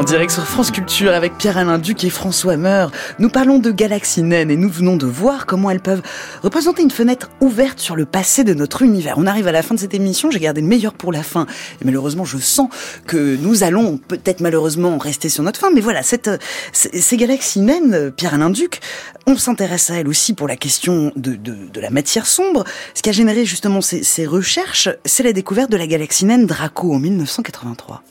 En 0.00 0.02
direct 0.02 0.32
sur 0.32 0.46
France 0.46 0.70
Culture 0.70 1.12
avec 1.12 1.36
Pierre-Alain 1.36 1.78
Duc 1.78 2.04
et 2.04 2.08
François 2.08 2.56
Meur, 2.56 2.90
nous 3.18 3.28
parlons 3.28 3.58
de 3.58 3.70
galaxies 3.70 4.22
naines 4.22 4.50
et 4.50 4.56
nous 4.56 4.70
venons 4.70 4.96
de 4.96 5.04
voir 5.04 5.44
comment 5.44 5.68
elles 5.68 5.82
peuvent 5.82 6.00
représenter 6.42 6.80
une 6.80 6.90
fenêtre 6.90 7.28
ouverte 7.42 7.80
sur 7.80 7.96
le 7.96 8.06
passé 8.06 8.42
de 8.42 8.54
notre 8.54 8.80
univers. 8.80 9.18
On 9.18 9.26
arrive 9.26 9.46
à 9.46 9.52
la 9.52 9.62
fin 9.62 9.74
de 9.74 9.78
cette 9.78 9.92
émission, 9.92 10.30
j'ai 10.30 10.40
gardé 10.40 10.62
le 10.62 10.66
meilleur 10.66 10.94
pour 10.94 11.12
la 11.12 11.22
fin. 11.22 11.46
Et 11.82 11.84
malheureusement, 11.84 12.24
je 12.24 12.38
sens 12.38 12.70
que 13.06 13.36
nous 13.36 13.62
allons 13.62 13.98
peut-être 13.98 14.40
malheureusement 14.40 14.96
rester 14.96 15.28
sur 15.28 15.42
notre 15.42 15.60
fin. 15.60 15.70
Mais 15.70 15.82
voilà, 15.82 16.00
ces 16.02 17.16
galaxies 17.18 17.60
naines, 17.60 18.10
Pierre-Alain 18.10 18.48
Duc, 18.48 18.80
on 19.26 19.36
s'intéresse 19.36 19.90
à 19.90 19.96
elles 19.96 20.08
aussi 20.08 20.32
pour 20.32 20.48
la 20.48 20.56
question 20.56 21.12
de, 21.14 21.34
de, 21.34 21.54
de, 21.70 21.80
la 21.80 21.90
matière 21.90 22.26
sombre. 22.26 22.64
Ce 22.94 23.02
qui 23.02 23.10
a 23.10 23.12
généré 23.12 23.44
justement 23.44 23.82
ces, 23.82 24.02
ces 24.02 24.24
recherches, 24.24 24.88
c'est 25.04 25.24
la 25.24 25.34
découverte 25.34 25.70
de 25.70 25.76
la 25.76 25.86
galaxie 25.86 26.24
naine 26.24 26.46
Draco 26.46 26.94
en 26.94 26.98
1983. 26.98 28.02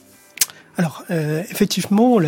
Alors, 0.80 1.04
euh, 1.10 1.42
effectivement, 1.50 2.14
on 2.14 2.22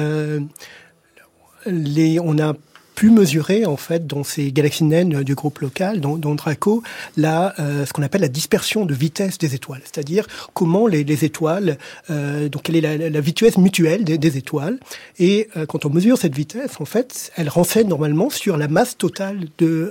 a 2.38 2.52
pu 2.94 3.08
mesurer 3.08 3.64
en 3.64 3.78
fait 3.78 4.06
dans 4.06 4.24
ces 4.24 4.52
galaxies 4.52 4.84
naines 4.84 5.22
du 5.22 5.34
groupe 5.34 5.60
local, 5.60 6.00
dans, 6.02 6.34
Draco, 6.34 6.82
la, 7.16 7.54
euh, 7.58 7.86
ce 7.86 7.94
qu'on 7.94 8.02
appelle 8.02 8.20
la 8.20 8.28
dispersion 8.28 8.84
de 8.84 8.92
vitesse 8.92 9.38
des 9.38 9.54
étoiles, 9.54 9.80
c'est-à-dire 9.84 10.26
comment 10.52 10.86
les, 10.86 11.02
les 11.02 11.24
étoiles, 11.24 11.78
euh, 12.10 12.50
donc 12.50 12.64
quelle 12.64 12.76
est 12.76 12.82
la, 12.82 13.08
la 13.08 13.20
vitesse 13.22 13.56
mutuelle 13.56 14.04
des, 14.04 14.36
étoiles, 14.36 14.78
et 15.18 15.48
quand 15.66 15.86
on 15.86 15.88
mesure 15.88 16.18
cette 16.18 16.36
vitesse, 16.36 16.78
en 16.78 16.84
fait, 16.84 17.32
elle 17.36 17.48
renseigne 17.48 17.88
normalement 17.88 18.28
sur 18.28 18.58
la 18.58 18.68
masse 18.68 18.98
totale 18.98 19.46
de 19.56 19.90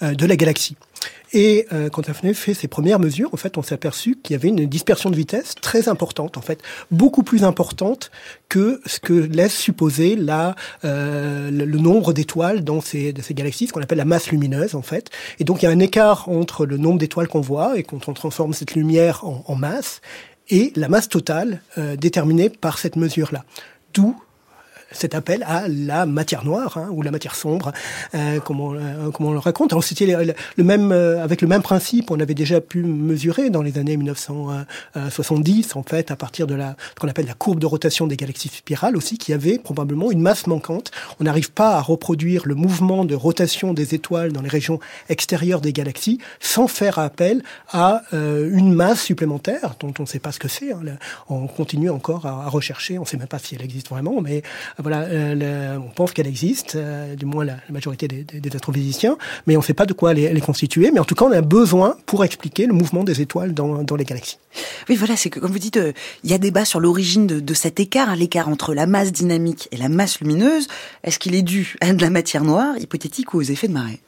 la 0.00 0.36
galaxie. 0.36 0.76
Et 1.32 1.66
euh, 1.72 1.88
quand 1.88 2.02
on 2.08 2.12
a 2.12 2.34
fait 2.34 2.54
ses 2.54 2.68
premières 2.68 2.98
mesures, 2.98 3.30
en 3.32 3.36
fait, 3.36 3.56
on 3.56 3.62
s'est 3.62 3.74
aperçu 3.74 4.16
qu'il 4.22 4.34
y 4.34 4.36
avait 4.36 4.48
une 4.48 4.66
dispersion 4.66 5.10
de 5.10 5.16
vitesse 5.16 5.54
très 5.60 5.88
importante, 5.88 6.36
en 6.36 6.42
fait, 6.42 6.60
beaucoup 6.90 7.22
plus 7.22 7.44
importante 7.44 8.10
que 8.48 8.80
ce 8.86 9.00
que 9.00 9.14
laisse 9.14 9.56
supposer 9.56 10.14
la, 10.16 10.54
euh, 10.84 11.50
le, 11.50 11.64
le 11.64 11.78
nombre 11.78 12.12
d'étoiles 12.12 12.64
dans 12.64 12.80
ces, 12.80 13.12
de 13.12 13.22
ces 13.22 13.34
galaxies, 13.34 13.66
ce 13.66 13.72
qu'on 13.72 13.82
appelle 13.82 13.98
la 13.98 14.04
masse 14.04 14.30
lumineuse, 14.30 14.74
en 14.74 14.82
fait. 14.82 15.10
Et 15.38 15.44
donc, 15.44 15.62
il 15.62 15.66
y 15.66 15.68
a 15.68 15.70
un 15.70 15.78
écart 15.78 16.28
entre 16.28 16.66
le 16.66 16.76
nombre 16.76 16.98
d'étoiles 16.98 17.28
qu'on 17.28 17.40
voit 17.40 17.78
et 17.78 17.82
quand 17.82 18.08
on 18.08 18.12
transforme 18.12 18.52
cette 18.52 18.74
lumière 18.74 19.24
en, 19.24 19.42
en 19.46 19.54
masse 19.54 20.00
et 20.48 20.72
la 20.76 20.88
masse 20.88 21.08
totale 21.08 21.62
euh, 21.78 21.96
déterminée 21.96 22.50
par 22.50 22.78
cette 22.78 22.96
mesure-là. 22.96 23.44
D'où 23.94 24.16
cet 24.92 25.14
appel 25.14 25.44
à 25.46 25.68
la 25.68 26.06
matière 26.06 26.44
noire 26.44 26.76
hein, 26.76 26.88
ou 26.90 27.02
la 27.02 27.10
matière 27.10 27.34
sombre, 27.34 27.72
euh, 28.14 28.40
comme, 28.40 28.60
on, 28.60 28.74
euh, 28.74 29.10
comme 29.10 29.26
on 29.26 29.32
le 29.32 29.38
raconte. 29.38 29.72
Alors 29.72 29.84
c'était 29.84 30.06
le, 30.06 30.34
le, 30.56 30.64
même 30.64 30.92
euh, 30.92 31.22
avec 31.22 31.42
le 31.42 31.48
même 31.48 31.62
principe, 31.62 32.10
on 32.10 32.20
avait 32.20 32.34
déjà 32.34 32.60
pu 32.60 32.82
mesurer 32.82 33.50
dans 33.50 33.62
les 33.62 33.78
années 33.78 33.96
1970 33.96 35.76
en 35.76 35.82
fait 35.82 36.10
à 36.10 36.16
partir 36.16 36.46
de 36.46 36.54
la 36.54 36.76
ce 36.94 37.00
qu'on 37.00 37.08
appelle 37.08 37.26
la 37.26 37.34
courbe 37.34 37.58
de 37.58 37.66
rotation 37.66 38.06
des 38.06 38.16
galaxies 38.16 38.48
spirales 38.48 38.96
aussi, 38.96 39.18
qui 39.18 39.32
avait 39.32 39.58
probablement 39.58 40.10
une 40.10 40.20
masse 40.20 40.46
manquante. 40.46 40.90
On 41.20 41.24
n'arrive 41.24 41.52
pas 41.52 41.76
à 41.76 41.80
reproduire 41.80 42.42
le 42.46 42.54
mouvement 42.54 43.04
de 43.04 43.14
rotation 43.14 43.72
des 43.72 43.94
étoiles 43.94 44.32
dans 44.32 44.42
les 44.42 44.48
régions 44.48 44.80
extérieures 45.08 45.60
des 45.60 45.72
galaxies 45.72 46.18
sans 46.40 46.68
faire 46.68 46.98
appel 46.98 47.42
à 47.70 48.02
euh, 48.12 48.50
une 48.52 48.72
masse 48.72 49.02
supplémentaire 49.02 49.74
dont 49.80 49.92
on 49.98 50.02
ne 50.02 50.08
sait 50.08 50.18
pas 50.18 50.32
ce 50.32 50.38
que 50.38 50.48
c'est. 50.48 50.72
Hein. 50.72 50.80
On 51.28 51.46
continue 51.46 51.90
encore 51.90 52.26
à, 52.26 52.44
à 52.44 52.48
rechercher, 52.48 52.98
on 52.98 53.02
ne 53.02 53.06
sait 53.06 53.16
même 53.16 53.28
pas 53.28 53.38
si 53.38 53.54
elle 53.54 53.62
existe 53.62 53.88
vraiment, 53.88 54.20
mais 54.20 54.42
voilà, 54.82 55.02
euh, 55.02 55.74
le, 55.74 55.80
on 55.80 55.88
pense 55.88 56.12
qu'elle 56.12 56.26
existe, 56.26 56.74
euh, 56.74 57.14
du 57.14 57.24
moins 57.24 57.44
la, 57.44 57.54
la 57.54 57.72
majorité 57.72 58.08
des, 58.08 58.24
des, 58.24 58.40
des, 58.40 58.54
astrophysiciens, 58.54 59.16
mais 59.46 59.56
on 59.56 59.60
ne 59.60 59.64
sait 59.64 59.74
pas 59.74 59.86
de 59.86 59.92
quoi 59.92 60.12
elle 60.12 60.36
est, 60.36 60.40
constituée. 60.40 60.90
Mais 60.92 61.00
en 61.00 61.04
tout 61.04 61.14
cas, 61.14 61.24
on 61.24 61.32
a 61.32 61.40
besoin 61.40 61.96
pour 62.06 62.24
expliquer 62.24 62.66
le 62.66 62.74
mouvement 62.74 63.04
des 63.04 63.20
étoiles 63.20 63.54
dans, 63.54 63.82
dans 63.82 63.96
les 63.96 64.04
galaxies. 64.04 64.38
Oui, 64.88 64.96
voilà, 64.96 65.16
c'est 65.16 65.30
que 65.30 65.40
comme 65.40 65.52
vous 65.52 65.58
dites, 65.58 65.76
euh, 65.76 65.92
il 66.24 66.30
y 66.30 66.34
a 66.34 66.38
débat 66.38 66.64
sur 66.64 66.80
l'origine 66.80 67.26
de, 67.26 67.40
de, 67.40 67.54
cet 67.54 67.80
écart, 67.80 68.10
hein, 68.10 68.16
l'écart 68.16 68.48
entre 68.48 68.74
la 68.74 68.86
masse 68.86 69.12
dynamique 69.12 69.68
et 69.70 69.76
la 69.76 69.88
masse 69.88 70.20
lumineuse. 70.20 70.66
Est-ce 71.04 71.18
qu'il 71.18 71.34
est 71.34 71.42
dû 71.42 71.76
à 71.80 71.92
de 71.92 72.02
la 72.02 72.10
matière 72.10 72.44
noire, 72.44 72.76
hypothétique, 72.78 73.34
ou 73.34 73.38
aux 73.38 73.42
effets 73.42 73.68
de 73.68 73.72
marée? 73.72 74.00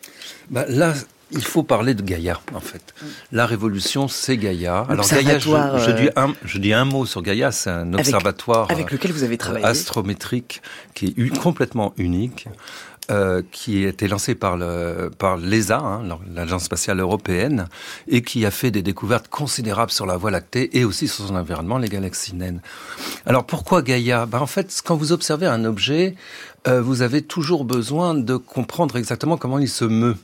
Bah, 0.50 0.64
Là, 0.68 0.94
il 1.30 1.44
faut 1.44 1.62
parler 1.62 1.94
de 1.94 2.02
Gaïa, 2.02 2.40
en 2.54 2.60
fait. 2.60 2.94
La 3.32 3.46
révolution, 3.46 4.08
c'est 4.08 4.36
Gaïa. 4.36 4.86
Alors 4.88 5.08
Gaïa, 5.08 5.38
je, 5.38 5.48
je, 5.48 5.90
dis 5.90 6.08
un, 6.16 6.34
je, 6.44 6.58
dis 6.58 6.72
un, 6.72 6.84
mot 6.84 7.06
sur 7.06 7.22
Gaïa, 7.22 7.52
c'est 7.52 7.70
un 7.70 7.92
observatoire 7.94 8.70
avec 8.70 8.90
lequel 8.90 9.12
vous 9.12 9.22
avez 9.24 9.38
travaillé. 9.38 9.64
astrométrique 9.64 10.62
qui 10.94 11.14
est 11.16 11.38
complètement 11.38 11.92
unique. 11.96 12.46
Euh, 13.10 13.42
qui 13.52 13.84
a 13.84 13.90
été 13.90 14.08
lancé 14.08 14.34
par 14.34 14.56
le 14.56 15.10
par 15.18 15.36
l'ESA, 15.36 15.76
hein, 15.76 16.18
l'agence 16.34 16.64
spatiale 16.64 17.00
européenne, 17.00 17.68
et 18.08 18.22
qui 18.22 18.46
a 18.46 18.50
fait 18.50 18.70
des 18.70 18.80
découvertes 18.80 19.28
considérables 19.28 19.90
sur 19.90 20.06
la 20.06 20.16
Voie 20.16 20.30
lactée 20.30 20.78
et 20.78 20.86
aussi 20.86 21.06
sur 21.06 21.26
son 21.26 21.36
environnement, 21.36 21.76
les 21.76 21.90
galaxies 21.90 22.34
naines. 22.34 22.62
Alors 23.26 23.44
pourquoi 23.44 23.82
Gaïa? 23.82 24.24
Ben, 24.24 24.38
En 24.38 24.46
fait, 24.46 24.80
quand 24.82 24.96
vous 24.96 25.12
observez 25.12 25.46
un 25.46 25.66
objet, 25.66 26.14
euh, 26.66 26.80
vous 26.80 27.02
avez 27.02 27.20
toujours 27.20 27.66
besoin 27.66 28.14
de 28.14 28.36
comprendre 28.36 28.96
exactement 28.96 29.36
comment 29.36 29.58
il 29.58 29.68
se 29.68 29.84
meut. 29.84 30.16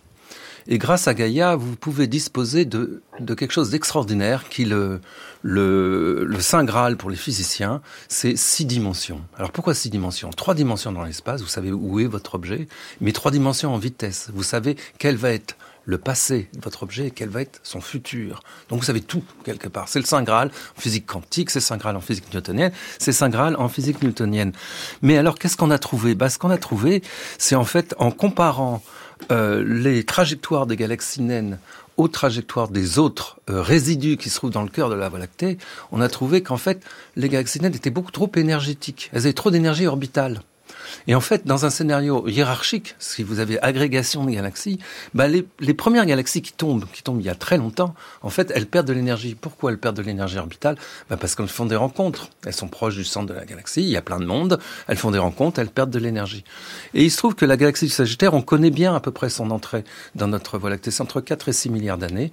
Et 0.69 0.79
grâce 0.79 1.09
à 1.09 1.15
Gaïa, 1.15 1.57
vous 1.57 1.77
pouvez 1.77 2.07
disposer 2.07 2.65
de, 2.65 3.03
de 3.19 3.35
quelque 3.35 3.53
chose 3.53 3.71
d'extraordinaire 3.71 4.49
qui 4.49 4.65
le, 4.65 5.01
le, 5.43 6.25
le 6.25 6.41
Saint 6.41 6.65
Graal 6.65 6.97
pour 6.97 7.11
les 7.11 7.17
physiciens, 7.17 7.81
c'est 8.09 8.37
six 8.37 8.65
dimensions. 8.65 9.23
Alors 9.37 9.53
pourquoi 9.53 9.75
six 9.75 9.91
dimensions? 9.91 10.31
Trois 10.31 10.55
dimensions 10.55 10.93
dans 10.93 11.03
l'espace, 11.03 11.41
vous 11.43 11.49
savez 11.49 11.73
où 11.73 12.01
est 12.01 12.07
votre 12.07 12.35
objet, 12.35 12.69
mais 13.01 13.13
trois 13.13 13.31
dimensions 13.31 13.75
en 13.75 13.79
vitesse. 13.79 14.31
Vous 14.35 14.43
savez 14.43 14.77
quel 14.99 15.17
va 15.17 15.31
être 15.31 15.57
le 15.87 15.97
passé 15.97 16.49
de 16.55 16.61
votre 16.61 16.83
objet 16.83 17.07
et 17.07 17.11
quel 17.11 17.31
va 17.31 17.41
être 17.41 17.59
son 17.63 17.81
futur. 17.81 18.43
Donc 18.69 18.81
vous 18.81 18.85
savez 18.85 19.01
tout, 19.01 19.25
quelque 19.45 19.67
part. 19.67 19.89
C'est 19.89 19.99
le 19.99 20.05
Saint 20.05 20.23
Graal 20.23 20.51
en 20.77 20.81
physique 20.81 21.07
quantique, 21.07 21.51
c'est 21.51 21.59
le 21.59 21.65
Saint 21.65 21.79
Graal 21.79 21.97
en 21.97 22.01
physique 22.01 22.33
newtonienne, 22.33 22.71
c'est 22.99 23.13
Saint 23.13 23.31
Graal 23.31 23.57
en 23.57 23.69
physique 23.69 24.03
newtonienne. 24.03 24.53
Mais 25.03 25.17
alors, 25.17 25.37
qu'est-ce 25.37 25.57
qu'on 25.57 25.71
a 25.71 25.79
trouvé? 25.79 26.15
Bah, 26.15 26.29
Ce 26.29 26.39
qu'on 26.39 26.51
a 26.51 26.59
trouvé, 26.59 27.03
c'est 27.39 27.57
en 27.57 27.65
fait 27.65 27.95
en 27.99 28.11
comparant 28.11 28.83
euh, 29.31 29.63
les 29.65 30.05
trajectoires 30.05 30.67
des 30.67 30.77
galaxies 30.77 31.23
naines 31.23 31.59
aux 31.97 32.09
trajectoires 32.09 32.69
des 32.69 32.99
autres 32.99 33.39
euh, 33.51 33.61
résidus 33.61 34.17
qui 34.17 34.31
se 34.31 34.37
trouvent 34.37 34.51
dans 34.51 34.63
le 34.63 34.69
cœur 34.69 34.89
de 34.89 34.95
la 34.95 35.09
Voie 35.09 35.19
lactée, 35.19 35.59
on 35.93 36.01
a 36.01 36.09
trouvé 36.09 36.43
qu'en 36.43 36.57
fait, 36.57 36.83
les 37.17 37.29
galaxies 37.29 37.61
naines 37.61 37.75
étaient 37.75 37.91
beaucoup 37.91 38.11
trop 38.11 38.31
énergétiques. 38.37 39.11
Elles 39.13 39.21
avaient 39.21 39.33
trop 39.35 39.51
d'énergie 39.51 39.87
orbitale. 39.87 40.41
Et 41.07 41.15
en 41.15 41.21
fait, 41.21 41.47
dans 41.47 41.65
un 41.65 41.71
scénario 41.71 42.27
hiérarchique, 42.29 42.95
si 42.99 43.23
vous 43.23 43.41
avez 43.41 43.61
agrégation 43.63 44.25
de 44.25 44.31
galaxies, 44.31 44.79
bah 45.15 45.29
les, 45.29 45.75
premières 45.75 46.07
galaxies 46.07 46.43
qui 46.43 46.53
tombent, 46.53 46.87
qui 46.93 47.03
tombent 47.03 47.21
il 47.21 47.27
y 47.27 47.31
a 47.31 47.35
très 47.35 47.57
longtemps, 47.57 47.95
en 48.23 48.31
fait, 48.31 48.53
elles 48.55 48.67
perdent 48.67 48.89
de 48.89 48.93
l'énergie. 48.93 49.35
Pourquoi 49.35 49.71
elles 49.71 49.79
perdent 49.79 49.97
de 49.97 50.03
l'énergie 50.03 50.39
orbitale? 50.39 50.77
Bah 51.09 51.17
Parce 51.17 51.35
qu'elles 51.35 51.49
font 51.49 51.67
des 51.67 51.77
rencontres. 51.77 52.31
Elles 52.45 52.55
sont 52.55 52.69
proches 52.69 52.97
du 52.97 53.05
centre 53.05 53.27
de 53.27 53.35
la 53.35 53.45
galaxie, 53.45 53.83
il 53.83 53.89
y 53.89 53.97
a 53.97 54.03
plein 54.03 54.21
de 54.21 54.27
monde, 54.27 54.59
elles 54.89 54.97
font 54.97 55.11
des 55.11 55.19
rencontres, 55.19 55.61
elles 55.61 55.69
perdent 55.69 55.91
de 55.91 55.99
l'énergie. 55.99 56.45
Et 56.95 57.05
il 57.05 57.11
se 57.11 57.17
trouve 57.17 57.35
que 57.35 57.45
la 57.45 57.57
galaxie 57.57 57.87
du 57.87 57.93
Sagittaire, 57.93 58.35
on 58.35 58.43
connaît 58.43 58.71
bien 58.71 58.95
à 58.95 59.01
peu 59.01 59.11
près 59.11 59.31
son 59.31 59.51
entrée 59.51 59.85
dans 60.15 60.29
notre 60.29 60.59
Voie 60.59 60.71
lactée, 60.71 60.91
c'est 60.91 61.03
entre 61.03 61.21
4 61.21 61.49
et 61.49 61.53
6 61.53 61.71
milliards 61.71 61.99
d'années 61.99 62.33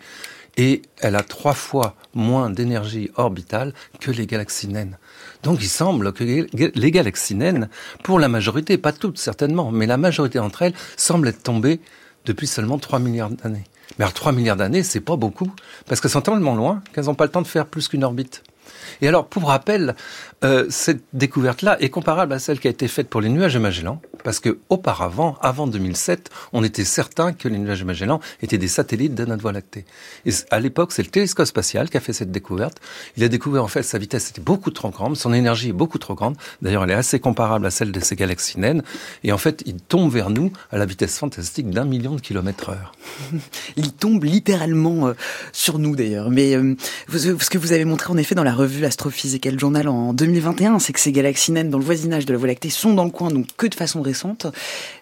et 0.57 0.81
elle 0.97 1.15
a 1.15 1.23
trois 1.23 1.53
fois 1.53 1.95
moins 2.13 2.49
d'énergie 2.49 3.11
orbitale 3.15 3.73
que 3.99 4.11
les 4.11 4.25
galaxies 4.25 4.67
naines. 4.67 4.97
Donc 5.43 5.61
il 5.61 5.69
semble 5.69 6.13
que 6.13 6.23
les 6.23 6.91
galaxies 6.91 7.35
naines, 7.35 7.69
pour 8.03 8.19
la 8.19 8.27
majorité, 8.27 8.77
pas 8.77 8.91
toutes 8.91 9.17
certainement, 9.17 9.71
mais 9.71 9.85
la 9.85 9.97
majorité 9.97 10.39
d'entre 10.39 10.63
elles 10.63 10.73
semblent 10.95 11.27
être 11.27 11.43
tombées 11.43 11.79
depuis 12.25 12.47
seulement 12.47 12.77
3 12.77 12.99
milliards 12.99 13.29
d'années. 13.29 13.63
Mais 13.97 14.03
alors 14.03 14.13
3 14.13 14.31
milliards 14.31 14.57
d'années, 14.57 14.83
c'est 14.83 14.99
pas 14.99 15.15
beaucoup, 15.15 15.51
parce 15.87 16.01
qu'elles 16.01 16.11
sont 16.11 16.21
tellement 16.21 16.55
loin 16.55 16.81
qu'elles 16.93 17.05
n'ont 17.05 17.15
pas 17.15 17.25
le 17.25 17.31
temps 17.31 17.41
de 17.41 17.47
faire 17.47 17.65
plus 17.65 17.87
qu'une 17.87 18.03
orbite. 18.03 18.43
Et 19.01 19.07
alors, 19.07 19.27
pour 19.27 19.47
rappel, 19.47 19.95
euh, 20.43 20.65
cette 20.69 21.03
découverte-là 21.13 21.77
est 21.81 21.89
comparable 21.89 22.33
à 22.33 22.39
celle 22.39 22.59
qui 22.59 22.67
a 22.67 22.71
été 22.71 22.87
faite 22.87 23.09
pour 23.09 23.21
les 23.21 23.29
nuages 23.29 23.53
de 23.53 23.59
Magellan, 23.59 24.01
parce 24.23 24.39
que 24.39 24.59
auparavant, 24.69 25.37
avant 25.41 25.67
2007, 25.67 26.29
on 26.53 26.63
était 26.63 26.85
certain 26.85 27.33
que 27.33 27.47
les 27.47 27.57
nuages 27.57 27.79
de 27.81 27.85
Magellan 27.85 28.19
étaient 28.41 28.57
des 28.57 28.67
satellites 28.67 29.15
de 29.15 29.25
notre 29.25 29.41
Voie 29.41 29.51
lactée. 29.51 29.85
Et 30.25 30.31
à 30.51 30.59
l'époque, 30.59 30.91
c'est 30.91 31.03
le 31.03 31.09
télescope 31.09 31.47
spatial 31.47 31.89
qui 31.89 31.97
a 31.97 31.99
fait 31.99 32.13
cette 32.13 32.31
découverte. 32.31 32.77
Il 33.15 33.23
a 33.23 33.27
découvert 33.27 33.63
en 33.63 33.67
fait 33.67 33.83
sa 33.83 33.97
vitesse 33.97 34.29
était 34.29 34.41
beaucoup 34.41 34.71
trop 34.71 34.89
grande, 34.89 35.15
son 35.15 35.33
énergie 35.33 35.69
est 35.69 35.73
beaucoup 35.73 35.97
trop 35.97 36.15
grande. 36.15 36.35
D'ailleurs, 36.61 36.83
elle 36.83 36.91
est 36.91 36.95
assez 36.95 37.19
comparable 37.19 37.65
à 37.65 37.71
celle 37.71 37.91
de 37.91 37.99
ces 37.99 38.15
galaxies 38.15 38.59
naines. 38.59 38.83
Et 39.23 39.31
en 39.31 39.37
fait, 39.37 39.63
il 39.65 39.77
tombe 39.77 40.11
vers 40.11 40.29
nous 40.29 40.51
à 40.71 40.77
la 40.77 40.85
vitesse 40.85 41.17
fantastique 41.17 41.69
d'un 41.69 41.85
million 41.85 42.15
de 42.15 42.21
kilomètres 42.21 42.69
heure. 42.69 42.91
il 43.75 43.93
tombe 43.93 44.23
littéralement 44.23 45.07
euh, 45.07 45.13
sur 45.51 45.79
nous 45.79 45.95
d'ailleurs. 45.95 46.29
Mais 46.29 46.55
euh, 46.55 46.75
ce 47.09 47.49
que 47.49 47.57
vous 47.57 47.71
avez 47.71 47.85
montré 47.85 48.11
en 48.11 48.17
effet 48.17 48.35
dans 48.35 48.43
la 48.43 48.53
revue 48.53 48.85
Astrophysical 48.87 49.59
Journal 49.59 49.87
en 49.87 50.13
2021, 50.13 50.79
c'est 50.79 50.93
que 50.93 50.99
ces 50.99 51.11
galaxies 51.11 51.51
naines 51.51 51.69
dans 51.69 51.77
le 51.77 51.83
voisinage 51.83 52.25
de 52.25 52.33
la 52.33 52.39
Voie 52.39 52.47
lactée 52.47 52.69
sont 52.69 52.93
dans 52.93 53.05
le 53.05 53.11
coin, 53.11 53.29
donc 53.29 53.47
que 53.57 53.67
de 53.67 53.75
façon 53.75 54.01
récente. 54.01 54.47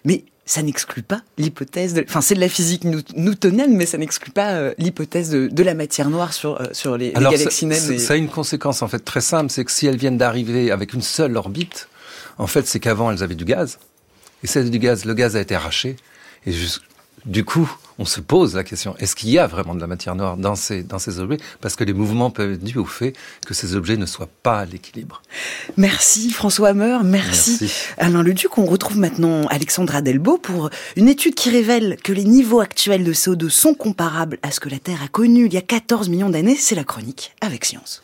Mais 0.04 0.24
ça 0.44 0.62
n'exclut 0.62 1.02
pas 1.02 1.22
l'hypothèse 1.38 1.94
de... 1.94 2.04
Enfin, 2.08 2.20
c'est 2.20 2.34
de 2.34 2.40
la 2.40 2.48
physique 2.48 2.84
newtonienne, 2.84 3.76
mais 3.76 3.86
ça 3.86 3.98
n'exclut 3.98 4.30
pas 4.30 4.52
euh, 4.52 4.74
l'hypothèse 4.78 5.30
de, 5.30 5.48
de, 5.48 5.62
la 5.62 5.74
matière 5.74 6.08
noire 6.08 6.32
sur, 6.32 6.60
euh, 6.60 6.66
sur 6.72 6.96
les, 6.96 7.12
Alors, 7.14 7.32
les 7.32 7.38
galaxies 7.38 7.66
naines. 7.66 7.92
Et... 7.92 7.98
Ça 7.98 8.14
a 8.14 8.16
une 8.16 8.28
conséquence 8.28 8.82
en 8.82 8.88
fait 8.88 9.00
très 9.00 9.20
simple, 9.20 9.50
c'est 9.50 9.64
que 9.64 9.72
si 9.72 9.86
elles 9.86 9.96
viennent 9.96 10.18
d'arriver 10.18 10.70
avec 10.70 10.92
une 10.92 11.02
seule 11.02 11.36
orbite, 11.36 11.88
en 12.38 12.46
fait, 12.46 12.66
c'est 12.66 12.78
qu'avant 12.78 13.10
elles 13.10 13.22
avaient 13.24 13.34
du 13.34 13.44
gaz. 13.44 13.78
Et 14.44 14.46
c'est 14.46 14.68
du 14.70 14.78
gaz, 14.78 15.04
le 15.04 15.14
gaz 15.14 15.34
a 15.34 15.40
été 15.40 15.54
arraché. 15.54 15.96
Et 16.46 16.52
du 17.24 17.44
coup, 17.44 17.70
on 17.98 18.04
se 18.04 18.20
pose 18.20 18.54
la 18.54 18.62
question 18.62 18.94
est-ce 18.98 19.16
qu'il 19.16 19.30
y 19.30 19.38
a 19.38 19.46
vraiment 19.46 19.74
de 19.74 19.80
la 19.80 19.86
matière 19.86 20.14
noire 20.14 20.36
dans 20.36 20.54
ces, 20.54 20.82
dans 20.82 20.98
ces 20.98 21.18
objets? 21.18 21.38
Parce 21.60 21.76
que 21.76 21.84
les 21.84 21.92
mouvements 21.92 22.30
peuvent 22.30 22.52
être 22.52 22.62
dus 22.62 22.78
au 22.78 22.84
fait 22.84 23.14
que 23.46 23.54
ces 23.54 23.74
objets 23.74 23.96
ne 23.96 24.06
soient 24.06 24.28
pas 24.42 24.60
à 24.60 24.64
l'équilibre. 24.64 25.22
Merci 25.76 26.30
François 26.30 26.68
Hammer, 26.68 26.98
merci, 27.04 27.58
merci. 27.60 27.72
Alain 27.98 28.22
Leduc. 28.22 28.58
On 28.58 28.66
retrouve 28.66 28.98
maintenant 28.98 29.46
Alexandra 29.46 30.02
Delbo 30.02 30.38
pour 30.38 30.70
une 30.96 31.08
étude 31.08 31.34
qui 31.34 31.50
révèle 31.50 31.96
que 32.02 32.12
les 32.12 32.24
niveaux 32.24 32.60
actuels 32.60 33.04
de 33.04 33.12
CO2 33.12 33.48
sont 33.48 33.74
comparables 33.74 34.38
à 34.42 34.50
ce 34.50 34.60
que 34.60 34.68
la 34.68 34.78
Terre 34.78 35.02
a 35.02 35.08
connu 35.08 35.46
il 35.46 35.54
y 35.54 35.58
a 35.58 35.62
14 35.62 36.08
millions 36.08 36.30
d'années. 36.30 36.56
C'est 36.56 36.74
la 36.74 36.84
chronique 36.84 37.34
avec 37.40 37.64
science. 37.64 38.02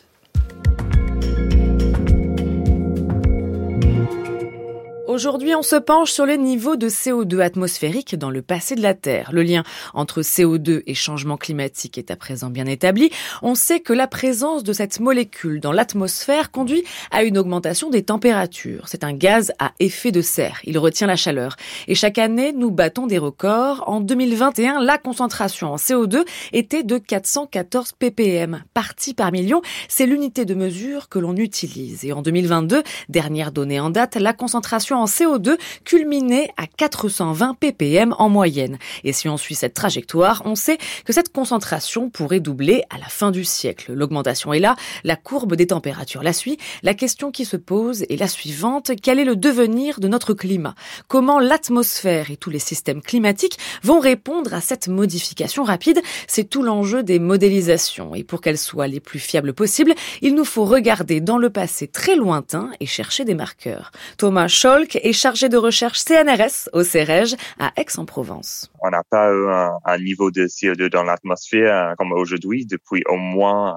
Aujourd'hui, 5.13 5.53
on 5.53 5.61
se 5.61 5.75
penche 5.75 6.11
sur 6.11 6.25
le 6.25 6.37
niveau 6.37 6.75
de 6.75 6.89
CO2 6.89 7.39
atmosphérique 7.41 8.15
dans 8.15 8.31
le 8.31 8.41
passé 8.41 8.73
de 8.73 8.81
la 8.81 8.95
Terre. 8.95 9.29
Le 9.31 9.43
lien 9.43 9.61
entre 9.93 10.23
CO2 10.23 10.81
et 10.87 10.95
changement 10.95 11.37
climatique 11.37 11.99
est 11.99 12.09
à 12.09 12.15
présent 12.15 12.49
bien 12.49 12.65
établi. 12.65 13.11
On 13.43 13.53
sait 13.53 13.79
que 13.79 13.93
la 13.93 14.07
présence 14.07 14.63
de 14.63 14.73
cette 14.73 14.99
molécule 14.99 15.59
dans 15.59 15.71
l'atmosphère 15.71 16.49
conduit 16.49 16.83
à 17.11 17.21
une 17.21 17.37
augmentation 17.37 17.91
des 17.91 18.01
températures. 18.01 18.87
C'est 18.87 19.03
un 19.03 19.13
gaz 19.13 19.51
à 19.59 19.73
effet 19.79 20.11
de 20.11 20.21
serre. 20.21 20.59
Il 20.63 20.79
retient 20.79 21.05
la 21.05 21.15
chaleur. 21.15 21.57
Et 21.87 21.93
chaque 21.93 22.17
année, 22.17 22.51
nous 22.51 22.71
battons 22.71 23.05
des 23.05 23.19
records. 23.19 23.83
En 23.85 23.99
2021, 24.01 24.81
la 24.81 24.97
concentration 24.97 25.73
en 25.73 25.75
CO2 25.75 26.25
était 26.53 26.81
de 26.81 26.97
414 26.97 27.91
ppm. 27.99 28.63
Partie 28.73 29.13
par 29.13 29.31
million, 29.31 29.61
c'est 29.89 30.07
l'unité 30.07 30.43
de 30.45 30.55
mesure 30.55 31.07
que 31.07 31.19
l'on 31.19 31.35
utilise. 31.35 32.03
Et 32.03 32.13
en 32.13 32.23
2022, 32.23 32.81
dernière 33.09 33.51
donnée 33.51 33.79
en 33.79 33.91
date, 33.91 34.15
la 34.15 34.33
concentration 34.33 35.02
en 35.02 35.02
CO2 35.05 35.57
culminait 35.83 36.49
à 36.57 36.67
420 36.67 37.55
ppm 37.59 38.15
en 38.17 38.29
moyenne. 38.29 38.77
Et 39.03 39.13
si 39.13 39.29
on 39.29 39.37
suit 39.37 39.55
cette 39.55 39.73
trajectoire, 39.73 40.41
on 40.45 40.55
sait 40.55 40.77
que 41.05 41.13
cette 41.13 41.31
concentration 41.31 42.09
pourrait 42.09 42.39
doubler 42.39 42.83
à 42.89 42.97
la 42.97 43.07
fin 43.07 43.31
du 43.31 43.43
siècle. 43.43 43.93
L'augmentation 43.93 44.53
est 44.53 44.59
là, 44.59 44.75
la 45.03 45.15
courbe 45.15 45.55
des 45.55 45.67
températures 45.67 46.23
la 46.23 46.33
suit. 46.33 46.57
La 46.81 46.93
question 46.93 47.31
qui 47.31 47.45
se 47.45 47.57
pose 47.57 48.03
est 48.09 48.19
la 48.19 48.27
suivante. 48.27 48.91
Quel 49.01 49.19
est 49.19 49.25
le 49.25 49.35
devenir 49.35 49.99
de 49.99 50.07
notre 50.07 50.33
climat? 50.33 50.75
Comment 51.07 51.39
l'atmosphère 51.39 52.31
et 52.31 52.37
tous 52.37 52.49
les 52.49 52.59
systèmes 52.59 53.01
climatiques 53.01 53.57
vont 53.83 53.99
répondre 53.99 54.53
à 54.53 54.61
cette 54.61 54.87
modification 54.87 55.63
rapide? 55.63 56.01
C'est 56.27 56.49
tout 56.49 56.63
l'enjeu 56.63 57.03
des 57.03 57.19
modélisations. 57.19 58.15
Et 58.15 58.23
pour 58.23 58.41
qu'elles 58.41 58.57
soient 58.57 58.87
les 58.87 58.99
plus 58.99 59.19
fiables 59.19 59.53
possibles, 59.53 59.93
il 60.21 60.35
nous 60.35 60.45
faut 60.45 60.65
regarder 60.65 61.21
dans 61.21 61.37
le 61.37 61.49
passé 61.49 61.87
très 61.87 62.15
lointain 62.15 62.71
et 62.79 62.85
chercher 62.85 63.25
des 63.25 63.35
marqueurs. 63.35 63.91
Thomas 64.17 64.47
Est 64.95 65.13
chargé 65.13 65.49
de 65.49 65.57
recherche 65.57 65.99
CNRS 65.99 66.69
au 66.73 66.83
CEREG 66.83 67.35
à 67.59 67.71
Aix-en-Provence. 67.77 68.71
On 68.81 68.89
n'a 68.89 69.03
pas 69.03 69.31
eu 69.31 69.47
un, 69.49 69.97
niveau 69.99 70.31
de 70.31 70.45
CO2 70.47 70.89
dans 70.89 71.03
l'atmosphère 71.03 71.89
euh, 71.89 71.93
comme 71.97 72.11
aujourd'hui 72.11 72.65
depuis 72.65 73.03
au 73.07 73.15
moins 73.15 73.75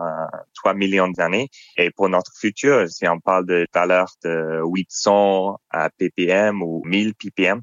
3 0.55 0.73
euh, 0.73 0.75
millions 0.75 1.09
d'années. 1.09 1.49
Et 1.77 1.91
pour 1.91 2.09
notre 2.09 2.33
futur, 2.39 2.89
si 2.89 3.07
on 3.09 3.21
parle 3.21 3.47
de 3.47 3.67
valeurs 3.73 4.13
de 4.25 4.61
800 4.65 5.59
ppm 5.99 6.63
ou 6.63 6.83
1000 6.85 7.15
ppm, 7.15 7.61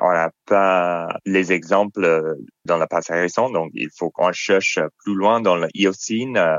on 0.00 0.12
n'a 0.12 0.30
pas 0.46 1.08
les 1.24 1.52
exemples 1.52 2.04
euh, 2.04 2.34
dans 2.64 2.76
le 2.76 2.86
passé 2.86 3.14
récent, 3.14 3.50
donc 3.50 3.70
il 3.74 3.88
faut 3.96 4.10
qu'on 4.10 4.32
cherche 4.32 4.80
plus 5.04 5.14
loin 5.14 5.40
dans 5.40 5.56
Eocene, 5.74 6.58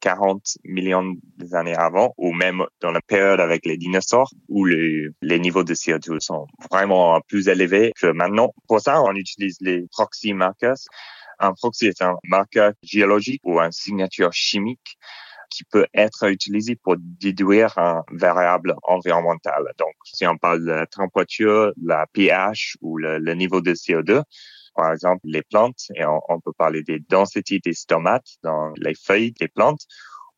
40 0.00 0.58
millions 0.64 1.14
d'années 1.36 1.74
avant, 1.74 2.14
ou 2.16 2.32
même 2.32 2.64
dans 2.80 2.90
la 2.90 3.00
période 3.00 3.40
avec 3.40 3.66
les 3.66 3.76
dinosaures, 3.76 4.30
où 4.48 4.64
les, 4.64 5.10
niveaux 5.22 5.64
de 5.64 5.74
CO2 5.74 6.20
sont 6.20 6.46
vraiment 6.70 7.20
plus 7.28 7.48
élevés 7.48 7.92
que 8.00 8.06
maintenant. 8.08 8.52
Pour 8.66 8.80
ça, 8.80 9.02
on 9.02 9.14
utilise 9.14 9.58
les 9.60 9.86
proxy 9.90 10.32
markers. 10.34 10.78
Un 11.38 11.52
proxy 11.52 11.86
est 11.86 12.02
un 12.02 12.16
marqueur 12.24 12.72
géologique 12.82 13.40
ou 13.44 13.60
une 13.60 13.72
signature 13.72 14.32
chimique 14.32 14.98
qui 15.50 15.64
peut 15.64 15.86
être 15.94 16.28
utilisé 16.28 16.76
pour 16.76 16.96
déduire 16.98 17.78
un 17.78 18.02
variable 18.12 18.74
environnemental. 18.82 19.62
Donc, 19.78 19.94
si 20.04 20.26
on 20.26 20.36
parle 20.36 20.62
de 20.64 20.72
la 20.72 20.86
température, 20.86 21.72
la 21.82 22.06
pH 22.12 22.76
ou 22.82 22.98
le 22.98 23.34
niveau 23.34 23.62
de 23.62 23.72
CO2, 23.72 24.22
par 24.78 24.92
exemple 24.92 25.22
les 25.24 25.42
plantes, 25.42 25.80
et 25.96 26.04
on, 26.04 26.40
peut 26.40 26.52
parler 26.56 26.84
des 26.84 27.00
densités 27.00 27.58
des 27.58 27.72
stomates 27.72 28.28
dans 28.44 28.72
les 28.76 28.94
feuilles 28.94 29.32
des 29.32 29.48
plantes, 29.48 29.82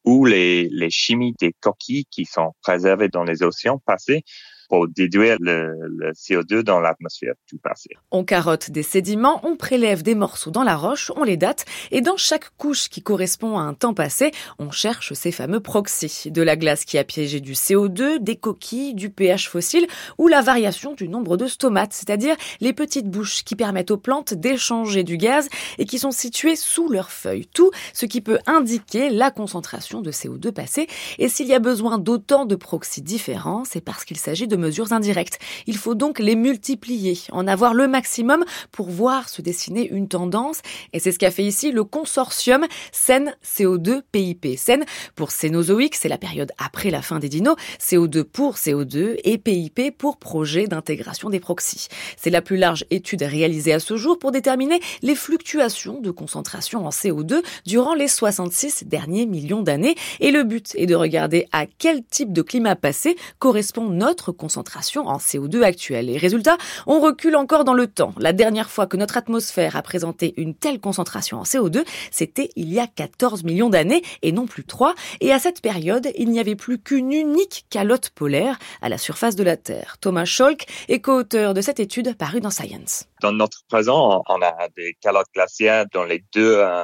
ou 0.05 0.25
les, 0.25 0.67
les 0.71 0.89
chimies 0.89 1.35
des 1.39 1.53
coquilles 1.61 2.07
qui 2.07 2.25
sont 2.25 2.55
préservées 2.63 3.11
dans 3.11 3.23
les 3.23 3.43
océans 3.43 3.79
passés 3.85 4.25
pour 4.71 4.87
déduire 4.87 5.37
le, 5.41 6.13
CO2 6.13 6.63
dans 6.63 6.79
l'atmosphère 6.79 7.35
du 7.49 7.59
passé. 7.59 7.91
On 8.13 8.25
carotte 8.25 8.71
des 8.71 8.85
sédiments, 8.85 9.41
on 9.45 9.57
prélève 9.57 10.03
des 10.03 10.15
morceaux 10.15 10.53
dans 10.53 10.63
la 10.63 10.77
roche, 10.77 11.11
on 11.17 11.25
les 11.25 11.37
date, 11.37 11.65
et 11.91 12.01
dans 12.01 12.17
chaque 12.17 12.57
couche 12.57 12.89
qui 12.89 13.03
correspond 13.03 13.59
à 13.59 13.63
un 13.63 13.75
temps 13.75 13.95
passé, 13.95 14.31
on 14.61 14.71
cherche 14.71 15.13
ces 15.13 15.33
fameux 15.33 15.59
proxys. 15.59 16.31
De 16.31 16.41
la 16.41 16.57
glace 16.57 16.85
qui 16.85 16.99
a 16.99 17.05
piégé 17.05 17.41
du 17.41 17.55
CO2, 17.55 18.21
des 18.21 18.37
coquilles, 18.37 18.95
du 18.95 19.11
pH 19.11 19.49
fossile, 19.49 19.89
ou 20.19 20.29
la 20.29 20.41
variation 20.41 20.95
du 20.95 21.09
nombre 21.09 21.37
de 21.37 21.49
stomates, 21.49 21.93
c'est-à-dire 21.93 22.37
les 22.61 22.73
petites 22.73 23.09
bouches 23.09 23.43
qui 23.43 23.57
permettent 23.57 23.91
aux 23.91 23.99
plantes 23.99 24.35
d'échanger 24.35 25.03
du 25.03 25.17
gaz 25.17 25.49
et 25.79 25.85
qui 25.85 25.99
sont 25.99 26.13
situées 26.13 26.57
sous 26.57 26.89
leurs 26.89 27.11
feuilles. 27.11 27.49
Tout 27.53 27.73
ce 27.93 28.07
qui 28.07 28.21
peut 28.21 28.39
indiquer 28.47 29.11
la 29.11 29.33
concentration 29.33 30.01
de 30.01 30.13
CO2 30.13 30.53
passé. 30.53 30.87
Et 31.19 31.29
s'il 31.29 31.49
y 31.49 31.55
a 31.55 31.59
besoin 31.59 31.99
d'autant 31.99 32.47
de 32.47 32.55
proxys 32.55 33.03
différents, 33.03 33.65
c'est 33.65 33.81
parce 33.81 34.05
qu'il 34.05 34.17
s'agit 34.17 34.47
de 34.47 34.60
mesures 34.61 34.93
indirectes. 34.93 35.39
Il 35.67 35.77
faut 35.77 35.95
donc 35.97 36.19
les 36.19 36.37
multiplier, 36.37 37.19
en 37.33 37.49
avoir 37.49 37.75
le 37.75 37.89
maximum 37.89 38.45
pour 38.71 38.89
voir 38.89 39.29
se 39.29 39.43
dessiner 39.43 39.89
une 39.89 40.09
tendance. 40.09 40.61
Et 40.93 41.01
c'est 41.01 41.13
ce 41.13 41.19
qu'a 41.19 41.31
fait 41.31 41.45
ici 41.45 41.73
le 41.73 41.85
consortium 41.85 42.67
SEN 42.93 43.35
CO2 43.45 44.03
PIP. 44.13 44.57
SEN 44.57 44.85
pour 45.17 45.31
Cénozoïque, 45.31 45.97
c'est 45.97 46.09
la 46.09 46.19
période 46.19 46.53
après 46.59 46.91
la 46.91 47.03
fin 47.03 47.19
des 47.19 47.29
dinos, 47.29 47.57
CO2 47.81 48.23
pour 48.25 48.55
CO2 48.55 49.17
et 49.25 49.39
PIP 49.39 49.97
pour 49.97 50.19
projet 50.19 50.67
d'intégration 50.67 51.31
des 51.31 51.41
proxys. 51.41 51.89
C'est 52.17 52.31
la 52.31 52.43
plus 52.43 52.57
large 52.57 52.85
étude 52.91 53.23
réalisée 53.23 53.73
à 53.73 53.81
ce 53.81 53.97
jour 53.97 54.19
pour 54.19 54.33
déterminer 54.33 54.81
les 55.03 55.15
fluctuations 55.15 56.01
de 56.01 56.11
concentration 56.11 56.87
en 56.87 56.91
CO2 56.91 57.43
durant 57.67 57.95
les 57.95 58.09
66 58.09 58.85
derniers 58.87 59.27
millions 59.27 59.63
d'années. 59.63 59.95
Et 60.21 60.31
le 60.31 60.45
but 60.45 60.75
est 60.77 60.87
de 60.87 60.95
regarder 60.95 61.47
à 61.53 61.67
quel 61.67 62.05
type 62.05 62.33
de 62.33 62.43
climat 62.43 62.77
passé 62.77 63.17
correspond 63.39 63.89
notre 63.89 64.33
concentration 64.33 64.50
concentration 64.51 65.07
en 65.07 65.19
CO2 65.19 65.63
actuelle. 65.63 66.11
Et 66.11 66.19
résultat, 66.19 66.57
on 66.89 66.99
recule 66.99 67.37
encore 67.37 67.63
dans 67.63 67.73
le 67.73 67.87
temps. 67.87 68.13
La 68.19 68.33
dernière 68.33 68.69
fois 68.69 68.89
que 68.89 68.97
notre 68.97 69.17
atmosphère 69.17 69.77
a 69.77 69.83
présenté 69.83 70.35
une 70.39 70.57
telle 70.57 70.81
concentration 70.81 71.39
en 71.39 71.45
CO2, 71.45 71.85
c'était 72.11 72.51
il 72.57 72.73
y 72.73 72.81
a 72.81 72.89
14 72.89 73.45
millions 73.45 73.71
d'années 73.71 74.03
et 74.23 74.33
non 74.33 74.47
plus 74.47 74.65
3. 74.65 74.97
Et 75.21 75.33
à 75.33 75.39
cette 75.39 75.63
période, 75.63 76.09
il 76.19 76.31
n'y 76.31 76.41
avait 76.41 76.57
plus 76.57 76.81
qu'une 76.81 77.13
unique 77.13 77.67
calotte 77.71 78.11
polaire 78.11 78.59
à 78.83 78.89
la 78.89 78.99
surface 78.99 79.37
de 79.37 79.45
la 79.45 79.57
Terre. 79.57 79.99
Thomas 80.01 80.25
Scholk 80.25 80.67
est 80.89 81.01
co-auteur 81.01 81.55
de 81.55 81.61
cette 81.61 81.79
étude 81.79 82.17
parue 82.17 82.41
dans 82.41 82.51
Science. 82.51 83.05
Dans 83.23 83.31
notre 83.31 83.59
présent, 83.69 84.25
on 84.29 84.43
a 84.43 84.69
des 84.77 84.97
calottes 85.01 85.31
glaciaires 85.33 85.85
dans 85.93 86.05
les 86.05 86.25
deux 86.35 86.57
euh, 86.57 86.83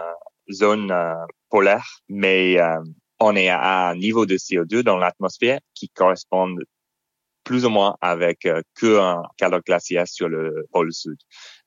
zones 0.52 0.92
euh, 0.92 1.14
polaires, 1.50 1.98
mais 2.08 2.60
euh, 2.60 2.76
on 3.18 3.34
est 3.34 3.48
à 3.48 3.88
un 3.88 3.96
niveau 3.96 4.24
de 4.24 4.36
CO2 4.36 4.82
dans 4.82 4.98
l'atmosphère 4.98 5.58
qui 5.74 5.88
correspond 5.88 6.54
plus 7.46 7.64
ou 7.64 7.70
moins 7.70 7.96
avec 8.00 8.44
euh, 8.44 8.60
qu'un 8.78 9.22
calotte 9.38 9.64
glaciaire 9.64 10.06
sur 10.06 10.28
le 10.28 10.66
pôle 10.72 10.92
sud. 10.92 11.16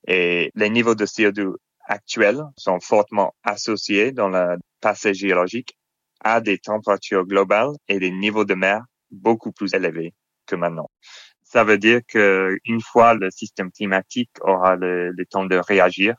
Et 0.06 0.52
les 0.54 0.70
niveaux 0.70 0.94
de 0.94 1.06
CO2 1.06 1.54
actuels 1.86 2.42
sont 2.56 2.78
fortement 2.80 3.34
associés 3.42 4.12
dans 4.12 4.28
le 4.28 4.58
passé 4.80 5.14
géologique 5.14 5.76
à 6.22 6.42
des 6.42 6.58
températures 6.58 7.24
globales 7.24 7.72
et 7.88 7.98
des 7.98 8.10
niveaux 8.10 8.44
de 8.44 8.54
mer 8.54 8.82
beaucoup 9.10 9.52
plus 9.52 9.72
élevés 9.74 10.12
que 10.46 10.54
maintenant. 10.54 10.90
Ça 11.42 11.64
veut 11.64 11.78
dire 11.78 12.00
que 12.06 12.58
une 12.66 12.82
fois 12.82 13.14
le 13.14 13.30
système 13.30 13.72
climatique 13.72 14.30
aura 14.42 14.76
le, 14.76 15.10
le 15.10 15.26
temps 15.26 15.46
de 15.46 15.56
réagir, 15.56 16.14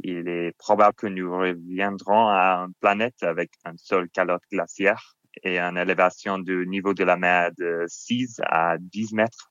il 0.00 0.28
est 0.28 0.52
probable 0.58 0.94
que 0.96 1.06
nous 1.06 1.30
reviendrons 1.30 2.28
à 2.28 2.64
une 2.66 2.74
planète 2.80 3.22
avec 3.22 3.50
un 3.64 3.74
seul 3.76 4.08
calotte 4.10 4.42
glaciaire 4.50 5.17
et 5.42 5.58
une 5.58 5.76
élévation 5.76 6.38
du 6.38 6.66
niveau 6.66 6.94
de 6.94 7.04
la 7.04 7.16
mer 7.16 7.50
de 7.56 7.84
6 7.86 8.40
à 8.44 8.76
10 8.78 9.12
mètres. 9.14 9.50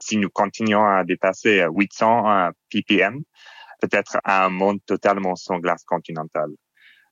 Si 0.00 0.16
nous 0.16 0.30
continuons 0.30 0.84
à 0.84 1.04
dépasser 1.04 1.64
800 1.70 2.50
ppm, 2.70 3.20
peut-être 3.80 4.18
à 4.24 4.44
un 4.44 4.50
monde 4.50 4.80
totalement 4.86 5.36
sans 5.36 5.58
glace 5.58 5.84
continentale 5.84 6.50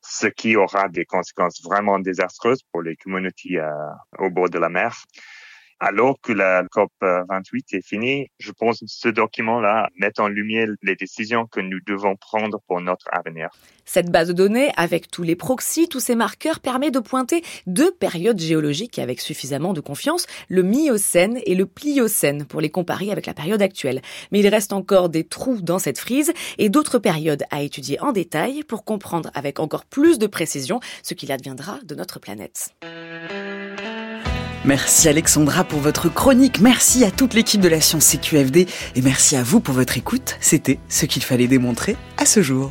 ce 0.02 0.26
qui 0.26 0.56
aura 0.56 0.88
des 0.88 1.04
conséquences 1.04 1.62
vraiment 1.62 1.98
désastreuses 1.98 2.62
pour 2.72 2.82
les 2.82 2.96
communautés 2.96 3.58
euh, 3.58 3.70
au 4.18 4.30
bord 4.30 4.50
de 4.50 4.58
la 4.58 4.68
mer 4.68 4.96
alors 5.82 6.20
que 6.22 6.32
la 6.32 6.62
COP 6.70 6.92
28 7.00 7.74
est 7.74 7.84
finie, 7.84 8.28
je 8.38 8.52
pense 8.52 8.78
que 8.78 8.84
ce 8.86 9.08
document-là 9.08 9.88
met 9.98 10.12
en 10.20 10.28
lumière 10.28 10.68
les 10.80 10.94
décisions 10.94 11.46
que 11.46 11.58
nous 11.58 11.80
devons 11.84 12.14
prendre 12.14 12.60
pour 12.68 12.80
notre 12.80 13.06
avenir. 13.10 13.48
Cette 13.84 14.08
base 14.08 14.28
de 14.28 14.32
données, 14.32 14.70
avec 14.76 15.10
tous 15.10 15.24
les 15.24 15.34
proxys, 15.34 15.88
tous 15.88 15.98
ces 15.98 16.14
marqueurs, 16.14 16.60
permet 16.60 16.92
de 16.92 17.00
pointer 17.00 17.42
deux 17.66 17.90
périodes 17.90 18.38
géologiques 18.38 19.00
avec 19.00 19.20
suffisamment 19.20 19.72
de 19.72 19.80
confiance, 19.80 20.26
le 20.48 20.62
Miocène 20.62 21.40
et 21.46 21.56
le 21.56 21.66
Pliocène, 21.66 22.46
pour 22.46 22.60
les 22.60 22.70
comparer 22.70 23.10
avec 23.10 23.26
la 23.26 23.34
période 23.34 23.60
actuelle. 23.60 24.02
Mais 24.30 24.38
il 24.38 24.46
reste 24.46 24.72
encore 24.72 25.08
des 25.08 25.24
trous 25.24 25.60
dans 25.62 25.80
cette 25.80 25.98
frise 25.98 26.32
et 26.58 26.68
d'autres 26.68 27.00
périodes 27.00 27.42
à 27.50 27.60
étudier 27.60 28.00
en 28.00 28.12
détail 28.12 28.62
pour 28.62 28.84
comprendre 28.84 29.32
avec 29.34 29.58
encore 29.58 29.84
plus 29.84 30.20
de 30.20 30.28
précision 30.28 30.78
ce 31.02 31.14
qu'il 31.14 31.32
adviendra 31.32 31.80
de 31.84 31.96
notre 31.96 32.20
planète. 32.20 32.72
Merci 34.64 35.08
Alexandra 35.08 35.64
pour 35.64 35.80
votre 35.80 36.08
chronique, 36.08 36.60
merci 36.60 37.04
à 37.04 37.10
toute 37.10 37.34
l'équipe 37.34 37.60
de 37.60 37.68
la 37.68 37.80
science 37.80 38.06
CQFD 38.06 38.68
et 38.94 39.02
merci 39.02 39.34
à 39.34 39.42
vous 39.42 39.58
pour 39.58 39.74
votre 39.74 39.98
écoute. 39.98 40.36
C'était 40.40 40.78
ce 40.88 41.04
qu'il 41.04 41.24
fallait 41.24 41.48
démontrer 41.48 41.96
à 42.16 42.26
ce 42.26 42.42
jour. 42.42 42.70